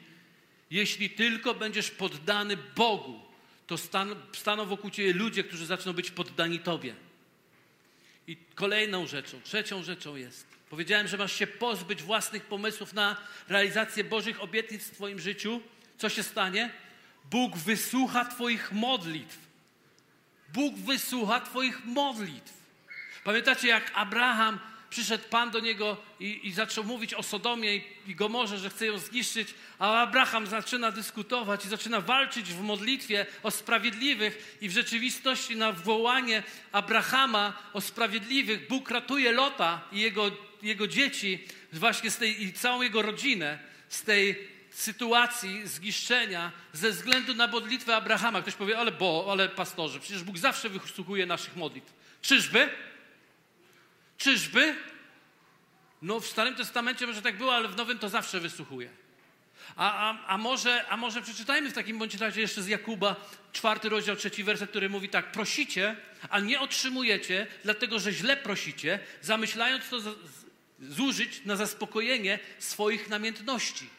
jeśli 0.72 1.10
tylko 1.10 1.54
będziesz 1.54 1.92
poddany 1.92 2.58
Bogu 2.76 3.26
to 3.68 3.78
stan, 3.78 4.16
staną 4.34 4.66
wokół 4.66 4.90
ciebie 4.90 5.14
ludzie, 5.14 5.44
którzy 5.44 5.66
zaczną 5.66 5.94
być 5.94 6.12
poddani 6.12 6.60
tobie. 6.60 6.96
I 8.28 8.38
kolejną 8.56 9.08
rzeczą, 9.08 9.42
trzecią 9.42 9.84
rzeczą 9.84 10.16
jest, 10.16 10.48
powiedziałem, 10.70 11.08
że 11.08 11.18
masz 11.18 11.34
się 11.34 11.48
pozbyć 11.48 12.04
własnych 12.04 12.44
pomysłów 12.44 12.94
na 12.94 13.18
realizację 13.48 14.04
Bożych 14.04 14.42
obietnic 14.42 14.84
w 14.84 14.92
twoim 14.92 15.20
życiu. 15.20 15.62
Co 15.98 16.10
się 16.10 16.24
stanie? 16.24 16.72
Bóg 17.30 17.58
wysłucha 17.58 18.26
twoich 18.26 18.72
modlitw. 18.72 19.38
Bóg 20.54 20.76
wysłucha 20.76 21.40
twoich 21.40 21.86
modlitw. 21.86 22.54
Pamiętacie, 23.24 23.68
jak 23.68 23.92
Abraham 23.96 24.60
przyszedł 24.90 25.24
Pan 25.30 25.52
do 25.52 25.60
niego 25.60 25.98
i, 26.20 26.48
i 26.48 26.54
zaczął 26.54 26.84
mówić 26.84 27.14
o 27.14 27.24
Sodomie 27.24 27.76
i, 27.76 27.84
i 28.08 28.16
Gomorze, 28.16 28.58
że 28.58 28.70
chce 28.70 28.86
ją 28.86 29.00
zniszczyć, 29.00 29.54
a 29.80 30.02
Abraham 30.02 30.48
zaczyna 30.48 30.92
dyskutować 30.92 31.66
i 31.66 31.70
zaczyna 31.70 32.02
walczyć 32.02 32.54
w 32.54 32.62
modlitwie 32.62 33.26
o 33.44 33.52
sprawiedliwych 33.52 34.58
i 34.62 34.70
w 34.70 34.72
rzeczywistości 34.72 35.56
na 35.56 35.72
wołanie 35.72 36.44
Abrahama 36.72 37.64
o 37.74 37.82
sprawiedliwych 37.82 38.68
Bóg 38.68 38.92
ratuje 38.92 39.32
Lota 39.32 39.82
i 39.92 40.00
jego, 40.00 40.32
jego 40.62 40.88
dzieci 40.88 41.40
właśnie 41.74 42.12
z 42.12 42.18
tej, 42.18 42.44
i 42.44 42.54
całą 42.54 42.82
jego 42.82 43.02
rodzinę 43.02 43.60
z 43.90 44.04
tej 44.04 44.55
sytuacji 44.82 45.68
zniszczenia 45.68 46.52
ze 46.74 46.92
względu 46.92 47.34
na 47.34 47.48
modlitwę 47.48 47.96
Abrahama. 47.96 48.42
Ktoś 48.42 48.54
powie, 48.54 48.78
ale 48.78 48.92
bo, 48.92 49.28
ale 49.32 49.50
pastorze, 49.50 50.00
przecież 50.00 50.24
Bóg 50.24 50.38
zawsze 50.38 50.70
wysłuchuje 50.70 51.26
naszych 51.26 51.56
modlitw. 51.56 51.94
Czyżby? 52.22 52.70
Czyżby? 54.18 54.76
No 56.02 56.20
w 56.20 56.28
Starym 56.28 56.56
Testamencie 56.56 57.08
może 57.08 57.22
tak 57.22 57.38
było, 57.38 57.56
ale 57.56 57.68
w 57.68 57.76
Nowym 57.76 58.00
to 58.00 58.10
zawsze 58.10 58.40
wysłuchuje. 58.40 58.90
A, 59.76 60.10
a, 60.10 60.28
a, 60.28 60.38
może, 60.38 60.88
a 60.88 60.98
może 60.98 61.22
przeczytajmy 61.22 61.70
w 61.70 61.74
takim 61.74 62.00
bądź 62.00 62.16
razie 62.16 62.42
jeszcze 62.42 62.62
z 62.62 62.68
Jakuba, 62.68 63.16
czwarty 63.54 63.90
rozdział, 63.90 64.16
trzeci 64.16 64.44
werset, 64.44 64.70
który 64.70 64.90
mówi 64.90 65.10
tak: 65.10 65.32
Prosicie, 65.32 65.96
a 66.30 66.40
nie 66.40 66.60
otrzymujecie, 66.60 67.48
dlatego 67.64 68.00
że 68.00 68.12
źle 68.12 68.38
prosicie, 68.38 69.00
zamyślając 69.22 69.90
to 69.90 69.98
zużyć 70.80 71.46
na 71.46 71.56
zaspokojenie 71.56 72.40
swoich 72.60 73.10
namiętności. 73.10 73.90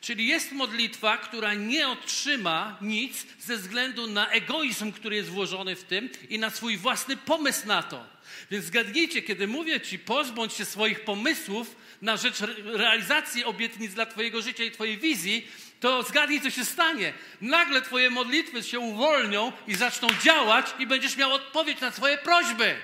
Czyli 0.00 0.26
jest 0.26 0.52
modlitwa, 0.52 1.18
która 1.18 1.54
nie 1.54 1.88
otrzyma 1.88 2.78
nic 2.80 3.26
ze 3.40 3.56
względu 3.56 4.06
na 4.06 4.28
egoizm, 4.30 4.92
który 4.92 5.16
jest 5.16 5.28
włożony 5.28 5.76
w 5.76 5.84
tym 5.84 6.10
i 6.28 6.38
na 6.38 6.50
swój 6.50 6.76
własny 6.76 7.16
pomysł 7.16 7.66
na 7.66 7.82
to. 7.82 8.06
Więc 8.50 8.64
zgadnijcie, 8.64 9.22
kiedy 9.22 9.46
mówię 9.46 9.80
Ci, 9.80 9.98
pozbądź 9.98 10.52
się 10.52 10.64
swoich 10.64 11.04
pomysłów 11.04 11.76
na 12.02 12.16
rzecz 12.16 12.40
realizacji 12.64 13.44
obietnic 13.44 13.94
dla 13.94 14.06
Twojego 14.06 14.42
życia 14.42 14.64
i 14.64 14.70
Twojej 14.70 14.98
wizji, 14.98 15.48
to 15.80 16.02
zgadnij, 16.02 16.40
co 16.40 16.50
się 16.50 16.64
stanie. 16.64 17.12
Nagle 17.40 17.82
Twoje 17.82 18.10
modlitwy 18.10 18.62
się 18.62 18.78
uwolnią 18.78 19.52
i 19.66 19.74
zaczną 19.74 20.08
działać, 20.22 20.66
i 20.78 20.86
będziesz 20.86 21.16
miał 21.16 21.32
odpowiedź 21.32 21.80
na 21.80 21.90
Twoje 21.90 22.18
prośby. 22.18 22.76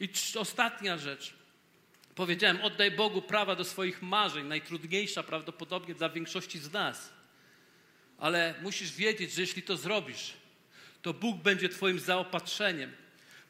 I 0.00 0.08
ostatnia 0.34 0.98
rzecz. 0.98 1.37
Powiedziałem, 2.18 2.60
oddaj 2.62 2.90
Bogu 2.90 3.22
prawa 3.22 3.56
do 3.56 3.64
swoich 3.64 4.02
marzeń, 4.02 4.46
najtrudniejsza 4.46 5.22
prawdopodobnie 5.22 5.94
dla 5.94 6.08
większości 6.08 6.58
z 6.58 6.72
nas. 6.72 7.12
Ale 8.18 8.54
musisz 8.62 8.92
wiedzieć, 8.92 9.32
że 9.32 9.40
jeśli 9.40 9.62
to 9.62 9.76
zrobisz, 9.76 10.32
to 11.02 11.14
Bóg 11.14 11.36
będzie 11.36 11.68
Twoim 11.68 11.98
zaopatrzeniem. 11.98 12.92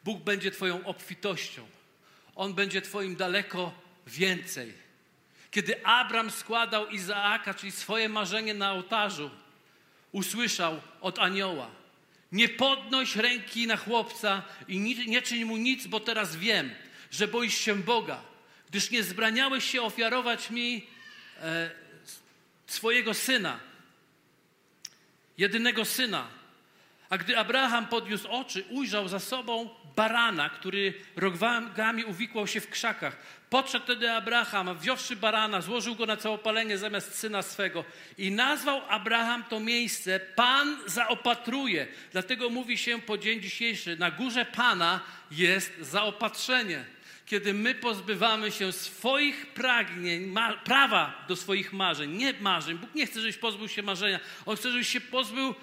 Bóg 0.04 0.22
będzie 0.22 0.50
Twoją 0.50 0.84
obfitością. 0.84 1.66
On 2.36 2.54
będzie 2.54 2.82
Twoim 2.82 3.16
daleko 3.16 3.74
więcej. 4.06 4.72
Kiedy 5.50 5.86
Abram 5.86 6.30
składał 6.30 6.88
Izaaka, 6.88 7.54
czyli 7.54 7.72
swoje 7.72 8.08
marzenie 8.08 8.54
na 8.54 8.72
ołtarzu, 8.72 9.30
usłyszał 10.12 10.80
od 11.00 11.18
anioła: 11.18 11.70
Nie 12.32 12.48
podnoś 12.48 13.16
ręki 13.16 13.66
na 13.66 13.76
chłopca 13.76 14.42
i 14.68 14.80
nie 15.06 15.22
czyń 15.22 15.44
mu 15.44 15.56
nic, 15.56 15.86
bo 15.86 16.00
teraz 16.00 16.36
wiem, 16.36 16.70
że 17.10 17.28
boisz 17.28 17.58
się 17.58 17.82
Boga, 17.82 18.22
gdyż 18.70 18.90
nie 18.90 19.02
zbraniałeś 19.02 19.64
się 19.64 19.82
ofiarować 19.82 20.50
mi 20.50 20.86
e, 21.42 21.70
swojego 22.66 23.14
syna, 23.14 23.60
jedynego 25.38 25.84
syna. 25.84 26.28
A 27.10 27.18
gdy 27.18 27.38
Abraham 27.38 27.86
podniósł 27.86 28.28
oczy, 28.28 28.64
ujrzał 28.70 29.08
za 29.08 29.20
sobą 29.20 29.70
barana, 29.96 30.50
który 30.50 30.94
rogami 31.16 32.04
uwikłał 32.04 32.46
się 32.46 32.60
w 32.60 32.70
krzakach. 32.70 33.16
Podszedł 33.50 33.84
wtedy 33.84 34.12
Abraham, 34.12 34.78
wziąwszy 34.78 35.16
barana, 35.16 35.60
złożył 35.60 35.96
go 35.96 36.06
na 36.06 36.16
całopalenie 36.16 36.78
zamiast 36.78 37.14
syna 37.14 37.42
swego 37.42 37.84
i 38.18 38.30
nazwał 38.30 38.82
Abraham 38.88 39.44
to 39.44 39.60
miejsce 39.60 40.20
Pan 40.20 40.78
zaopatruje. 40.86 41.86
Dlatego 42.12 42.50
mówi 42.50 42.78
się 42.78 43.00
po 43.00 43.18
dzień 43.18 43.40
dzisiejszy, 43.40 43.96
na 43.96 44.10
górze 44.10 44.44
Pana 44.44 45.00
jest 45.30 45.72
zaopatrzenie. 45.80 46.84
Kiedy 47.28 47.54
my 47.54 47.74
pozbywamy 47.74 48.52
się 48.52 48.72
swoich 48.72 49.46
pragnień, 49.46 50.34
prawa 50.64 51.24
do 51.28 51.36
swoich 51.36 51.72
marzeń, 51.72 52.10
nie 52.10 52.32
marzeń. 52.40 52.78
Bóg 52.78 52.94
nie 52.94 53.06
chce, 53.06 53.20
żebyś 53.20 53.36
pozbył 53.36 53.68
się 53.68 53.82
marzenia. 53.82 54.20
On 54.46 54.56
chce, 54.56 54.70
żebyś 54.70 54.88
się 54.88 55.00
pozbył 55.00 55.54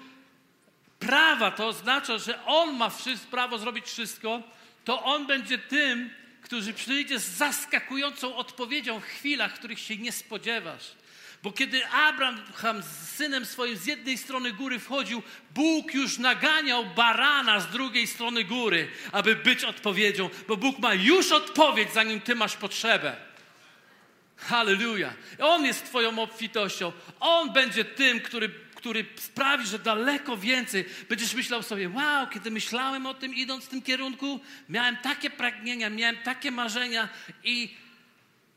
prawa, 0.98 1.50
to 1.50 1.66
oznacza, 1.66 2.18
że 2.18 2.44
On 2.44 2.76
ma 2.76 2.90
prawo 3.30 3.58
zrobić 3.58 3.84
wszystko, 3.84 4.42
to 4.84 5.04
On 5.04 5.26
będzie 5.26 5.58
tym, 5.58 6.10
który 6.42 6.72
przyjdzie 6.72 7.18
z 7.18 7.36
zaskakującą 7.36 8.36
odpowiedzią 8.36 9.00
w 9.00 9.04
chwilach, 9.04 9.54
których 9.54 9.78
się 9.78 9.96
nie 9.96 10.12
spodziewasz. 10.12 10.92
Bo 11.46 11.52
kiedy 11.52 11.86
Abraham 11.86 12.82
z 12.82 13.16
synem 13.16 13.46
swoim 13.46 13.76
z 13.76 13.86
jednej 13.86 14.18
strony 14.18 14.52
góry 14.52 14.78
wchodził, 14.78 15.22
Bóg 15.54 15.94
już 15.94 16.18
naganiał 16.18 16.84
barana 16.84 17.60
z 17.60 17.70
drugiej 17.70 18.06
strony 18.06 18.44
góry, 18.44 18.88
aby 19.12 19.36
być 19.36 19.64
odpowiedzią, 19.64 20.30
bo 20.48 20.56
Bóg 20.56 20.78
ma 20.78 20.94
już 20.94 21.32
odpowiedź, 21.32 21.92
zanim 21.92 22.20
ty 22.20 22.34
masz 22.34 22.56
potrzebę. 22.56 23.16
Halleluja. 24.36 25.12
On 25.40 25.64
jest 25.64 25.84
Twoją 25.84 26.18
obfitością. 26.18 26.92
On 27.20 27.52
będzie 27.52 27.84
tym, 27.84 28.20
który 28.20 28.50
który 28.74 29.04
sprawi, 29.16 29.66
że 29.66 29.78
daleko 29.78 30.36
więcej 30.36 30.84
będziesz 31.08 31.34
myślał 31.34 31.62
sobie, 31.62 31.88
wow, 31.88 32.26
kiedy 32.26 32.50
myślałem 32.50 33.06
o 33.06 33.14
tym, 33.14 33.34
idąc 33.34 33.64
w 33.64 33.68
tym 33.68 33.82
kierunku, 33.82 34.40
miałem 34.68 34.96
takie 34.96 35.30
pragnienia, 35.30 35.90
miałem 35.90 36.16
takie 36.16 36.50
marzenia 36.50 37.08
i 37.44 37.76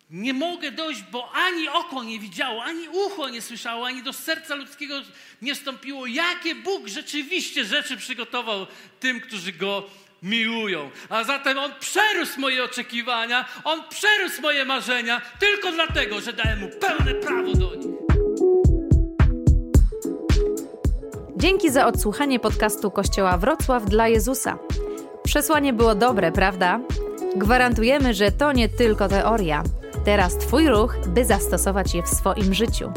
nie 0.09 0.33
mogę 0.33 0.71
dojść, 0.71 1.03
bo 1.11 1.31
ani 1.31 1.69
oko 1.69 2.03
nie 2.03 2.19
widziało, 2.19 2.63
ani 2.63 2.87
ucho 2.89 3.29
nie 3.29 3.41
słyszało, 3.41 3.85
ani 3.85 4.03
do 4.03 4.13
serca 4.13 4.55
ludzkiego 4.55 4.95
nie 5.41 5.55
stąpiło, 5.55 6.07
jakie 6.07 6.55
Bóg 6.55 6.87
rzeczywiście 6.87 7.65
rzeczy 7.65 7.97
przygotował 7.97 8.67
tym, 8.99 9.21
którzy 9.21 9.51
Go 9.51 9.83
miłują. 10.23 10.89
A 11.09 11.23
zatem 11.23 11.57
On 11.57 11.71
przerósł 11.79 12.39
moje 12.39 12.63
oczekiwania, 12.63 13.45
On 13.63 13.83
przerósł 13.89 14.41
moje 14.41 14.65
marzenia, 14.65 15.21
tylko 15.39 15.71
dlatego, 15.71 16.21
że 16.21 16.33
dałem 16.33 16.59
Mu 16.59 16.67
pełne 16.67 17.13
prawo 17.13 17.53
do 17.53 17.75
nich. 17.75 17.95
Dzięki 21.37 21.69
za 21.69 21.85
odsłuchanie 21.85 22.39
podcastu 22.39 22.91
Kościoła 22.91 23.37
Wrocław 23.37 23.85
dla 23.85 24.07
Jezusa. 24.07 24.57
Przesłanie 25.23 25.73
było 25.73 25.95
dobre, 25.95 26.31
prawda? 26.31 26.79
Gwarantujemy, 27.35 28.13
że 28.13 28.31
to 28.31 28.51
nie 28.51 28.69
tylko 28.69 29.07
teoria. 29.07 29.63
Teraz 30.09 30.37
Twój 30.37 30.69
ruch, 30.69 30.97
by 31.07 31.25
zastosować 31.25 31.95
je 31.95 32.03
w 32.03 32.09
swoim 32.09 32.53
życiu. 32.53 32.91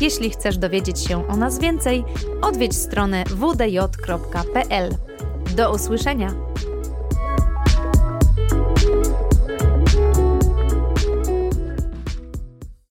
Jeśli 0.00 0.30
chcesz 0.30 0.58
dowiedzieć 0.58 1.00
się 1.00 1.28
o 1.28 1.36
nas 1.36 1.58
więcej, 1.58 2.04
odwiedź 2.42 2.76
stronę 2.76 3.24
wdj.pl. 3.24 4.90
Do 5.56 5.74
usłyszenia! 5.74 6.34